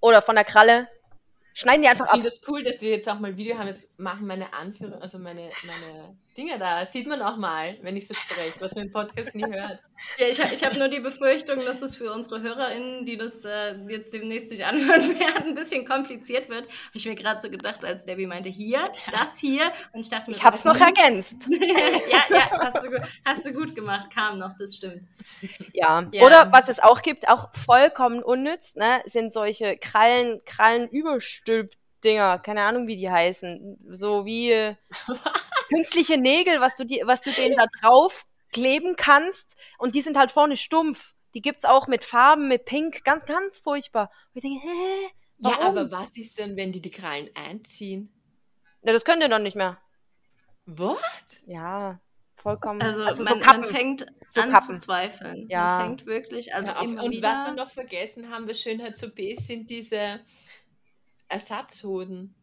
oder 0.00 0.22
von 0.22 0.34
der 0.34 0.44
Kralle, 0.44 0.88
schneiden 1.54 1.82
die 1.82 1.88
einfach 1.88 2.06
Ich 2.06 2.10
ab. 2.10 2.16
finde 2.16 2.28
das 2.28 2.48
cool, 2.48 2.62
dass 2.62 2.80
wir 2.80 2.90
jetzt 2.90 3.08
auch 3.08 3.18
mal 3.20 3.36
Video 3.36 3.58
haben. 3.58 3.68
Jetzt 3.68 3.88
machen 3.98 4.26
meine 4.26 4.52
Anführung, 4.52 5.00
also 5.00 5.18
meine, 5.18 5.50
meine 5.66 6.16
Dinge 6.36 6.58
da. 6.58 6.86
Sieht 6.86 7.06
man 7.06 7.22
auch 7.22 7.36
mal, 7.36 7.76
wenn 7.82 7.96
ich 7.96 8.06
so 8.06 8.14
spreche, 8.14 8.60
was 8.60 8.74
man 8.74 8.86
im 8.86 8.92
Podcast 8.92 9.34
nie 9.34 9.44
hört. 9.44 9.80
Ja, 10.16 10.28
ich, 10.28 10.38
ich 10.38 10.64
habe 10.64 10.78
nur 10.78 10.88
die 10.88 11.00
Befürchtung, 11.00 11.62
dass 11.62 11.82
es 11.82 11.94
für 11.94 12.10
unsere 12.10 12.40
HörerInnen, 12.40 13.04
die 13.04 13.18
das 13.18 13.44
äh, 13.44 13.76
jetzt 13.86 14.14
demnächst 14.14 14.48
sich 14.48 14.64
anhören 14.64 15.10
werden, 15.20 15.48
ein 15.48 15.54
bisschen 15.54 15.84
kompliziert 15.84 16.48
wird. 16.48 16.62
Habe 16.62 16.94
ich 16.94 17.04
mir 17.04 17.14
gerade 17.14 17.38
so 17.38 17.50
gedacht, 17.50 17.84
als 17.84 18.06
Debbie 18.06 18.26
meinte, 18.26 18.48
hier, 18.48 18.90
das 19.12 19.36
hier. 19.36 19.70
Und 19.92 20.00
ich 20.00 20.08
dachte 20.08 20.30
mir, 20.30 20.36
Ich 20.36 20.40
so, 20.40 20.44
hab's 20.44 20.64
noch 20.64 20.80
ergänzt. 20.80 21.46
ja, 21.50 22.22
ja, 22.30 22.50
hast 22.50 22.82
du, 22.86 23.02
hast 23.26 23.46
du 23.46 23.52
gut 23.52 23.74
gemacht, 23.74 24.08
kam 24.10 24.38
noch, 24.38 24.56
das 24.58 24.76
stimmt. 24.76 25.02
Ja. 25.74 26.02
Ja. 26.12 26.22
Oder 26.22 26.50
was 26.50 26.70
es 26.70 26.80
auch 26.80 27.02
gibt, 27.02 27.28
auch 27.28 27.50
vollkommen 27.54 28.22
unnütz, 28.22 28.76
ne, 28.76 29.02
sind 29.04 29.34
solche 29.34 29.76
Krallen, 29.76 30.40
Krallenüberstülp-Dinger, 30.46 32.38
keine 32.38 32.62
Ahnung, 32.62 32.86
wie 32.86 32.96
die 32.96 33.10
heißen. 33.10 33.76
So 33.90 34.24
wie 34.24 34.76
künstliche 35.74 36.18
Nägel, 36.18 36.60
was 36.60 36.76
du 36.76 36.84
die, 36.84 37.02
was 37.04 37.22
du 37.22 37.30
denen 37.32 37.56
da 37.56 37.64
drauf 37.80 38.24
kleben 38.52 38.94
kannst. 38.96 39.56
Und 39.78 39.94
die 39.94 40.02
sind 40.02 40.16
halt 40.18 40.30
vorne 40.32 40.56
stumpf. 40.56 41.14
Die 41.34 41.40
gibt's 41.40 41.64
auch 41.64 41.86
mit 41.86 42.04
Farben, 42.04 42.48
mit 42.48 42.64
Pink, 42.64 43.04
ganz, 43.04 43.24
ganz 43.24 43.58
furchtbar. 43.60 44.10
Und 44.34 44.42
ich 44.44 44.50
denke, 44.50 44.66
hä? 44.66 45.10
Ja, 45.42 45.50
Warum? 45.52 45.64
aber 45.78 45.90
was 45.90 46.16
ist 46.16 46.38
denn, 46.38 46.56
wenn 46.56 46.72
die 46.72 46.82
die 46.82 46.90
Krallen 46.90 47.30
einziehen? 47.34 48.12
Na, 48.82 48.92
das 48.92 49.04
könnt 49.04 49.22
ihr 49.22 49.28
doch 49.28 49.38
nicht 49.38 49.56
mehr. 49.56 49.78
What? 50.66 50.98
Ja, 51.46 52.00
vollkommen. 52.36 52.82
Also, 52.82 53.04
Also, 53.04 53.24
man, 53.24 53.34
so 53.34 53.40
Kappen. 53.40 53.60
man 53.60 53.70
fängt 53.70 54.06
So 54.28 54.40
an 54.42 54.50
Kappen. 54.50 54.78
zu 54.80 54.86
zweifeln. 54.86 55.46
Ja. 55.48 55.78
Man 55.78 55.86
fängt 55.86 56.06
wirklich, 56.06 56.52
also 56.54 56.70
auf. 56.72 56.82
immer 56.84 57.04
Und 57.04 57.12
wieder. 57.12 57.32
was 57.32 57.46
wir 57.46 57.54
noch 57.54 57.70
vergessen 57.70 58.30
haben, 58.30 58.48
was 58.48 58.60
Schönheit 58.60 58.98
so 58.98 59.08
B 59.10 59.34
sind 59.34 59.70
diese 59.70 60.20
Ersatzhoden. 61.28 62.34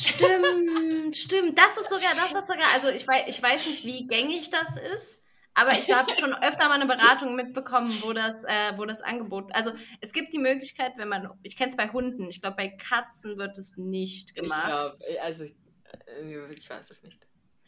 Stimmt, 0.00 1.16
stimmt. 1.16 1.58
Das 1.58 1.76
ist 1.76 1.90
sogar, 1.90 2.14
das 2.14 2.34
ist 2.34 2.46
sogar, 2.46 2.72
also 2.74 2.88
ich 2.88 3.06
weiß, 3.06 3.24
ich 3.28 3.42
weiß 3.42 3.66
nicht, 3.66 3.84
wie 3.84 4.06
gängig 4.06 4.50
das 4.50 4.76
ist, 4.94 5.22
aber 5.54 5.72
ich 5.72 5.92
habe 5.92 6.10
schon 6.18 6.32
öfter 6.34 6.68
mal 6.68 6.80
eine 6.80 6.86
Beratung 6.86 7.34
mitbekommen, 7.36 7.98
wo 8.02 8.12
das, 8.12 8.44
äh, 8.44 8.72
wo 8.76 8.86
das 8.86 9.02
Angebot, 9.02 9.54
also 9.54 9.72
es 10.00 10.12
gibt 10.12 10.32
die 10.32 10.38
Möglichkeit, 10.38 10.92
wenn 10.96 11.08
man, 11.08 11.28
ich 11.42 11.56
kenne 11.56 11.70
es 11.70 11.76
bei 11.76 11.88
Hunden, 11.88 12.28
ich 12.28 12.40
glaube 12.40 12.56
bei 12.56 12.68
Katzen 12.68 13.36
wird 13.36 13.58
es 13.58 13.76
nicht 13.76 14.30
Ich 14.30 14.34
gemacht. 14.36 14.66
glaube, 14.66 15.22
also 15.22 15.44
äh, 15.44 16.52
ich 16.54 16.70
weiß 16.70 16.90
es 16.90 17.02
nicht. 17.02 17.20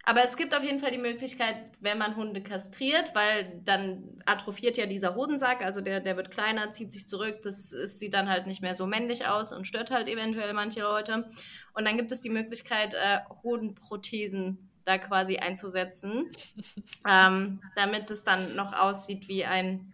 Aber 0.05 0.25
es 0.25 0.37
gibt 0.37 0.55
auf 0.55 0.65
jeden 0.65 0.81
Fall 0.81 0.91
die 0.91 0.99
Möglichkeit, 0.99 1.57
wenn 1.81 1.97
man 1.97 2.17
Hunde 2.17 2.43
kastriert, 2.43 3.15
weil 3.15 3.61
dann 3.65 4.21
atrophiert 4.27 4.77
ja 4.77 4.87
dieser 4.87 5.15
Hodensack, 5.15 5.65
also 5.65 5.81
der, 5.81 6.01
der 6.01 6.17
wird 6.17 6.33
kleiner, 6.33 6.73
zieht 6.73 6.93
sich 6.93 7.07
zurück, 7.07 7.41
das, 7.43 7.73
es 7.73 8.01
sieht 8.01 8.15
dann 8.15 8.29
halt 8.29 8.49
nicht 8.49 8.63
mehr 8.63 8.75
so 8.75 8.87
männlich 8.87 9.27
aus 9.27 9.53
und 9.53 9.65
stört 9.65 9.93
halt 9.93 10.09
eventuell 10.09 10.53
manche 10.55 10.81
Leute. 10.81 11.31
Und 11.75 11.87
dann 11.87 11.97
gibt 11.97 12.11
es 12.11 12.21
die 12.21 12.31
Möglichkeit, 12.31 12.95
äh, 12.95 13.21
Hodenprothesen 13.45 14.71
da 14.85 14.99
quasi 14.99 15.37
einzusetzen, 15.37 16.31
ähm, 17.09 17.61
damit 17.77 18.11
es 18.11 18.25
dann 18.25 18.57
noch 18.57 18.73
aussieht 18.77 19.29
wie 19.29 19.45
ein 19.45 19.93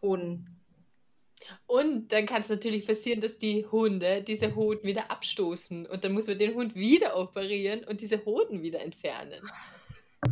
Hoden. 0.00 0.49
Und 1.66 2.12
dann 2.12 2.26
kann 2.26 2.42
es 2.42 2.48
natürlich 2.48 2.86
passieren, 2.86 3.20
dass 3.20 3.38
die 3.38 3.66
Hunde 3.66 4.22
diese 4.22 4.54
Hoden 4.54 4.86
wieder 4.86 5.10
abstoßen 5.10 5.86
und 5.86 6.04
dann 6.04 6.12
muss 6.12 6.26
man 6.26 6.38
den 6.38 6.54
Hund 6.54 6.74
wieder 6.74 7.16
operieren 7.16 7.84
und 7.84 8.00
diese 8.00 8.24
Hoden 8.24 8.62
wieder 8.62 8.80
entfernen. 8.80 9.40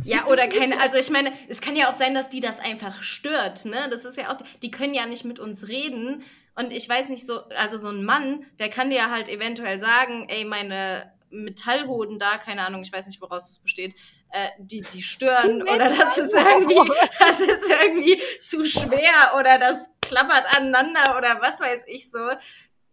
Ja, 0.03 0.27
oder 0.27 0.47
keine, 0.47 0.79
also 0.79 0.97
ich 0.97 1.09
meine, 1.09 1.33
es 1.47 1.61
kann 1.61 1.75
ja 1.75 1.89
auch 1.89 1.93
sein, 1.93 2.13
dass 2.13 2.29
die 2.29 2.41
das 2.41 2.59
einfach 2.59 3.01
stört, 3.01 3.65
ne? 3.65 3.87
Das 3.89 4.05
ist 4.05 4.17
ja 4.17 4.33
auch, 4.33 4.41
die 4.61 4.69
können 4.69 4.93
ja 4.93 5.05
nicht 5.07 5.25
mit 5.25 5.39
uns 5.39 5.67
reden. 5.67 6.23
Und 6.55 6.71
ich 6.71 6.87
weiß 6.87 7.09
nicht 7.09 7.25
so, 7.25 7.41
also 7.57 7.77
so 7.77 7.87
ein 7.87 8.03
Mann, 8.03 8.45
der 8.59 8.69
kann 8.69 8.89
dir 8.89 9.09
halt 9.09 9.29
eventuell 9.29 9.79
sagen, 9.79 10.27
ey, 10.29 10.45
meine 10.45 11.11
Metallhoden 11.31 12.19
da, 12.19 12.37
keine 12.37 12.65
Ahnung, 12.65 12.83
ich 12.83 12.91
weiß 12.91 13.07
nicht, 13.07 13.21
woraus 13.21 13.47
das 13.47 13.59
besteht, 13.59 13.95
äh, 14.31 14.49
die, 14.59 14.81
die 14.93 15.01
stören 15.01 15.63
Die 15.65 15.71
oder 15.71 15.87
das 15.87 16.17
ist 16.17 16.33
irgendwie, 16.33 16.91
das 17.19 17.39
ist 17.39 17.69
irgendwie 17.69 18.21
zu 18.43 18.65
schwer 18.65 19.35
oder 19.37 19.57
das 19.57 19.89
klappert 20.09 20.45
aneinander 20.57 21.17
oder 21.17 21.41
was 21.41 21.59
weiß 21.61 21.85
ich 21.87 22.09
so. 22.11 22.19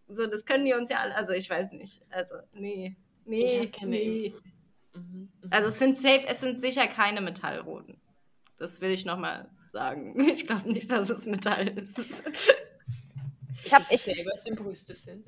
So, 0.09 0.27
das 0.27 0.45
können 0.45 0.65
die 0.65 0.75
uns 0.75 0.89
ja 0.91 0.99
alle, 0.99 1.15
also 1.17 1.33
ich 1.33 1.51
weiß 1.51 1.73
nicht. 1.73 2.03
Also, 2.11 2.37
nee. 2.53 2.97
Ich 3.25 3.29
Nee, 3.29 3.71
nee. 3.83 4.35
Mhm, 4.95 5.03
mhm. 5.03 5.31
Also 5.51 5.67
es 5.69 5.79
sind 5.81 5.97
safe, 5.99 6.25
es 6.29 6.41
sind 6.41 6.61
sicher 6.61 6.87
keine 6.87 7.21
Metallroten. 7.21 8.01
Das 8.57 8.81
will 8.81 8.91
ich 8.93 9.05
nochmal 9.05 9.51
sagen. 9.73 10.15
Ich 10.33 10.47
glaube 10.47 10.71
nicht, 10.73 10.91
dass 10.93 11.11
es 11.11 11.27
Metall 11.27 11.69
ist. 11.69 11.99
Ich 13.65 13.75
hab, 13.75 13.83
Ist 13.83 13.93
ich, 13.93 14.03
selber, 14.03 14.31
was 14.33 14.45
die 14.45 14.53
Brüste 14.53 14.95
sind. 14.95 15.27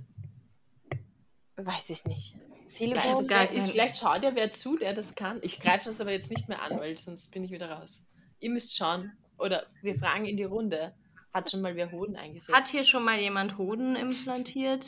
weiß 1.57 1.91
ich 1.91 2.05
nicht. 2.05 2.37
Silikon? 2.69 3.23
ist, 3.23 3.29
kein- 3.29 3.65
vielleicht 3.65 3.99
schaut 3.99 4.23
ja 4.23 4.35
wer 4.35 4.53
zu, 4.53 4.77
der 4.77 4.95
das 4.95 5.15
kann. 5.17 5.41
Ich 5.43 5.59
greife 5.59 5.87
das 5.87 6.01
aber 6.01 6.13
jetzt 6.13 6.31
nicht 6.31 6.49
mehr 6.49 6.63
an, 6.63 6.79
weil 6.79 6.97
sonst 6.97 7.33
bin 7.33 7.43
ich 7.43 7.51
wieder 7.51 7.71
raus. 7.73 8.07
Ihr 8.39 8.51
müsst 8.51 8.77
schauen. 8.77 9.13
Oder 9.39 9.67
wir 9.83 9.99
fragen 9.99 10.25
in 10.27 10.37
die 10.37 10.45
Runde. 10.45 10.95
Hat 11.35 11.51
schon 11.51 11.61
mal 11.61 11.77
wer 11.77 11.93
Hoden 11.93 12.17
eingesetzt? 12.17 12.57
Hat 12.57 12.69
hier 12.69 12.85
schon 12.85 13.05
mal 13.05 13.19
jemand 13.19 13.59
Hoden 13.59 13.97
implantiert? 13.97 14.87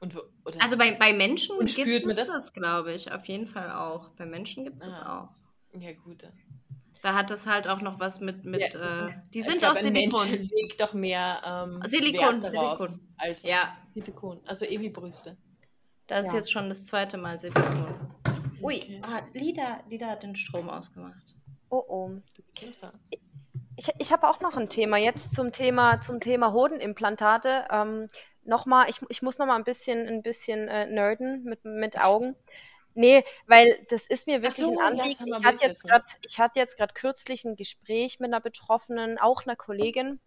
Und, 0.00 0.14
wo- 0.14 0.22
oder 0.44 0.60
Also 0.62 0.76
bei, 0.76 0.92
bei 0.96 1.12
Menschen 1.14 1.58
gibt 1.60 1.88
es 1.88 2.16
das? 2.16 2.28
das, 2.28 2.52
glaube 2.52 2.92
ich, 2.92 3.10
auf 3.10 3.24
jeden 3.26 3.46
Fall 3.46 3.72
auch. 3.72 4.10
Bei 4.10 4.26
Menschen 4.26 4.64
gibt 4.64 4.78
es 4.78 4.84
das 4.86 5.00
Ah. 5.00 5.22
auch. 5.74 5.80
ja, 5.80 5.92
gut. 5.92 6.24
Da 7.02 7.14
hat 7.14 7.30
das 7.30 7.46
halt 7.46 7.68
auch 7.68 7.80
noch 7.82 8.00
was 8.00 8.20
mit, 8.20 8.44
mit 8.44 8.60
Ja, 8.74 9.08
äh, 9.08 9.14
die 9.34 9.42
sind 9.42 9.58
glaub, 9.58 9.72
aus 9.72 9.80
Silikon. 9.82 10.30
Mensch 10.30 10.50
legt 10.52 10.80
doch 10.80 10.94
mehr 10.94 11.42
ähm, 11.44 11.82
Silikon, 11.86 12.48
Silikon. 12.48 13.00
als 13.18 13.42
Ja, 13.42 13.76
Silikon. 13.92 14.40
Also 14.46 14.64
eh 14.64 14.80
wie 14.80 14.88
Brüste. 14.90 15.36
das 16.06 16.26
ist 16.28 16.32
Ja. 16.32 16.38
jetzt 16.38 16.50
schon 16.52 16.68
das 16.70 16.84
zweite 16.86 17.18
Mal 17.18 17.38
Silikon. 17.38 18.10
Ui, 18.62 18.76
Okay. 18.76 19.00
ah, 19.02 19.20
Lida, 19.34 19.80
Lida 19.90 20.06
hat 20.08 20.22
den 20.22 20.34
Strom 20.36 20.70
ausgemacht. 20.70 21.34
Oh 21.68 21.82
oh. 21.88 22.08
Du 22.36 22.42
bist 22.42 22.82
noch 22.82 22.90
da. 22.90 22.98
Ich, 23.76 23.88
ich 23.98 24.12
habe 24.12 24.28
auch 24.28 24.40
noch 24.40 24.56
ein 24.56 24.68
Thema 24.68 24.96
jetzt 24.96 25.34
zum 25.34 25.52
Thema 25.52 26.00
zum 26.00 26.20
Thema 26.20 26.52
Hodenimplantate. 26.52 27.66
Ähm, 27.70 28.08
noch 28.44 28.66
mal, 28.66 28.88
ich, 28.88 29.00
ich 29.08 29.22
muss 29.22 29.38
noch 29.38 29.46
mal 29.46 29.56
ein 29.56 29.64
bisschen 29.64 30.06
ein 30.06 30.22
bisschen 30.22 30.68
äh, 30.68 30.86
nerden 30.86 31.44
mit 31.44 31.64
mit 31.64 32.00
Augen. 32.00 32.36
Nee, 32.94 33.24
weil 33.46 33.84
das 33.90 34.06
ist 34.06 34.26
mir 34.28 34.42
wirklich 34.42 34.64
so, 34.64 34.70
ein 34.70 34.98
Anliegen. 34.98 35.26
wir 35.26 35.38
ich 35.38 35.44
hatte 35.44 35.66
jetzt 35.66 35.82
gerade 35.82 36.04
ich 36.26 36.38
hatte 36.38 36.60
jetzt 36.60 36.76
gerade 36.76 36.94
kürzlich 36.94 37.44
ein 37.44 37.56
Gespräch 37.56 38.20
mit 38.20 38.32
einer 38.32 38.40
Betroffenen, 38.40 39.18
auch 39.18 39.44
einer 39.44 39.56
Kollegin. 39.56 40.20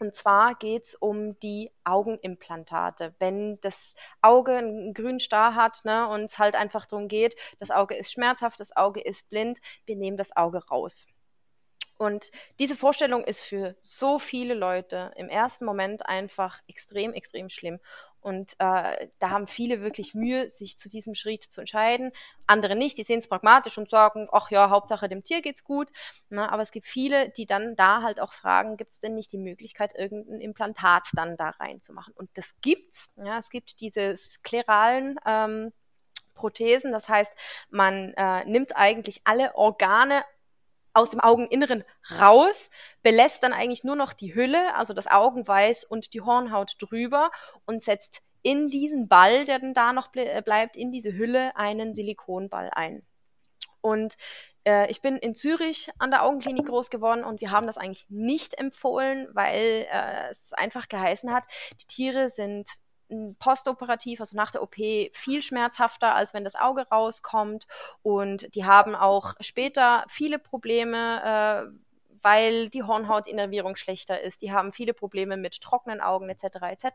Und 0.00 0.16
zwar 0.16 0.56
geht 0.56 0.86
es 0.86 0.94
um 0.96 1.38
die 1.38 1.70
Augenimplantate. 1.84 3.14
Wenn 3.20 3.60
das 3.60 3.94
Auge 4.22 4.56
einen 4.56 4.92
grünen 4.92 5.20
Star 5.20 5.54
hat 5.54 5.84
ne, 5.84 6.08
und 6.08 6.24
es 6.24 6.38
halt 6.38 6.56
einfach 6.56 6.86
darum 6.86 7.06
geht, 7.06 7.36
das 7.60 7.70
Auge 7.70 7.94
ist 7.94 8.10
schmerzhaft, 8.12 8.58
das 8.58 8.76
Auge 8.76 9.00
ist 9.00 9.30
blind, 9.30 9.60
wir 9.86 9.94
nehmen 9.94 10.16
das 10.16 10.36
Auge 10.36 10.66
raus. 10.66 11.06
Und 11.98 12.30
diese 12.60 12.76
Vorstellung 12.76 13.24
ist 13.24 13.42
für 13.42 13.76
so 13.80 14.20
viele 14.20 14.54
Leute 14.54 15.10
im 15.16 15.28
ersten 15.28 15.64
Moment 15.64 16.06
einfach 16.06 16.60
extrem, 16.68 17.12
extrem 17.12 17.48
schlimm. 17.48 17.80
Und 18.20 18.52
äh, 18.58 19.08
da 19.18 19.30
haben 19.30 19.46
viele 19.46 19.80
wirklich 19.80 20.14
Mühe, 20.14 20.48
sich 20.48 20.78
zu 20.78 20.88
diesem 20.88 21.14
Schritt 21.14 21.42
zu 21.42 21.60
entscheiden. 21.60 22.12
Andere 22.46 22.76
nicht, 22.76 22.98
die 22.98 23.04
sehen 23.04 23.18
es 23.18 23.28
pragmatisch 23.28 23.78
und 23.78 23.90
sagen, 23.90 24.28
ach 24.30 24.50
ja, 24.50 24.70
Hauptsache 24.70 25.08
dem 25.08 25.24
Tier 25.24 25.42
geht's 25.42 25.64
gut. 25.64 25.90
Na, 26.28 26.42
ne? 26.42 26.52
aber 26.52 26.62
es 26.62 26.70
gibt 26.70 26.86
viele, 26.86 27.30
die 27.30 27.46
dann 27.46 27.74
da 27.74 28.02
halt 28.02 28.20
auch 28.20 28.32
fragen, 28.32 28.76
gibt 28.76 28.92
es 28.92 29.00
denn 29.00 29.14
nicht 29.14 29.32
die 29.32 29.38
Möglichkeit, 29.38 29.94
irgendein 29.96 30.40
Implantat 30.40 31.08
dann 31.14 31.36
da 31.36 31.50
reinzumachen? 31.50 32.14
Und 32.14 32.30
das 32.34 32.60
gibt's. 32.60 33.14
Ja, 33.24 33.38
es 33.38 33.50
gibt 33.50 33.80
diese 33.80 34.16
skleralen 34.16 35.18
ähm, 35.26 35.72
Prothesen. 36.34 36.92
Das 36.92 37.08
heißt, 37.08 37.34
man 37.70 38.14
äh, 38.16 38.44
nimmt 38.44 38.76
eigentlich 38.76 39.22
alle 39.24 39.54
Organe 39.56 40.24
aus 40.98 41.10
dem 41.10 41.20
Augeninneren 41.20 41.84
raus, 42.18 42.70
belässt 43.02 43.42
dann 43.42 43.52
eigentlich 43.52 43.84
nur 43.84 43.96
noch 43.96 44.12
die 44.12 44.34
Hülle, 44.34 44.74
also 44.74 44.94
das 44.94 45.06
Augenweiß 45.06 45.84
und 45.84 46.12
die 46.14 46.20
Hornhaut 46.20 46.74
drüber 46.78 47.30
und 47.66 47.82
setzt 47.82 48.20
in 48.42 48.68
diesen 48.68 49.08
Ball, 49.08 49.44
der 49.44 49.58
dann 49.58 49.74
da 49.74 49.92
noch 49.92 50.08
ble 50.08 50.42
bleibt, 50.42 50.76
in 50.76 50.92
diese 50.92 51.12
Hülle 51.12 51.56
einen 51.56 51.94
Silikonball 51.94 52.70
ein. 52.72 53.02
Und 53.80 54.16
äh, 54.64 54.90
ich 54.90 55.00
bin 55.00 55.16
in 55.16 55.34
Zürich 55.34 55.90
an 55.98 56.10
der 56.10 56.24
Augenklinik 56.24 56.66
groß 56.66 56.90
geworden 56.90 57.24
und 57.24 57.40
wir 57.40 57.50
haben 57.50 57.66
das 57.66 57.78
eigentlich 57.78 58.06
nicht 58.08 58.58
empfohlen, 58.58 59.28
weil 59.32 59.86
äh, 59.90 60.28
es 60.30 60.52
einfach 60.52 60.88
geheißen 60.88 61.32
hat, 61.32 61.44
die 61.80 61.86
Tiere 61.86 62.28
sind 62.28 62.68
postoperativ, 63.38 64.20
also 64.20 64.36
nach 64.36 64.50
der 64.50 64.62
OP, 64.62 64.76
viel 64.76 65.42
schmerzhafter, 65.42 66.14
als 66.14 66.34
wenn 66.34 66.44
das 66.44 66.56
Auge 66.56 66.86
rauskommt. 66.88 67.66
Und 68.02 68.54
die 68.54 68.64
haben 68.64 68.94
auch 68.94 69.34
später 69.40 70.04
viele 70.08 70.38
Probleme, 70.38 71.66
äh, 71.68 71.78
weil 72.22 72.68
die 72.68 72.82
Hornhautinnervierung 72.82 73.76
schlechter 73.76 74.20
ist. 74.20 74.42
Die 74.42 74.52
haben 74.52 74.72
viele 74.72 74.94
Probleme 74.94 75.36
mit 75.36 75.60
trockenen 75.60 76.00
Augen 76.00 76.28
etc. 76.28 76.44
etc. 76.62 76.86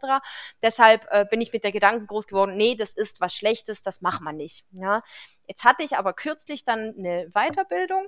Deshalb 0.61 1.07
äh, 1.11 1.26
bin 1.30 1.41
ich 1.41 1.53
mit 1.53 1.64
der 1.64 1.72
Gedanken 1.72 2.07
groß 2.07 2.28
geworden, 2.28 2.57
nee, 2.57 2.76
das 2.76 2.93
ist 2.93 3.22
was 3.22 3.34
Schlechtes, 3.34 3.82
das 3.82 4.01
macht 4.01 4.22
man 4.22 4.38
nicht. 4.38 4.66
Ja. 4.72 5.01
Jetzt 5.47 5.64
hatte 5.64 5.84
ich 5.84 5.97
aber 5.97 6.14
kürzlich 6.14 6.66
dann 6.66 6.93
eine 6.97 7.30
Weiterbildung 7.30 8.07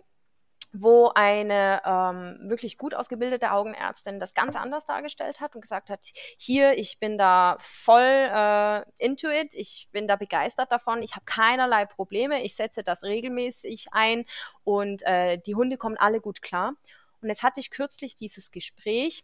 wo 0.82 1.11
eine 1.15 1.82
ähm, 1.86 2.49
wirklich 2.49 2.78
gut 2.78 2.93
ausgebildete 2.93 3.51
Augenärztin 3.51 4.19
das 4.19 4.34
ganz 4.34 4.55
anders 4.55 4.86
dargestellt 4.86 5.39
hat 5.39 5.55
und 5.55 5.61
gesagt 5.61 5.89
hat, 5.89 6.05
hier, 6.38 6.78
ich 6.78 6.99
bin 6.99 7.17
da 7.17 7.57
voll 7.59 8.01
äh, 8.01 8.84
into 8.97 9.30
it, 9.30 9.53
ich 9.55 9.88
bin 9.91 10.07
da 10.07 10.15
begeistert 10.15 10.71
davon, 10.71 11.01
ich 11.01 11.15
habe 11.15 11.26
keinerlei 11.26 11.86
Probleme, 11.86 12.43
ich 12.43 12.55
setze 12.55 12.84
das 12.84 13.03
regelmäßig 13.03 13.88
ein 13.91 14.26
und 14.63 15.03
äh, 15.03 15.38
die 15.38 15.55
Hunde 15.55 15.78
kommen 15.78 15.97
alle 15.97 16.21
gut 16.21 16.41
klar. 16.41 16.73
Und 17.21 17.30
jetzt 17.30 17.43
hatte 17.43 17.59
ich 17.59 17.71
kürzlich 17.71 18.15
dieses 18.15 18.51
Gespräch 18.51 19.23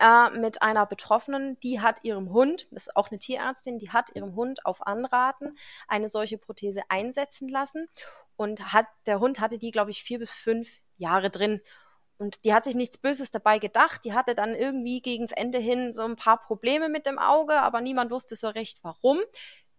äh, 0.00 0.30
mit 0.30 0.62
einer 0.62 0.86
Betroffenen, 0.86 1.58
die 1.60 1.80
hat 1.80 2.00
ihrem 2.02 2.32
Hund, 2.32 2.66
das 2.70 2.88
ist 2.88 2.96
auch 2.96 3.10
eine 3.10 3.18
Tierärztin, 3.18 3.78
die 3.78 3.90
hat 3.90 4.10
ihrem 4.14 4.34
Hund 4.34 4.66
auf 4.66 4.86
Anraten 4.86 5.56
eine 5.86 6.08
solche 6.08 6.38
Prothese 6.38 6.82
einsetzen 6.88 7.48
lassen 7.48 7.88
und 8.36 8.72
hat, 8.72 8.86
der 9.06 9.20
Hund 9.20 9.40
hatte 9.40 9.58
die, 9.58 9.70
glaube 9.70 9.90
ich, 9.90 10.02
vier 10.02 10.18
bis 10.18 10.30
fünf 10.30 10.80
Jahre 10.96 11.30
drin. 11.30 11.60
Und 12.16 12.44
die 12.44 12.54
hat 12.54 12.64
sich 12.64 12.74
nichts 12.74 12.98
Böses 12.98 13.30
dabei 13.30 13.58
gedacht. 13.58 14.04
Die 14.04 14.14
hatte 14.14 14.34
dann 14.34 14.54
irgendwie 14.54 15.02
gegens 15.02 15.32
Ende 15.32 15.58
hin 15.58 15.92
so 15.92 16.02
ein 16.02 16.16
paar 16.16 16.40
Probleme 16.40 16.88
mit 16.88 17.06
dem 17.06 17.18
Auge, 17.18 17.60
aber 17.60 17.80
niemand 17.80 18.10
wusste 18.10 18.36
so 18.36 18.48
recht 18.48 18.78
warum, 18.82 19.18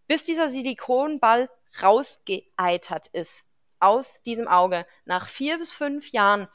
bis 0.07 0.23
dieser 0.23 0.49
Silikonball 0.49 1.49
rausgeeitert 1.81 3.07
ist 3.07 3.45
aus 3.79 4.21
diesem 4.23 4.47
Auge 4.47 4.85
nach 5.05 5.27
vier 5.27 5.57
bis 5.59 5.73
fünf 5.73 6.11
Jahren. 6.11 6.47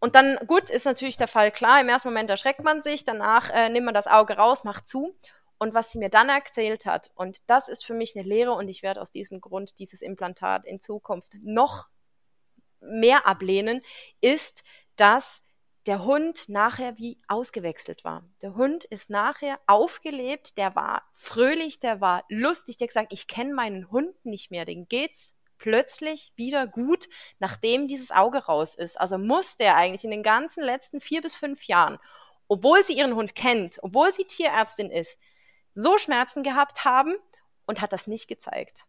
Und 0.00 0.16
dann, 0.16 0.36
gut, 0.46 0.68
ist 0.68 0.84
natürlich 0.84 1.16
der 1.16 1.28
Fall 1.28 1.52
klar. 1.52 1.80
Im 1.80 1.88
ersten 1.88 2.08
Moment 2.08 2.28
erschreckt 2.28 2.64
man 2.64 2.82
sich, 2.82 3.04
danach 3.04 3.50
äh, 3.50 3.68
nimmt 3.68 3.86
man 3.86 3.94
das 3.94 4.08
Auge 4.08 4.36
raus, 4.36 4.64
macht 4.64 4.88
zu. 4.88 5.16
Und 5.62 5.74
was 5.74 5.92
sie 5.92 5.98
mir 5.98 6.08
dann 6.08 6.28
erzählt 6.28 6.86
hat, 6.86 7.12
und 7.14 7.38
das 7.46 7.68
ist 7.68 7.84
für 7.84 7.94
mich 7.94 8.16
eine 8.16 8.28
Lehre 8.28 8.50
und 8.50 8.66
ich 8.66 8.82
werde 8.82 9.00
aus 9.00 9.12
diesem 9.12 9.40
Grund 9.40 9.78
dieses 9.78 10.02
Implantat 10.02 10.66
in 10.66 10.80
Zukunft 10.80 11.34
noch 11.40 11.88
mehr 12.80 13.28
ablehnen, 13.28 13.80
ist, 14.20 14.64
dass 14.96 15.44
der 15.86 16.04
Hund 16.04 16.48
nachher 16.48 16.98
wie 16.98 17.16
ausgewechselt 17.28 18.02
war. 18.02 18.24
Der 18.40 18.56
Hund 18.56 18.82
ist 18.82 19.08
nachher 19.08 19.60
aufgelebt, 19.68 20.58
der 20.58 20.74
war 20.74 21.04
fröhlich, 21.12 21.78
der 21.78 22.00
war 22.00 22.24
lustig, 22.28 22.78
der 22.78 22.86
hat 22.86 22.90
gesagt, 22.90 23.12
ich 23.12 23.28
kenne 23.28 23.54
meinen 23.54 23.88
Hund 23.92 24.16
nicht 24.24 24.50
mehr, 24.50 24.64
den 24.64 24.88
geht's 24.88 25.36
plötzlich 25.58 26.32
wieder 26.34 26.66
gut, 26.66 27.08
nachdem 27.38 27.86
dieses 27.86 28.10
Auge 28.10 28.46
raus 28.46 28.74
ist. 28.74 29.00
Also 29.00 29.16
muss 29.16 29.58
der 29.58 29.76
eigentlich 29.76 30.02
in 30.02 30.10
den 30.10 30.24
ganzen 30.24 30.64
letzten 30.64 31.00
vier 31.00 31.22
bis 31.22 31.36
fünf 31.36 31.68
Jahren, 31.68 32.00
obwohl 32.48 32.82
sie 32.82 32.98
ihren 32.98 33.14
Hund 33.14 33.36
kennt, 33.36 33.78
obwohl 33.80 34.12
sie 34.12 34.24
Tierärztin 34.24 34.90
ist, 34.90 35.18
so 35.74 35.98
Schmerzen 35.98 36.42
gehabt 36.42 36.84
haben 36.84 37.14
und 37.66 37.80
hat 37.80 37.92
das 37.92 38.06
nicht 38.06 38.28
gezeigt. 38.28 38.84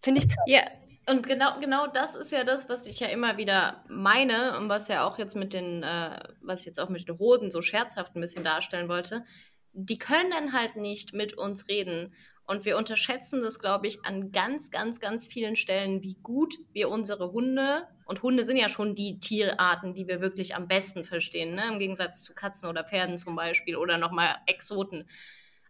Finde 0.00 0.20
ich 0.20 0.28
krass. 0.28 0.44
Ja, 0.46 0.62
und 1.08 1.26
genau, 1.26 1.58
genau 1.58 1.86
das 1.86 2.14
ist 2.14 2.32
ja 2.32 2.44
das, 2.44 2.68
was 2.68 2.86
ich 2.86 3.00
ja 3.00 3.08
immer 3.08 3.38
wieder 3.38 3.82
meine 3.88 4.58
und 4.58 4.68
was 4.68 4.88
ja 4.88 5.06
auch 5.06 5.18
jetzt 5.18 5.36
mit 5.36 5.54
den, 5.54 5.82
äh, 5.82 6.20
was 6.42 6.60
ich 6.60 6.66
jetzt 6.66 6.78
auch 6.78 6.90
mit 6.90 7.08
den 7.08 7.18
Hoden 7.18 7.50
so 7.50 7.62
scherzhaft 7.62 8.14
ein 8.14 8.20
bisschen 8.20 8.44
darstellen 8.44 8.88
wollte. 8.88 9.24
Die 9.72 9.98
können 9.98 10.52
halt 10.52 10.76
nicht 10.76 11.14
mit 11.14 11.34
uns 11.34 11.68
reden. 11.68 12.14
Und 12.48 12.64
wir 12.64 12.76
unterschätzen 12.76 13.42
das, 13.42 13.60
glaube 13.60 13.86
ich, 13.86 14.04
an 14.04 14.32
ganz, 14.32 14.70
ganz, 14.70 14.98
ganz 14.98 15.26
vielen 15.26 15.54
Stellen, 15.54 16.02
wie 16.02 16.16
gut 16.22 16.56
wir 16.72 16.88
unsere 16.88 17.30
Hunde, 17.30 17.86
und 18.08 18.22
Hunde 18.22 18.46
sind 18.46 18.56
ja 18.56 18.70
schon 18.70 18.94
die 18.94 19.20
Tierarten, 19.20 19.92
die 19.92 20.08
wir 20.08 20.22
wirklich 20.22 20.54
am 20.54 20.66
besten 20.66 21.04
verstehen, 21.04 21.54
ne? 21.54 21.64
im 21.70 21.78
Gegensatz 21.78 22.22
zu 22.22 22.34
Katzen 22.34 22.66
oder 22.66 22.82
Pferden 22.82 23.18
zum 23.18 23.36
Beispiel 23.36 23.76
oder 23.76 23.98
nochmal 23.98 24.36
Exoten. 24.46 25.06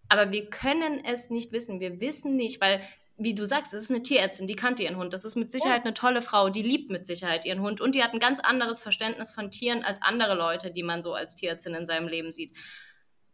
Aber 0.09 0.31
wir 0.31 0.49
können 0.49 1.05
es 1.05 1.31
nicht 1.31 1.51
wissen. 1.51 1.81
Wir 1.81 2.01
wissen 2.01 2.37
nicht, 2.37 2.61
weil, 2.61 2.81
wie 3.17 3.35
du 3.35 3.45
sagst, 3.45 3.75
es 3.75 3.83
ist 3.83 3.91
eine 3.91 4.05
Tierärztin, 4.05 4.47
die 4.47 4.55
kannte 4.55 4.85
ihren 4.85 4.97
Hund. 4.97 5.13
Das 5.13 5.25
ist 5.25 5.35
mit 5.35 5.51
Sicherheit 5.51 5.83
eine 5.83 5.95
tolle 5.95 6.23
Frau, 6.23 6.49
die 6.49 6.63
liebt 6.63 6.93
mit 6.93 7.09
Sicherheit 7.09 7.45
ihren 7.45 7.61
Hund 7.61 7.81
und 7.81 7.97
die 7.97 8.05
hat 8.05 8.13
ein 8.13 8.21
ganz 8.21 8.39
anderes 8.39 8.79
Verständnis 8.79 9.33
von 9.33 9.51
Tieren 9.51 9.83
als 9.83 10.01
andere 10.01 10.37
Leute, 10.37 10.71
die 10.71 10.85
man 10.85 11.03
so 11.03 11.15
als 11.15 11.35
Tierärztin 11.35 11.75
in 11.75 11.87
seinem 11.87 12.07
Leben 12.07 12.31
sieht. 12.31 12.57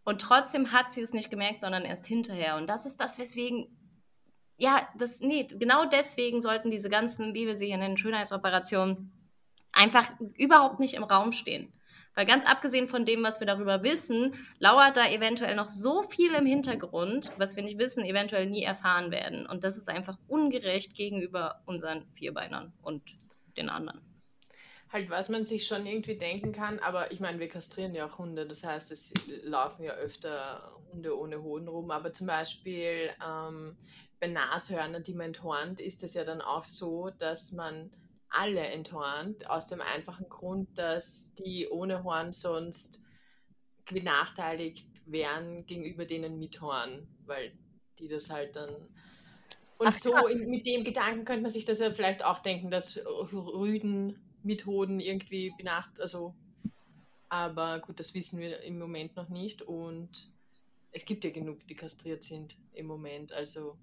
Und 0.04 0.20
trotzdem 0.20 0.72
hat 0.72 0.92
sie 0.92 1.00
es 1.00 1.12
nicht 1.12 1.30
gemerkt, 1.30 1.60
sondern 1.60 1.84
erst 1.84 2.06
hinterher. 2.06 2.56
Und 2.56 2.68
das 2.68 2.86
ist 2.86 3.00
das, 3.00 3.18
weswegen, 3.18 3.66
ja, 4.56 4.86
das, 4.96 5.20
nee, 5.20 5.44
genau 5.44 5.86
deswegen 5.86 6.40
sollten 6.40 6.70
diese 6.70 6.90
ganzen, 6.90 7.34
wie 7.34 7.46
wir 7.46 7.56
sie 7.56 7.66
hier 7.66 7.78
nennen, 7.78 7.96
Schönheitsoperationen 7.96 9.12
einfach 9.72 10.12
überhaupt 10.36 10.78
nicht 10.78 10.94
im 10.94 11.04
Raum 11.04 11.32
stehen. 11.32 11.72
Weil 12.14 12.26
ganz 12.26 12.44
abgesehen 12.44 12.88
von 12.88 13.04
dem, 13.04 13.24
was 13.24 13.40
wir 13.40 13.46
darüber 13.46 13.82
wissen, 13.82 14.34
lauert 14.60 14.96
da 14.96 15.08
eventuell 15.08 15.56
noch 15.56 15.68
so 15.68 16.02
viel 16.02 16.32
im 16.34 16.46
Hintergrund, 16.46 17.32
was 17.38 17.56
wir 17.56 17.64
nicht 17.64 17.78
wissen, 17.78 18.04
eventuell 18.04 18.46
nie 18.46 18.62
erfahren 18.62 19.10
werden. 19.10 19.46
Und 19.46 19.64
das 19.64 19.76
ist 19.76 19.88
einfach 19.88 20.16
ungerecht 20.28 20.94
gegenüber 20.94 21.62
unseren 21.66 22.06
Vierbeinern 22.12 22.72
und 22.82 23.02
den 23.56 23.68
anderen 23.68 24.13
halt, 24.94 25.10
was 25.10 25.28
man 25.28 25.44
sich 25.44 25.66
schon 25.66 25.86
irgendwie 25.86 26.16
denken 26.16 26.52
kann, 26.52 26.78
aber 26.78 27.10
ich 27.10 27.18
meine, 27.18 27.40
wir 27.40 27.48
kastrieren 27.48 27.94
ja 27.94 28.06
auch 28.06 28.16
Hunde, 28.18 28.46
das 28.46 28.62
heißt, 28.62 28.92
es 28.92 29.12
laufen 29.42 29.82
ja 29.82 29.92
öfter 29.94 30.72
Hunde 30.92 31.18
ohne 31.18 31.42
Hoden 31.42 31.66
rum, 31.66 31.90
aber 31.90 32.12
zum 32.12 32.28
Beispiel 32.28 33.10
ähm, 33.22 33.76
bei 34.20 34.28
Nashörnern, 34.28 35.02
die 35.02 35.12
man 35.12 35.26
enthornt, 35.26 35.80
ist 35.80 36.04
es 36.04 36.14
ja 36.14 36.24
dann 36.24 36.40
auch 36.40 36.64
so, 36.64 37.10
dass 37.18 37.50
man 37.50 37.90
alle 38.28 38.60
enthornt, 38.60 39.50
aus 39.50 39.66
dem 39.66 39.80
einfachen 39.80 40.28
Grund, 40.28 40.78
dass 40.78 41.34
die 41.34 41.68
ohne 41.68 42.04
Horn 42.04 42.32
sonst 42.32 43.02
benachteiligt 43.90 44.86
wären 45.06 45.66
gegenüber 45.66 46.04
denen 46.04 46.38
mit 46.38 46.60
Horn, 46.60 47.08
weil 47.26 47.52
die 47.98 48.06
das 48.06 48.30
halt 48.30 48.54
dann 48.54 48.74
und 49.76 49.88
Ach, 49.88 49.98
so 49.98 50.14
in, 50.28 50.50
mit 50.50 50.66
dem 50.66 50.84
Gedanken 50.84 51.24
könnte 51.24 51.42
man 51.42 51.50
sich 51.50 51.64
das 51.64 51.80
ja 51.80 51.90
vielleicht 51.90 52.24
auch 52.24 52.38
denken, 52.38 52.70
dass 52.70 52.96
Rüden 53.04 54.20
Methoden 54.44 55.00
irgendwie 55.00 55.52
benacht, 55.56 56.00
also 56.00 56.34
aber 57.28 57.80
gut, 57.80 57.98
das 57.98 58.14
wissen 58.14 58.38
wir 58.38 58.60
im 58.62 58.78
Moment 58.78 59.16
noch 59.16 59.28
nicht 59.28 59.62
und 59.62 60.32
es 60.92 61.04
gibt 61.04 61.24
ja 61.24 61.30
genug, 61.30 61.66
die 61.66 61.74
kastriert 61.74 62.22
sind 62.22 62.56
im 62.74 62.86
Moment, 62.86 63.32
also 63.32 63.76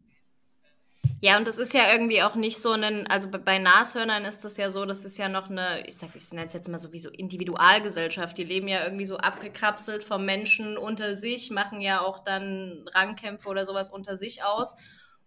ja, 1.24 1.38
und 1.38 1.47
das 1.47 1.59
ist 1.59 1.76
ja 1.76 1.93
irgendwie 1.93 2.24
auch 2.24 2.34
nicht 2.34 2.57
so 2.57 2.72
ein, 2.72 3.05
also 3.05 3.30
bei 3.30 3.59
Nashörnern 3.59 4.26
ist 4.26 4.43
das 4.43 4.57
ja 4.57 4.72
so, 4.72 4.86
das 4.86 5.05
ist 5.05 5.20
ja 5.20 5.30
noch 5.30 5.51
eine, 5.51 5.88
ich 5.88 5.95
sag, 5.95 6.16
ich 6.16 6.32
nenne 6.32 6.47
es 6.47 6.53
jetzt 6.53 6.68
mal 6.68 6.80
so 6.80 6.91
wie 6.93 6.99
so 6.99 7.09
Individualgesellschaft. 7.09 8.36
Die 8.39 8.43
leben 8.43 8.68
ja 8.68 8.84
irgendwie 8.84 9.05
so 9.05 9.18
abgekapselt 9.18 10.03
vom 10.03 10.26
Menschen 10.26 10.80
unter 10.80 11.14
sich, 11.14 11.51
machen 11.51 11.80
ja 11.80 12.01
auch 12.01 12.24
dann 12.24 12.89
Rangkämpfe 12.91 13.49
oder 13.49 13.66
sowas 13.66 13.91
unter 13.91 14.18
sich 14.18 14.43
aus. 14.43 14.76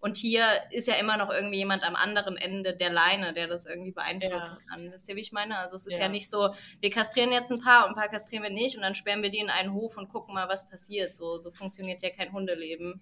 Und 0.04 0.18
hier 0.18 0.46
ist 0.70 0.86
ja 0.86 0.96
immer 0.96 1.16
noch 1.16 1.30
irgendwie 1.30 1.56
jemand 1.56 1.82
am 1.82 1.96
anderen 1.96 2.36
Ende 2.36 2.76
der 2.76 2.92
Leine, 2.92 3.32
der 3.32 3.46
das 3.48 3.64
irgendwie 3.64 3.90
beeinflussen 3.90 4.58
Ja. 4.60 4.66
kann. 4.68 4.92
Wisst 4.92 5.08
ihr, 5.08 5.16
wie 5.16 5.22
ich 5.22 5.32
meine? 5.32 5.56
Also 5.56 5.76
es 5.76 5.86
ist 5.86 5.94
ja. 5.94 6.00
Ja. 6.00 6.08
nicht 6.10 6.28
so, 6.28 6.54
wir 6.82 6.90
kastrieren 6.90 7.32
jetzt 7.32 7.50
ein 7.50 7.62
paar 7.62 7.84
und 7.86 7.92
ein 7.92 7.94
paar 7.94 8.10
kastrieren 8.10 8.42
wir 8.42 8.50
nicht 8.50 8.76
und 8.76 8.82
dann 8.82 8.94
sperren 8.94 9.22
wir 9.22 9.30
die 9.30 9.38
in 9.38 9.48
einen 9.48 9.72
Hof 9.72 9.96
und 9.96 10.10
gucken 10.10 10.34
mal, 10.34 10.46
was 10.46 10.68
passiert. 10.68 11.16
So, 11.16 11.38
so 11.38 11.50
funktioniert 11.52 12.02
ja 12.02 12.10
kein 12.10 12.32
Hundeleben. 12.32 13.00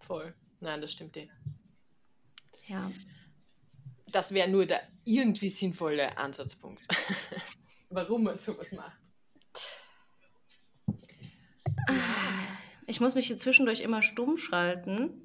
Voll. 0.00 0.34
Nein, 0.60 0.82
das 0.82 0.92
stimmt 0.92 1.16
eh. 1.16 1.30
Ja. 2.66 2.92
Das 4.08 4.34
wäre 4.34 4.48
nur 4.50 4.66
der 4.66 4.82
irgendwie 5.06 5.48
sinnvolle 5.48 6.18
Ansatzpunkt. 6.18 6.86
Warum 7.88 8.24
man 8.24 8.36
sowas 8.36 8.70
macht. 8.72 8.98
Ich 12.86 13.00
muss 13.00 13.14
mich 13.14 13.28
hier 13.28 13.38
zwischendurch 13.38 13.80
immer 13.80 14.02
stumm 14.02 14.36
schalten. 14.36 15.24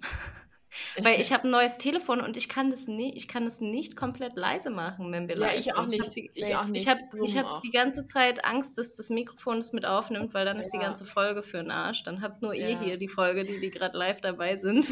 Weil 0.99 1.21
ich 1.21 1.31
habe 1.31 1.43
ein 1.47 1.51
neues 1.51 1.77
Telefon 1.77 2.21
und 2.21 2.37
ich 2.37 2.49
kann 2.49 2.69
das 2.71 2.87
nie, 2.87 3.13
ich 3.15 3.27
kann 3.27 3.45
das 3.45 3.61
nicht 3.61 3.95
komplett 3.95 4.35
leise 4.35 4.69
machen, 4.69 5.11
wenn 5.11 5.27
wir 5.27 5.35
Ja, 5.37 5.47
live 5.47 5.59
ich 5.59 5.73
auch 5.75 5.87
sind. 5.87 5.89
nicht. 5.91 6.05
hab 6.05 6.13
die, 6.13 6.31
Ich 6.33 6.55
auch 6.55 6.65
nicht. 6.65 6.81
Ich 6.83 6.87
habe 6.87 7.01
ich 7.23 7.37
hab 7.37 7.45
auch. 7.45 7.61
die 7.61 7.71
ganze 7.71 8.05
Zeit 8.05 8.43
Angst, 8.45 8.77
dass 8.77 8.95
das 8.95 9.09
Mikrofon 9.09 9.59
es 9.59 9.73
mit 9.73 9.85
aufnimmt, 9.85 10.33
weil 10.33 10.45
dann 10.45 10.59
ist 10.59 10.71
die 10.71 10.77
Ja. 10.77 10.83
ganze 10.83 11.05
Folge 11.05 11.43
für 11.43 11.57
den 11.57 11.71
Arsch. 11.71 12.03
Dann 12.03 12.21
habt 12.21 12.41
nur 12.41 12.53
ihr 12.53 12.71
Ja. 12.71 12.79
hier 12.81 12.97
die 12.97 13.07
Folge, 13.09 13.43
die, 13.43 13.59
die 13.59 13.69
gerade 13.69 13.97
live 13.97 14.21
dabei 14.21 14.55
sind. 14.55 14.87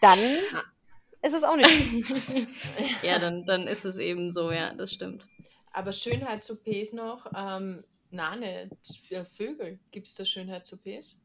Dann 0.00 0.18
ist 1.22 1.34
es 1.34 1.44
auch 1.44 1.56
nicht. 1.56 1.68
ja, 3.02 3.18
dann, 3.18 3.44
dann 3.46 3.66
ist 3.68 3.84
es 3.84 3.98
eben 3.98 4.30
so, 4.30 4.50
ja, 4.50 4.74
das 4.74 4.92
stimmt. 4.92 5.26
Aber 5.72 5.92
Schönheits-OPs 5.92 6.92
noch, 6.94 7.26
ähm, 7.34 7.84
nicht. 8.10 8.98
Für 9.08 9.24
Vögel 9.24 9.78
gibt 9.90 10.08
es 10.08 10.14
da 10.14 10.24
Schönheits-OPs? 10.24 11.16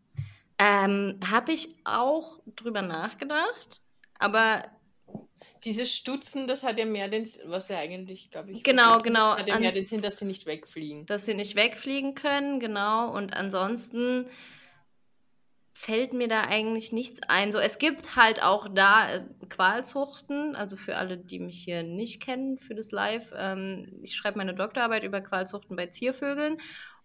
Ähm, 0.59 1.19
habe 1.29 1.51
ich 1.51 1.75
auch 1.83 2.39
drüber 2.55 2.81
nachgedacht, 2.81 3.81
aber 4.19 4.63
Dieses 5.63 5.93
Stutzen, 5.93 6.47
das 6.47 6.63
hat 6.63 6.77
ja 6.79 6.85
mehr 6.85 7.09
den, 7.09 7.23
S- 7.23 7.41
was 7.45 7.67
ja 7.69 7.77
eigentlich, 7.79 8.31
glaube 8.31 8.51
ich, 8.51 8.63
Genau, 8.63 8.93
ist, 8.93 9.03
genau, 9.03 9.37
hat 9.37 9.47
ja 9.47 9.59
mehr 9.59 9.71
den 9.71 9.83
Sinn, 9.83 10.01
dass 10.01 10.19
sie 10.19 10.25
nicht 10.25 10.45
wegfliegen. 10.45 11.05
dass 11.05 11.25
sie 11.25 11.33
nicht 11.33 11.55
wegfliegen 11.55 12.15
können, 12.15 12.59
genau. 12.59 13.11
Und 13.11 13.33
ansonsten 13.33 14.27
fällt 15.73 16.11
mir 16.13 16.27
da 16.27 16.41
eigentlich 16.41 16.91
nichts 16.91 17.21
ein. 17.27 17.51
So, 17.51 17.59
es 17.59 17.77
gibt 17.77 18.15
halt 18.15 18.41
auch 18.43 18.67
da 18.73 19.09
äh, 19.13 19.25
Qualzuchten, 19.47 20.55
also 20.55 20.75
für 20.75 20.97
alle, 20.97 21.17
die 21.17 21.39
mich 21.39 21.63
hier 21.63 21.83
nicht 21.83 22.21
kennen, 22.21 22.57
für 22.57 22.73
das 22.75 22.91
Live. 22.91 23.31
Ähm, 23.35 23.99
ich 24.01 24.15
schreibe 24.15 24.39
meine 24.39 24.55
Doktorarbeit 24.55 25.03
über 25.03 25.21
Qualzuchten 25.21 25.75
bei 25.75 25.87
Ziervögeln. 25.87 26.57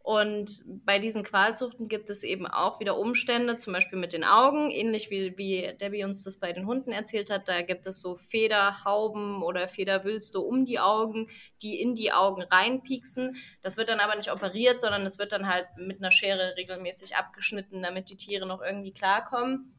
Und 0.03 0.65
bei 0.85 0.99
diesen 0.99 1.23
Qualzuchten 1.23 1.87
gibt 1.87 2.11
es 2.11 2.25
eben 2.25 2.49
auch 2.49 2.81
wieder 2.81 2.99
Umstände, 2.99 3.57
zum 3.57 3.73
Beispiel 3.73 4.01
mit 4.01 4.13
den 4.13 4.25
Augen, 4.25 4.69
ähnlich 4.69 5.11
wie, 5.11 5.39
wie 5.39 5.77
Debbie 5.81 6.03
uns 6.03 6.25
das 6.25 6.41
bei 6.41 6.53
den 6.53 6.67
Hunden 6.67 6.91
erzählt 6.91 7.31
hat. 7.31 7.47
Da 7.47 7.63
gibt 7.63 7.87
es 7.87 8.01
so 8.01 8.17
Federhauben 8.17 9.45
oder 9.45 9.69
Federwülste 9.69 10.41
um 10.41 10.65
die 10.65 10.81
Augen, 10.81 11.29
die 11.63 11.81
in 11.81 11.95
die 11.95 12.11
Augen 12.13 12.43
reinpieksen. 12.43 13.37
Das 13.63 13.77
wird 13.77 13.91
dann 13.91 14.01
aber 14.01 14.17
nicht 14.17 14.33
operiert, 14.33 14.81
sondern 14.81 15.07
es 15.07 15.21
wird 15.21 15.31
dann 15.31 15.47
halt 15.49 15.69
mit 15.77 15.99
einer 15.99 16.11
Schere 16.11 16.57
regelmäßig 16.57 17.15
abgeschnitten, 17.15 17.81
damit 17.81 18.11
die 18.11 18.17
Tiere 18.17 18.47
noch 18.47 18.61
irgendwie 18.61 18.93
klarkommen. 18.93 19.73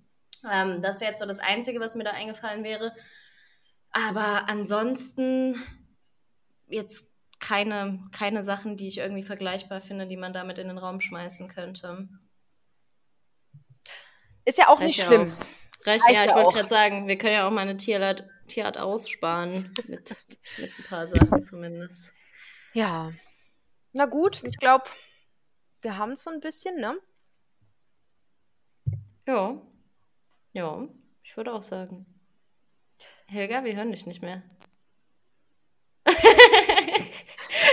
Ähm, 0.49 0.82
das 0.82 1.01
wäre 1.01 1.11
jetzt 1.11 1.19
so 1.19 1.26
das 1.26 1.39
Einzige, 1.39 1.82
was 1.82 1.95
mir 1.95 2.05
da 2.05 2.11
eingefallen 2.11 2.63
wäre. 2.63 2.93
Aber 3.91 4.47
ansonsten 4.47 5.55
jetzt 6.67 7.12
keine, 7.44 8.00
keine 8.14 8.41
Sachen, 8.41 8.78
die 8.78 8.88
ich 8.88 9.00
irgendwie 9.00 9.24
vergleichbar 9.24 9.82
finde, 9.82 10.08
die 10.08 10.16
man 10.16 10.32
damit 10.32 10.58
in 10.58 10.70
den 10.70 10.78
Raum 10.78 11.02
schmeißen 11.02 11.50
könnte. 11.50 12.08
Ist 14.46 14.58
ja 14.58 14.70
auch 14.70 14.80
Reicht 14.80 14.88
nicht 14.88 14.98
ja 15.00 15.06
schlimm. 15.06 15.34
auch. 15.34 15.86
Reicht, 15.86 16.06
Reicht 16.06 16.20
ja, 16.20 16.26
ich 16.26 16.34
wollte 16.34 16.58
gerade 16.58 16.70
sagen, 16.70 17.08
wir 17.08 17.18
können 17.18 17.34
ja 17.34 17.46
auch 17.46 17.52
mal 17.52 17.62
eine 17.62 17.76
Tierart, 17.76 18.26
Tierart 18.48 18.78
aussparen 18.78 19.74
mit, 19.88 20.10
mit 20.58 20.72
ein 20.80 20.86
paar 20.88 21.06
Sachen 21.06 21.44
zumindest. 21.44 22.14
Ja. 22.72 23.12
Na 23.91 24.06
gut, 24.06 24.41
ich 24.44 24.58
glaube, 24.58 24.86
wir 25.82 25.98
haben 25.98 26.14
es 26.14 26.24
so 26.24 26.32
ein 26.32 26.39
bisschen, 26.39 26.78
ne? 26.78 26.98
Ja. 29.28 29.62
Ja, 30.54 30.88
ich 31.24 31.36
würde 31.36 31.54
auch 31.54 31.64
sagen. 31.64 32.06
Helga, 33.26 33.66
wir 33.66 33.76
hören 33.76 33.91
dich 33.91 34.06
nicht 34.06 34.22
mehr. 34.22 34.44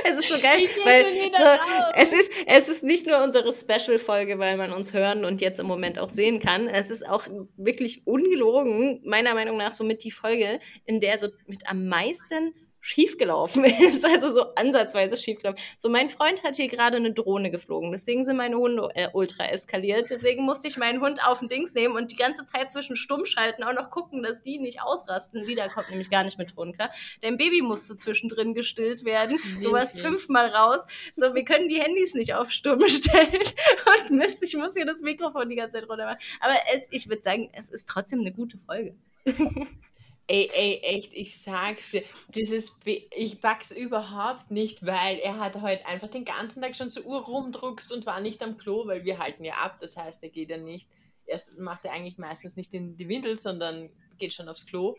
es 0.05 0.19
ist 0.19 0.29
so 0.29 0.41
geil, 0.41 0.61
weil 0.85 1.05
so, 1.31 1.95
es, 1.95 2.13
ist, 2.13 2.31
es 2.47 2.69
ist 2.69 2.83
nicht 2.83 3.07
nur 3.07 3.23
unsere 3.23 3.53
Special-Folge, 3.53 4.39
weil 4.39 4.57
man 4.57 4.73
uns 4.73 4.93
hören 4.93 5.25
und 5.25 5.41
jetzt 5.41 5.61
im 5.61 5.67
Moment 5.67 5.99
auch 5.99 6.09
sehen 6.09 6.41
kann. 6.41 6.69
Es 6.69 6.91
ist 6.91 7.07
auch 7.07 7.27
wirklich 7.57 8.07
ungelogen, 8.07 9.01
meiner 9.05 9.35
Meinung 9.35 9.57
nach, 9.57 9.75
somit 9.75 10.05
die 10.05 10.11
Folge, 10.11 10.61
in 10.85 11.01
der 11.01 11.19
so 11.19 11.29
mit 11.47 11.69
am 11.69 11.87
meisten 11.87 12.55
schiefgelaufen 12.81 13.65
ist, 13.65 14.05
also 14.05 14.31
so 14.31 14.55
ansatzweise 14.55 15.17
schiefgelaufen. 15.17 15.63
So, 15.79 15.89
mein 15.89 16.11
Freund 16.11 16.43
hat 16.45 16.57
hier 16.57 16.69
gerade 16.69 16.97
eine 16.97 17.13
Drohne 17.13 17.51
geflogen, 17.51 17.93
deswegen 17.93 18.25
sind 18.25 18.37
meine 18.37 18.57
Hunde 18.57 18.89
äh, 18.95 19.09
ultra 19.13 19.45
eskaliert, 19.45 20.09
deswegen 20.11 20.45
musste 20.45 20.69
ich 20.69 20.77
meinen 20.77 21.01
Hund 21.01 21.25
auf 21.27 21.41
den 21.41 21.49
Dings 21.49 21.75
nehmen 21.75 21.95
und 21.95 22.11
die 22.11 22.17
ganze 22.17 22.45
Zeit 22.45 22.71
zwischen 22.71 22.97
stumm 22.97 23.27
schalten, 23.27 23.63
auch 23.65 23.75
noch 23.75 23.91
gucken, 23.91 24.23
dass 24.23 24.43
die 24.43 24.59
nicht 24.59 24.83
ausrasten. 24.83 25.45
Lida 25.45 25.69
kommt 25.69 25.91
nämlich 25.91 26.11
gar 26.11 26.25
nicht 26.25 26.39
mit 26.39 26.55
Ton 26.55 26.73
klar. 26.73 26.91
Dein 27.23 27.37
Baby 27.37 27.63
musste 27.63 27.97
zwischendrin 27.97 28.55
gestillt 28.55 29.05
werden. 29.05 29.39
Du 29.63 29.73
warst 29.73 30.01
fünfmal 30.01 30.49
raus. 30.49 30.87
So, 31.13 31.35
wir 31.35 31.45
können 31.45 31.69
die 31.69 31.81
Handys 31.81 32.15
nicht 32.15 32.35
auf 32.35 32.51
stumm 32.51 32.81
stellen. 32.89 33.29
Und 34.11 34.17
Mist, 34.17 34.43
ich 34.43 34.57
muss 34.57 34.75
hier 34.75 34.87
das 34.87 35.03
Mikrofon 35.03 35.49
die 35.49 35.57
ganze 35.57 35.79
Zeit 35.79 35.89
runter 35.89 36.05
machen. 36.07 36.19
Aber 36.41 36.55
es, 36.75 36.89
ich 36.91 37.09
würde 37.09 37.23
sagen, 37.23 37.51
es 37.53 37.71
ist 37.71 37.89
trotzdem 37.89 38.21
eine 38.21 38.33
gute 38.33 38.59
Folge. 38.59 38.95
Ey, 40.33 40.49
ey, 40.55 40.79
echt, 40.85 41.13
ich 41.13 41.43
sag's 41.43 41.91
dir, 41.91 42.05
dieses, 42.29 42.79
Be 42.85 43.03
ich 43.11 43.41
pack's 43.41 43.73
überhaupt 43.73 44.53
nicht, 44.53 44.87
weil 44.87 45.19
er 45.19 45.41
hat 45.41 45.61
heute 45.61 45.85
einfach 45.87 46.07
den 46.07 46.25
ganzen 46.25 46.63
Tag 46.63 46.77
schon 46.77 46.89
so 46.89 47.03
Uhr 47.03 47.25
rumdruckst 47.25 47.93
und 47.93 48.07
war 48.07 48.21
nicht 48.21 48.41
am 48.41 48.57
Klo, 48.57 48.87
weil 48.87 49.05
wir 49.05 49.19
halten 49.19 49.43
ja 49.43 49.55
ab, 49.55 49.79
das 49.81 49.97
heißt, 49.97 50.23
er 50.23 50.29
geht 50.29 50.51
ja 50.51 50.57
nicht, 50.57 50.89
erst 51.27 51.59
macht 51.59 51.85
er 51.85 51.91
eigentlich 51.91 52.17
meistens 52.17 52.55
nicht 52.55 52.73
in 52.75 52.97
die 52.97 53.09
Windel, 53.09 53.37
sondern 53.37 53.91
geht 54.21 54.33
schon 54.33 54.49
aufs 54.49 54.67
Klo. 54.67 54.95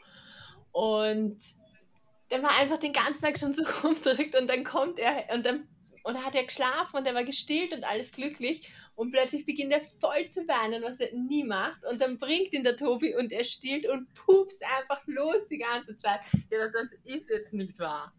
Und 0.74 1.38
der 2.30 2.44
war 2.44 2.58
einfach 2.58 2.80
den 2.80 2.92
ganzen 2.92 3.22
Tag 3.22 3.40
schon 3.40 3.54
so 3.54 3.64
rumdrückt 3.84 4.36
und 4.36 4.50
dann 4.50 4.66
kommt 4.66 5.00
er 5.00 5.34
und 5.34 5.46
dann 5.46 5.66
und 6.04 6.16
dann 6.16 6.26
hat 6.26 6.36
er 6.36 6.44
geschlafen 6.44 6.98
und 6.98 7.06
er 7.06 7.14
war 7.14 7.24
gestillt 7.24 7.74
und 7.74 7.84
alles 7.84 8.12
glücklich 8.12 8.68
und 8.96 9.12
plötzlich 9.12 9.46
beginnt 9.46 9.72
er 9.72 9.82
voll 9.82 10.28
zu 10.28 10.48
weinen, 10.48 10.84
was 10.84 11.00
er 11.00 11.12
nie 11.16 11.44
macht. 11.44 11.84
Und 11.86 12.02
dann 12.02 12.18
bringt 12.18 12.54
ihn 12.54 12.64
der 12.64 12.78
Tobi 12.78 13.16
und 13.16 13.32
er 13.32 13.44
stillt 13.44 13.88
und 13.88 14.14
pupst 14.14 14.64
einfach 14.64 15.02
los 15.08 15.48
die 15.48 15.58
ganze 15.58 15.98
Zeit. 15.98 16.20
Ja, 16.50 16.68
das 16.68 16.92
ist 17.04 17.30
jetzt 17.30 17.54
nicht 17.54 17.80
wahr. 17.80 18.14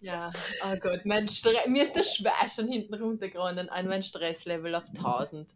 Ja, 0.00 0.32
oh 0.64 0.76
Gott, 0.80 1.04
mein 1.04 1.28
Stre 1.28 1.54
mir 1.68 1.82
ist 1.84 1.94
der 1.94 2.02
Schweiß 2.02 2.56
schon 2.56 2.68
hinten 2.68 2.94
runtergeronnen 2.94 3.68
an 3.68 3.86
mein 3.86 4.02
Stresslevel 4.02 4.74
auf 4.74 4.88
1000. 4.88 5.50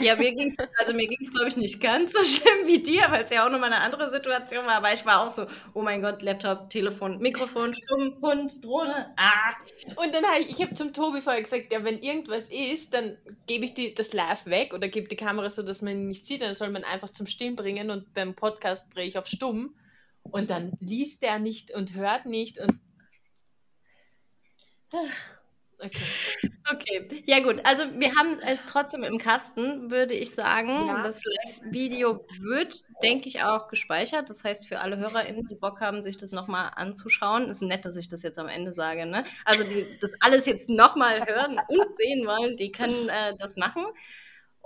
Ja, 0.00 0.14
mir 0.16 0.34
ging's, 0.34 0.56
also 0.78 0.94
mir 0.94 1.06
ging 1.06 1.18
es, 1.20 1.30
glaube 1.30 1.48
ich, 1.48 1.56
nicht 1.56 1.80
ganz 1.80 2.12
so 2.12 2.22
schlimm 2.24 2.66
wie 2.66 2.82
dir, 2.82 3.10
weil 3.10 3.24
es 3.24 3.30
ja 3.30 3.46
auch 3.46 3.50
nochmal 3.50 3.72
eine 3.72 3.82
andere 3.82 4.10
Situation 4.10 4.66
war. 4.66 4.76
Aber 4.76 4.92
ich 4.92 5.04
war 5.04 5.22
auch 5.22 5.30
so, 5.30 5.46
oh 5.74 5.82
mein 5.82 6.02
Gott, 6.02 6.22
Laptop, 6.22 6.70
Telefon, 6.70 7.18
Mikrofon, 7.18 7.74
Stumm, 7.74 8.16
Hund, 8.22 8.64
Drohne, 8.64 9.12
ah. 9.16 9.54
Und 9.96 10.14
dann 10.14 10.24
habe 10.24 10.40
ich, 10.40 10.50
ich 10.50 10.62
habe 10.62 10.74
zum 10.74 10.92
Tobi 10.92 11.20
vorher 11.20 11.42
gesagt, 11.42 11.72
ja, 11.72 11.84
wenn 11.84 11.98
irgendwas 12.00 12.48
ist, 12.48 12.94
dann 12.94 13.16
gebe 13.46 13.64
ich 13.64 13.74
die, 13.74 13.94
das 13.94 14.12
live 14.12 14.46
weg 14.46 14.74
oder 14.74 14.88
gebe 14.88 15.08
die 15.08 15.16
Kamera 15.16 15.50
so, 15.50 15.62
dass 15.62 15.82
man 15.82 15.92
ihn 15.92 16.08
nicht 16.08 16.26
sieht. 16.26 16.42
Dann 16.42 16.54
soll 16.54 16.70
man 16.70 16.84
einfach 16.84 17.10
zum 17.10 17.26
Stillen 17.26 17.56
bringen 17.56 17.90
und 17.90 18.12
beim 18.14 18.34
Podcast 18.34 18.94
drehe 18.94 19.06
ich 19.06 19.18
auf 19.18 19.26
stumm. 19.26 19.74
Und 20.22 20.50
dann 20.50 20.72
liest 20.80 21.22
er 21.22 21.38
nicht 21.38 21.70
und 21.72 21.94
hört 21.94 22.26
nicht 22.26 22.58
und. 22.58 22.80
Okay. 25.78 26.02
Okay, 26.72 27.22
ja 27.26 27.40
gut, 27.40 27.60
also 27.64 27.84
wir 27.98 28.14
haben 28.14 28.38
es 28.40 28.64
trotzdem 28.66 29.04
im 29.04 29.18
Kasten, 29.18 29.90
würde 29.90 30.14
ich 30.14 30.32
sagen. 30.32 30.86
Ja. 30.86 31.02
Das 31.02 31.22
Live-Video 31.24 32.26
wird, 32.40 32.82
denke 33.02 33.28
ich, 33.28 33.42
auch 33.42 33.68
gespeichert. 33.68 34.30
Das 34.30 34.42
heißt, 34.42 34.66
für 34.66 34.80
alle 34.80 34.96
HörerInnen, 34.96 35.46
die 35.48 35.54
Bock 35.54 35.80
haben, 35.80 36.02
sich 36.02 36.16
das 36.16 36.32
nochmal 36.32 36.70
anzuschauen, 36.74 37.48
ist 37.48 37.62
nett, 37.62 37.84
dass 37.84 37.96
ich 37.96 38.08
das 38.08 38.22
jetzt 38.22 38.38
am 38.38 38.48
Ende 38.48 38.72
sage, 38.72 39.06
ne? 39.06 39.24
Also 39.44 39.64
die 39.64 39.86
das 40.00 40.14
alles 40.20 40.46
jetzt 40.46 40.68
nochmal 40.68 41.24
hören 41.26 41.60
und 41.68 41.96
sehen 41.96 42.26
wollen, 42.26 42.56
die 42.56 42.72
können 42.72 43.08
äh, 43.08 43.34
das 43.38 43.56
machen. 43.56 43.84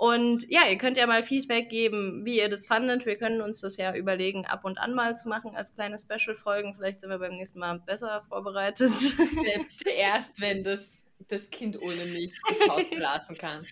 Und 0.02 0.48
ja, 0.48 0.66
ihr 0.66 0.78
könnt 0.78 0.96
ja 0.96 1.06
mal 1.06 1.22
Feedback 1.22 1.68
geben, 1.68 2.24
wie 2.24 2.38
ihr 2.38 2.48
das 2.48 2.64
fandet. 2.64 3.04
Wir 3.04 3.16
können 3.18 3.42
uns 3.42 3.60
das 3.60 3.76
ja 3.76 3.94
überlegen, 3.94 4.46
ab 4.46 4.64
und 4.64 4.78
an 4.78 4.94
mal 4.94 5.14
zu 5.14 5.28
machen 5.28 5.54
als 5.54 5.74
kleine 5.74 5.98
Special-Folgen. 5.98 6.74
Vielleicht 6.74 7.02
sind 7.02 7.10
wir 7.10 7.18
beim 7.18 7.34
nächsten 7.34 7.58
Mal 7.58 7.80
besser 7.80 8.24
vorbereitet. 8.30 8.88
Selbst 8.94 9.86
erst, 9.86 10.40
wenn 10.40 10.64
das, 10.64 11.06
das 11.28 11.50
Kind 11.50 11.78
ohne 11.82 12.06
mich 12.06 12.32
das 12.48 12.66
Haus 12.66 12.88
verlassen 12.88 13.36
kann. 13.36 13.66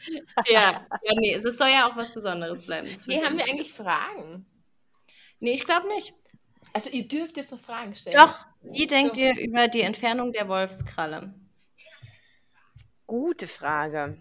ja, 0.47 0.87
ja, 1.03 1.15
nee, 1.17 1.33
es 1.33 1.57
soll 1.57 1.69
ja 1.71 1.89
auch 1.91 1.97
was 1.97 2.13
Besonderes 2.13 2.67
bleiben. 2.67 2.89
Wird- 3.07 3.25
haben 3.25 3.39
wir 3.39 3.47
eigentlich 3.47 3.73
Fragen? 3.73 4.45
Nee, 5.41 5.53
ich 5.53 5.65
glaube 5.65 5.89
nicht. 5.89 6.13
Also 6.75 6.91
ihr 6.91 7.09
dürft 7.09 7.39
jetzt 7.39 7.53
noch 7.53 7.61
Fragen 7.61 7.95
stellen. 7.95 8.15
Doch, 8.15 8.45
wie 8.61 8.87
denkt 8.87 9.13
Doch. 9.13 9.17
ihr 9.23 9.35
über 9.39 9.67
die 9.69 9.81
Entfernung 9.81 10.33
der 10.35 10.47
Wolfskralle? 10.47 11.33
Gute 13.07 13.49
Frage. 13.49 14.19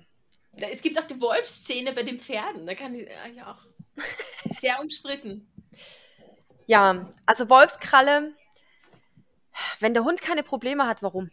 Es 0.60 0.82
gibt 0.82 0.98
auch 1.00 1.04
die 1.04 1.20
Wolfsszene 1.22 1.94
bei 1.94 2.04
den 2.04 2.20
Pferden. 2.20 2.66
Da 2.66 2.76
kann 2.76 2.96
ich 2.96 3.08
ja 3.36 3.52
auch. 3.52 3.66
Sehr 4.60 4.80
umstritten. 4.80 5.52
Ja, 6.66 7.14
also 7.26 7.50
Wolfskralle, 7.50 8.34
wenn 9.80 9.94
der 9.94 10.04
Hund 10.04 10.22
keine 10.22 10.44
Probleme 10.44 10.86
hat, 10.86 11.02
warum? 11.02 11.32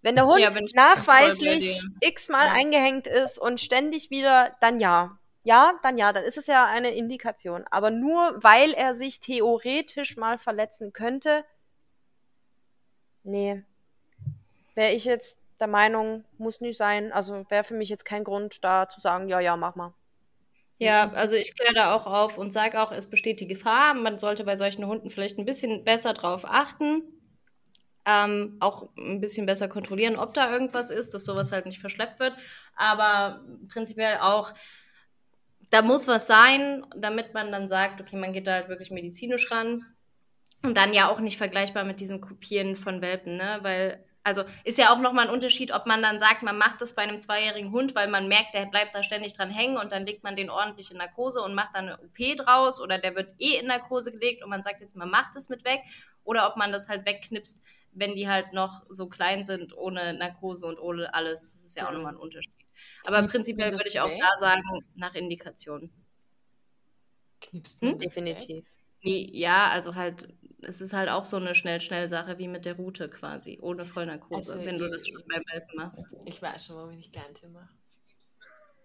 Wenn 0.00 0.14
der 0.14 0.26
Hund 0.26 0.40
Ja, 0.40 0.48
ich 0.48 0.74
nachweislich 0.74 1.82
x-mal 2.00 2.46
Ja. 2.46 2.52
eingehängt 2.52 3.06
ist 3.06 3.38
und 3.38 3.60
ständig 3.60 4.10
wieder, 4.10 4.56
dann 4.60 4.80
ja. 4.80 5.18
Ja, 5.42 5.78
dann 5.82 5.98
ja, 5.98 6.12
dann 6.12 6.24
ist 6.24 6.38
es 6.38 6.46
ja 6.46 6.66
eine 6.66 6.90
Indikation. 6.90 7.64
Aber 7.70 7.90
nur 7.90 8.42
weil 8.42 8.72
er 8.72 8.94
sich 8.94 9.20
theoretisch 9.20 10.16
mal 10.16 10.38
verletzen 10.38 10.92
könnte, 10.92 11.44
nee. 13.24 13.64
Wäre 14.74 14.92
ich 14.92 15.04
jetzt 15.04 15.40
der 15.60 15.66
Meinung, 15.66 16.24
muss 16.38 16.60
nicht 16.60 16.78
sein. 16.78 17.12
Also 17.12 17.44
wäre 17.48 17.64
für 17.64 17.74
mich 17.74 17.88
jetzt 17.88 18.04
kein 18.04 18.24
Grund, 18.24 18.62
da 18.62 18.88
zu 18.88 19.00
sagen, 19.00 19.28
ja, 19.28 19.40
ja, 19.40 19.56
mach 19.56 19.74
mal. 19.74 19.94
Ja, 20.78 21.10
also 21.12 21.34
ich 21.34 21.56
kläre 21.56 21.74
da 21.74 21.94
auch 21.94 22.06
auf 22.06 22.38
und 22.38 22.52
sage 22.52 22.80
auch, 22.80 22.92
es 22.92 23.10
besteht 23.10 23.40
die 23.40 23.48
Gefahr. 23.48 23.94
Man 23.94 24.18
sollte 24.18 24.44
bei 24.44 24.56
solchen 24.56 24.86
Hunden 24.86 25.10
vielleicht 25.10 25.38
ein 25.38 25.44
bisschen 25.44 25.84
besser 25.84 26.14
drauf 26.14 26.42
achten. 26.44 27.02
Ähm, 28.06 28.56
auch 28.60 28.88
ein 28.96 29.20
bisschen 29.20 29.44
besser 29.44 29.68
kontrollieren, 29.68 30.16
ob 30.16 30.34
da 30.34 30.50
irgendwas 30.50 30.90
ist, 30.90 31.12
dass 31.12 31.24
sowas 31.24 31.52
halt 31.52 31.66
nicht 31.66 31.80
verschleppt 31.80 32.20
wird. 32.20 32.34
Aber 32.76 33.44
prinzipiell 33.70 34.18
auch, 34.18 34.54
da 35.70 35.82
muss 35.82 36.08
was 36.08 36.26
sein, 36.26 36.86
damit 36.96 37.34
man 37.34 37.52
dann 37.52 37.68
sagt, 37.68 38.00
okay, 38.00 38.16
man 38.16 38.32
geht 38.32 38.46
da 38.46 38.52
halt 38.52 38.68
wirklich 38.68 38.90
medizinisch 38.90 39.50
ran. 39.50 39.84
Und 40.62 40.76
dann 40.76 40.94
ja 40.94 41.10
auch 41.10 41.20
nicht 41.20 41.38
vergleichbar 41.38 41.84
mit 41.84 42.00
diesem 42.00 42.20
Kopieren 42.20 42.76
von 42.76 43.00
Welpen, 43.00 43.36
ne? 43.36 43.58
Weil, 43.62 44.04
also 44.28 44.44
ist 44.64 44.78
ja 44.78 44.92
auch 44.92 44.98
nochmal 44.98 45.26
ein 45.26 45.32
Unterschied, 45.32 45.72
ob 45.72 45.86
man 45.86 46.02
dann 46.02 46.18
sagt, 46.20 46.42
man 46.42 46.56
macht 46.56 46.80
das 46.80 46.94
bei 46.94 47.02
einem 47.02 47.20
zweijährigen 47.20 47.72
Hund, 47.72 47.94
weil 47.94 48.08
man 48.08 48.28
merkt, 48.28 48.54
der 48.54 48.66
bleibt 48.66 48.94
da 48.94 49.02
ständig 49.02 49.32
dran 49.32 49.50
hängen 49.50 49.76
und 49.76 49.90
dann 49.92 50.06
legt 50.06 50.22
man 50.22 50.36
den 50.36 50.50
ordentlich 50.50 50.90
in 50.90 50.98
Narkose 50.98 51.42
und 51.42 51.54
macht 51.54 51.74
dann 51.74 51.88
eine 51.88 51.98
OP 51.98 52.36
draus 52.36 52.80
oder 52.80 52.98
der 52.98 53.14
wird 53.16 53.34
eh 53.38 53.58
in 53.58 53.66
Narkose 53.66 54.12
gelegt 54.12 54.44
und 54.44 54.50
man 54.50 54.62
sagt 54.62 54.80
jetzt, 54.80 54.96
man 54.96 55.10
macht 55.10 55.34
es 55.36 55.48
mit 55.48 55.64
weg. 55.64 55.80
Oder 56.24 56.46
ob 56.46 56.56
man 56.56 56.72
das 56.72 56.88
halt 56.88 57.06
wegknipst, 57.06 57.62
wenn 57.92 58.14
die 58.14 58.28
halt 58.28 58.52
noch 58.52 58.84
so 58.88 59.08
klein 59.08 59.44
sind, 59.44 59.76
ohne 59.76 60.12
Narkose 60.12 60.66
und 60.66 60.78
ohne 60.78 61.14
alles. 61.14 61.52
Das 61.52 61.64
ist 61.64 61.76
ja 61.76 61.88
auch 61.88 61.92
nochmal 61.92 62.12
ein 62.12 62.18
Unterschied. 62.18 62.52
Aber 63.04 63.18
Knipst 63.18 63.32
prinzipiell 63.32 63.72
würde 63.72 63.88
ich 63.88 63.98
auch 63.98 64.10
weg? 64.10 64.20
da 64.20 64.38
sagen, 64.38 64.62
nach 64.94 65.14
Indikation. 65.14 65.90
Hm? 67.50 67.50
man 67.52 67.62
das 67.62 67.82
weg? 67.82 68.00
Definitiv. 68.00 68.64
Nee, 69.02 69.30
ja, 69.32 69.68
also 69.68 69.94
halt, 69.94 70.28
es 70.62 70.80
ist 70.80 70.92
halt 70.92 71.08
auch 71.08 71.24
so 71.24 71.36
eine 71.36 71.54
Schnell-Schnell-Sache 71.54 72.38
wie 72.38 72.48
mit 72.48 72.64
der 72.64 72.76
Route 72.76 73.08
quasi, 73.08 73.58
ohne 73.60 73.84
Vollnarkose, 73.84 74.52
Also, 74.52 74.64
wenn 74.64 74.78
du 74.78 74.90
das 74.90 75.08
schon 75.08 75.22
beim 75.28 75.42
Welpen 75.52 75.76
machst. 75.76 76.14
Ich 76.24 76.42
weiß 76.42 76.66
schon, 76.66 76.76
warum 76.76 76.90
ich 76.90 76.96
nicht 76.96 77.12
Kleintier 77.12 77.48
mache. 77.48 77.68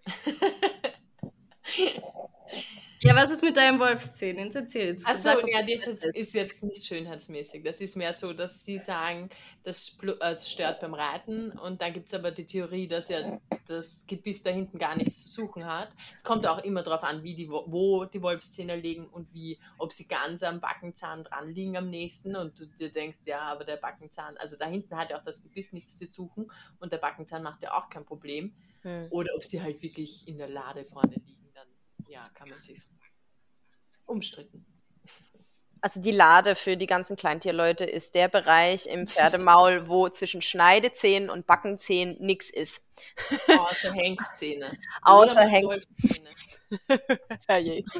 Ja, 3.03 3.15
was 3.15 3.31
ist 3.31 3.43
mit 3.43 3.57
deinem 3.57 3.79
Wolfszähnen? 3.79 4.45
Jetzt 4.45 4.55
erzähl 4.55 4.87
jetzt. 4.87 5.05
Achso, 5.05 5.45
ja, 5.47 5.61
das 5.61 5.87
ist, 5.87 6.05
ist 6.15 6.33
jetzt 6.33 6.63
nicht 6.63 6.85
schönheitsmäßig. 6.85 7.61
Das 7.63 7.81
ist 7.81 7.97
mehr 7.97 8.13
so, 8.13 8.31
dass 8.31 8.63
sie 8.63 8.79
sagen, 8.79 9.29
das 9.63 9.97
äh, 10.21 10.35
stört 10.37 10.79
beim 10.79 10.93
Reiten. 10.93 11.51
Und 11.51 11.81
dann 11.81 11.91
gibt 11.91 12.07
es 12.07 12.13
aber 12.13 12.31
die 12.31 12.45
Theorie, 12.45 12.87
dass 12.87 13.09
ja 13.09 13.39
das 13.67 14.05
Gebiss 14.07 14.41
da 14.43 14.51
hinten 14.51 14.79
gar 14.79 14.95
nichts 14.95 15.23
zu 15.23 15.41
suchen 15.41 15.65
hat. 15.65 15.89
Es 16.15 16.23
kommt 16.23 16.47
auch 16.47 16.63
immer 16.63 16.81
darauf 16.81 17.03
an, 17.03 17.23
wie 17.23 17.35
die, 17.35 17.49
Wo- 17.49 18.05
die 18.05 18.21
Wolfszähne 18.21 18.77
liegen 18.77 19.07
und 19.07 19.33
wie, 19.33 19.59
ob 19.77 19.91
sie 19.91 20.07
ganz 20.07 20.41
am 20.43 20.61
Backenzahn 20.61 21.25
dran 21.25 21.53
liegen 21.53 21.75
am 21.75 21.89
nächsten. 21.89 22.35
Und 22.37 22.57
du 22.59 22.67
dir 22.67 22.91
denkst, 22.91 23.19
ja, 23.25 23.41
aber 23.41 23.65
der 23.65 23.77
Backenzahn, 23.77 24.37
also 24.37 24.55
da 24.57 24.65
hinten 24.65 24.95
hat 24.95 25.11
ja 25.11 25.19
auch 25.19 25.25
das 25.25 25.43
Gebiss 25.43 25.73
nichts 25.73 25.97
zu 25.97 26.05
suchen 26.05 26.49
und 26.79 26.93
der 26.93 26.97
Backenzahn 26.99 27.43
macht 27.43 27.61
ja 27.63 27.73
auch 27.77 27.89
kein 27.89 28.05
Problem. 28.05 28.53
Hm. 28.83 29.07
Oder 29.09 29.33
ob 29.35 29.43
sie 29.43 29.61
halt 29.61 29.81
wirklich 29.81 30.27
in 30.27 30.37
der 30.37 30.49
Lade 30.49 30.83
vorne 30.85 31.13
liegen, 31.15 31.42
ja, 32.07 32.29
kann 32.33 32.49
man 32.49 32.59
sich 32.59 32.79
umstritten. 34.05 34.65
Also 35.81 36.01
die 36.01 36.11
Lade 36.11 36.55
für 36.55 36.77
die 36.77 36.87
ganzen 36.87 37.17
Kleintierleute 37.17 37.83
ist 37.83 38.15
der 38.15 38.29
Bereich 38.29 38.85
im 38.85 39.05
Pferdemaul, 39.05 39.89
wo 39.89 40.07
zwischen 40.07 40.41
Schneidezähnen 40.41 41.29
und 41.29 41.45
Backenzähnen 41.45 42.15
nichts 42.21 42.49
ist. 42.49 42.81
Außer 43.49 43.91
Hengszähne. 43.91 44.77
Außer. 45.01 45.45
Herrje. 47.47 47.83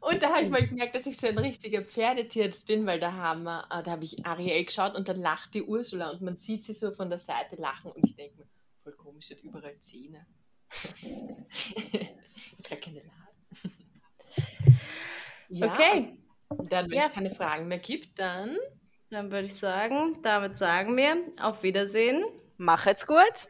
Und 0.00 0.22
da 0.22 0.30
habe 0.30 0.44
ich 0.44 0.50
mal 0.50 0.66
gemerkt, 0.66 0.94
dass 0.94 1.06
ich 1.06 1.18
so 1.18 1.26
ein 1.26 1.38
richtiger 1.38 1.82
Pferdetierarzt 1.82 2.66
bin, 2.66 2.86
weil 2.86 2.98
da 2.98 3.12
haben 3.12 3.44
wir, 3.44 3.66
äh, 3.70 3.82
da 3.82 3.90
habe 3.92 4.04
ich 4.04 4.24
Ariel 4.24 4.64
geschaut 4.64 4.94
und 4.94 5.08
dann 5.08 5.20
lacht 5.20 5.52
die 5.54 5.62
Ursula 5.62 6.10
und 6.10 6.22
man 6.22 6.36
sieht 6.36 6.64
sie 6.64 6.72
so 6.72 6.90
von 6.90 7.10
der 7.10 7.18
Seite 7.18 7.56
lachen 7.56 7.92
und 7.92 8.04
ich 8.04 8.16
denke 8.16 8.38
mir, 8.38 8.46
voll 8.82 8.94
komisch, 8.94 9.30
hat 9.30 9.40
überall 9.40 9.78
Zähne. 9.78 10.26
Ich 10.70 12.62
trage 12.62 12.80
keine 12.80 13.00
Lade. 13.00 13.74
ja, 15.48 15.66
Okay, 15.72 16.16
Dann, 16.50 16.90
wenn 16.90 16.98
Ja. 16.98 17.06
es 17.06 17.12
keine 17.12 17.30
Fragen 17.30 17.68
mehr 17.68 17.78
gibt, 17.78 18.18
dann 18.18 18.56
dann 19.10 19.32
würde 19.32 19.46
ich 19.46 19.56
sagen, 19.58 20.22
damit 20.22 20.56
sagen 20.56 20.96
wir 20.96 21.16
auf 21.40 21.64
Wiedersehen. 21.64 22.24
Mach 22.58 22.86
jetzt 22.86 23.08
gut. 23.08 23.48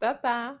Baba. 0.00 0.58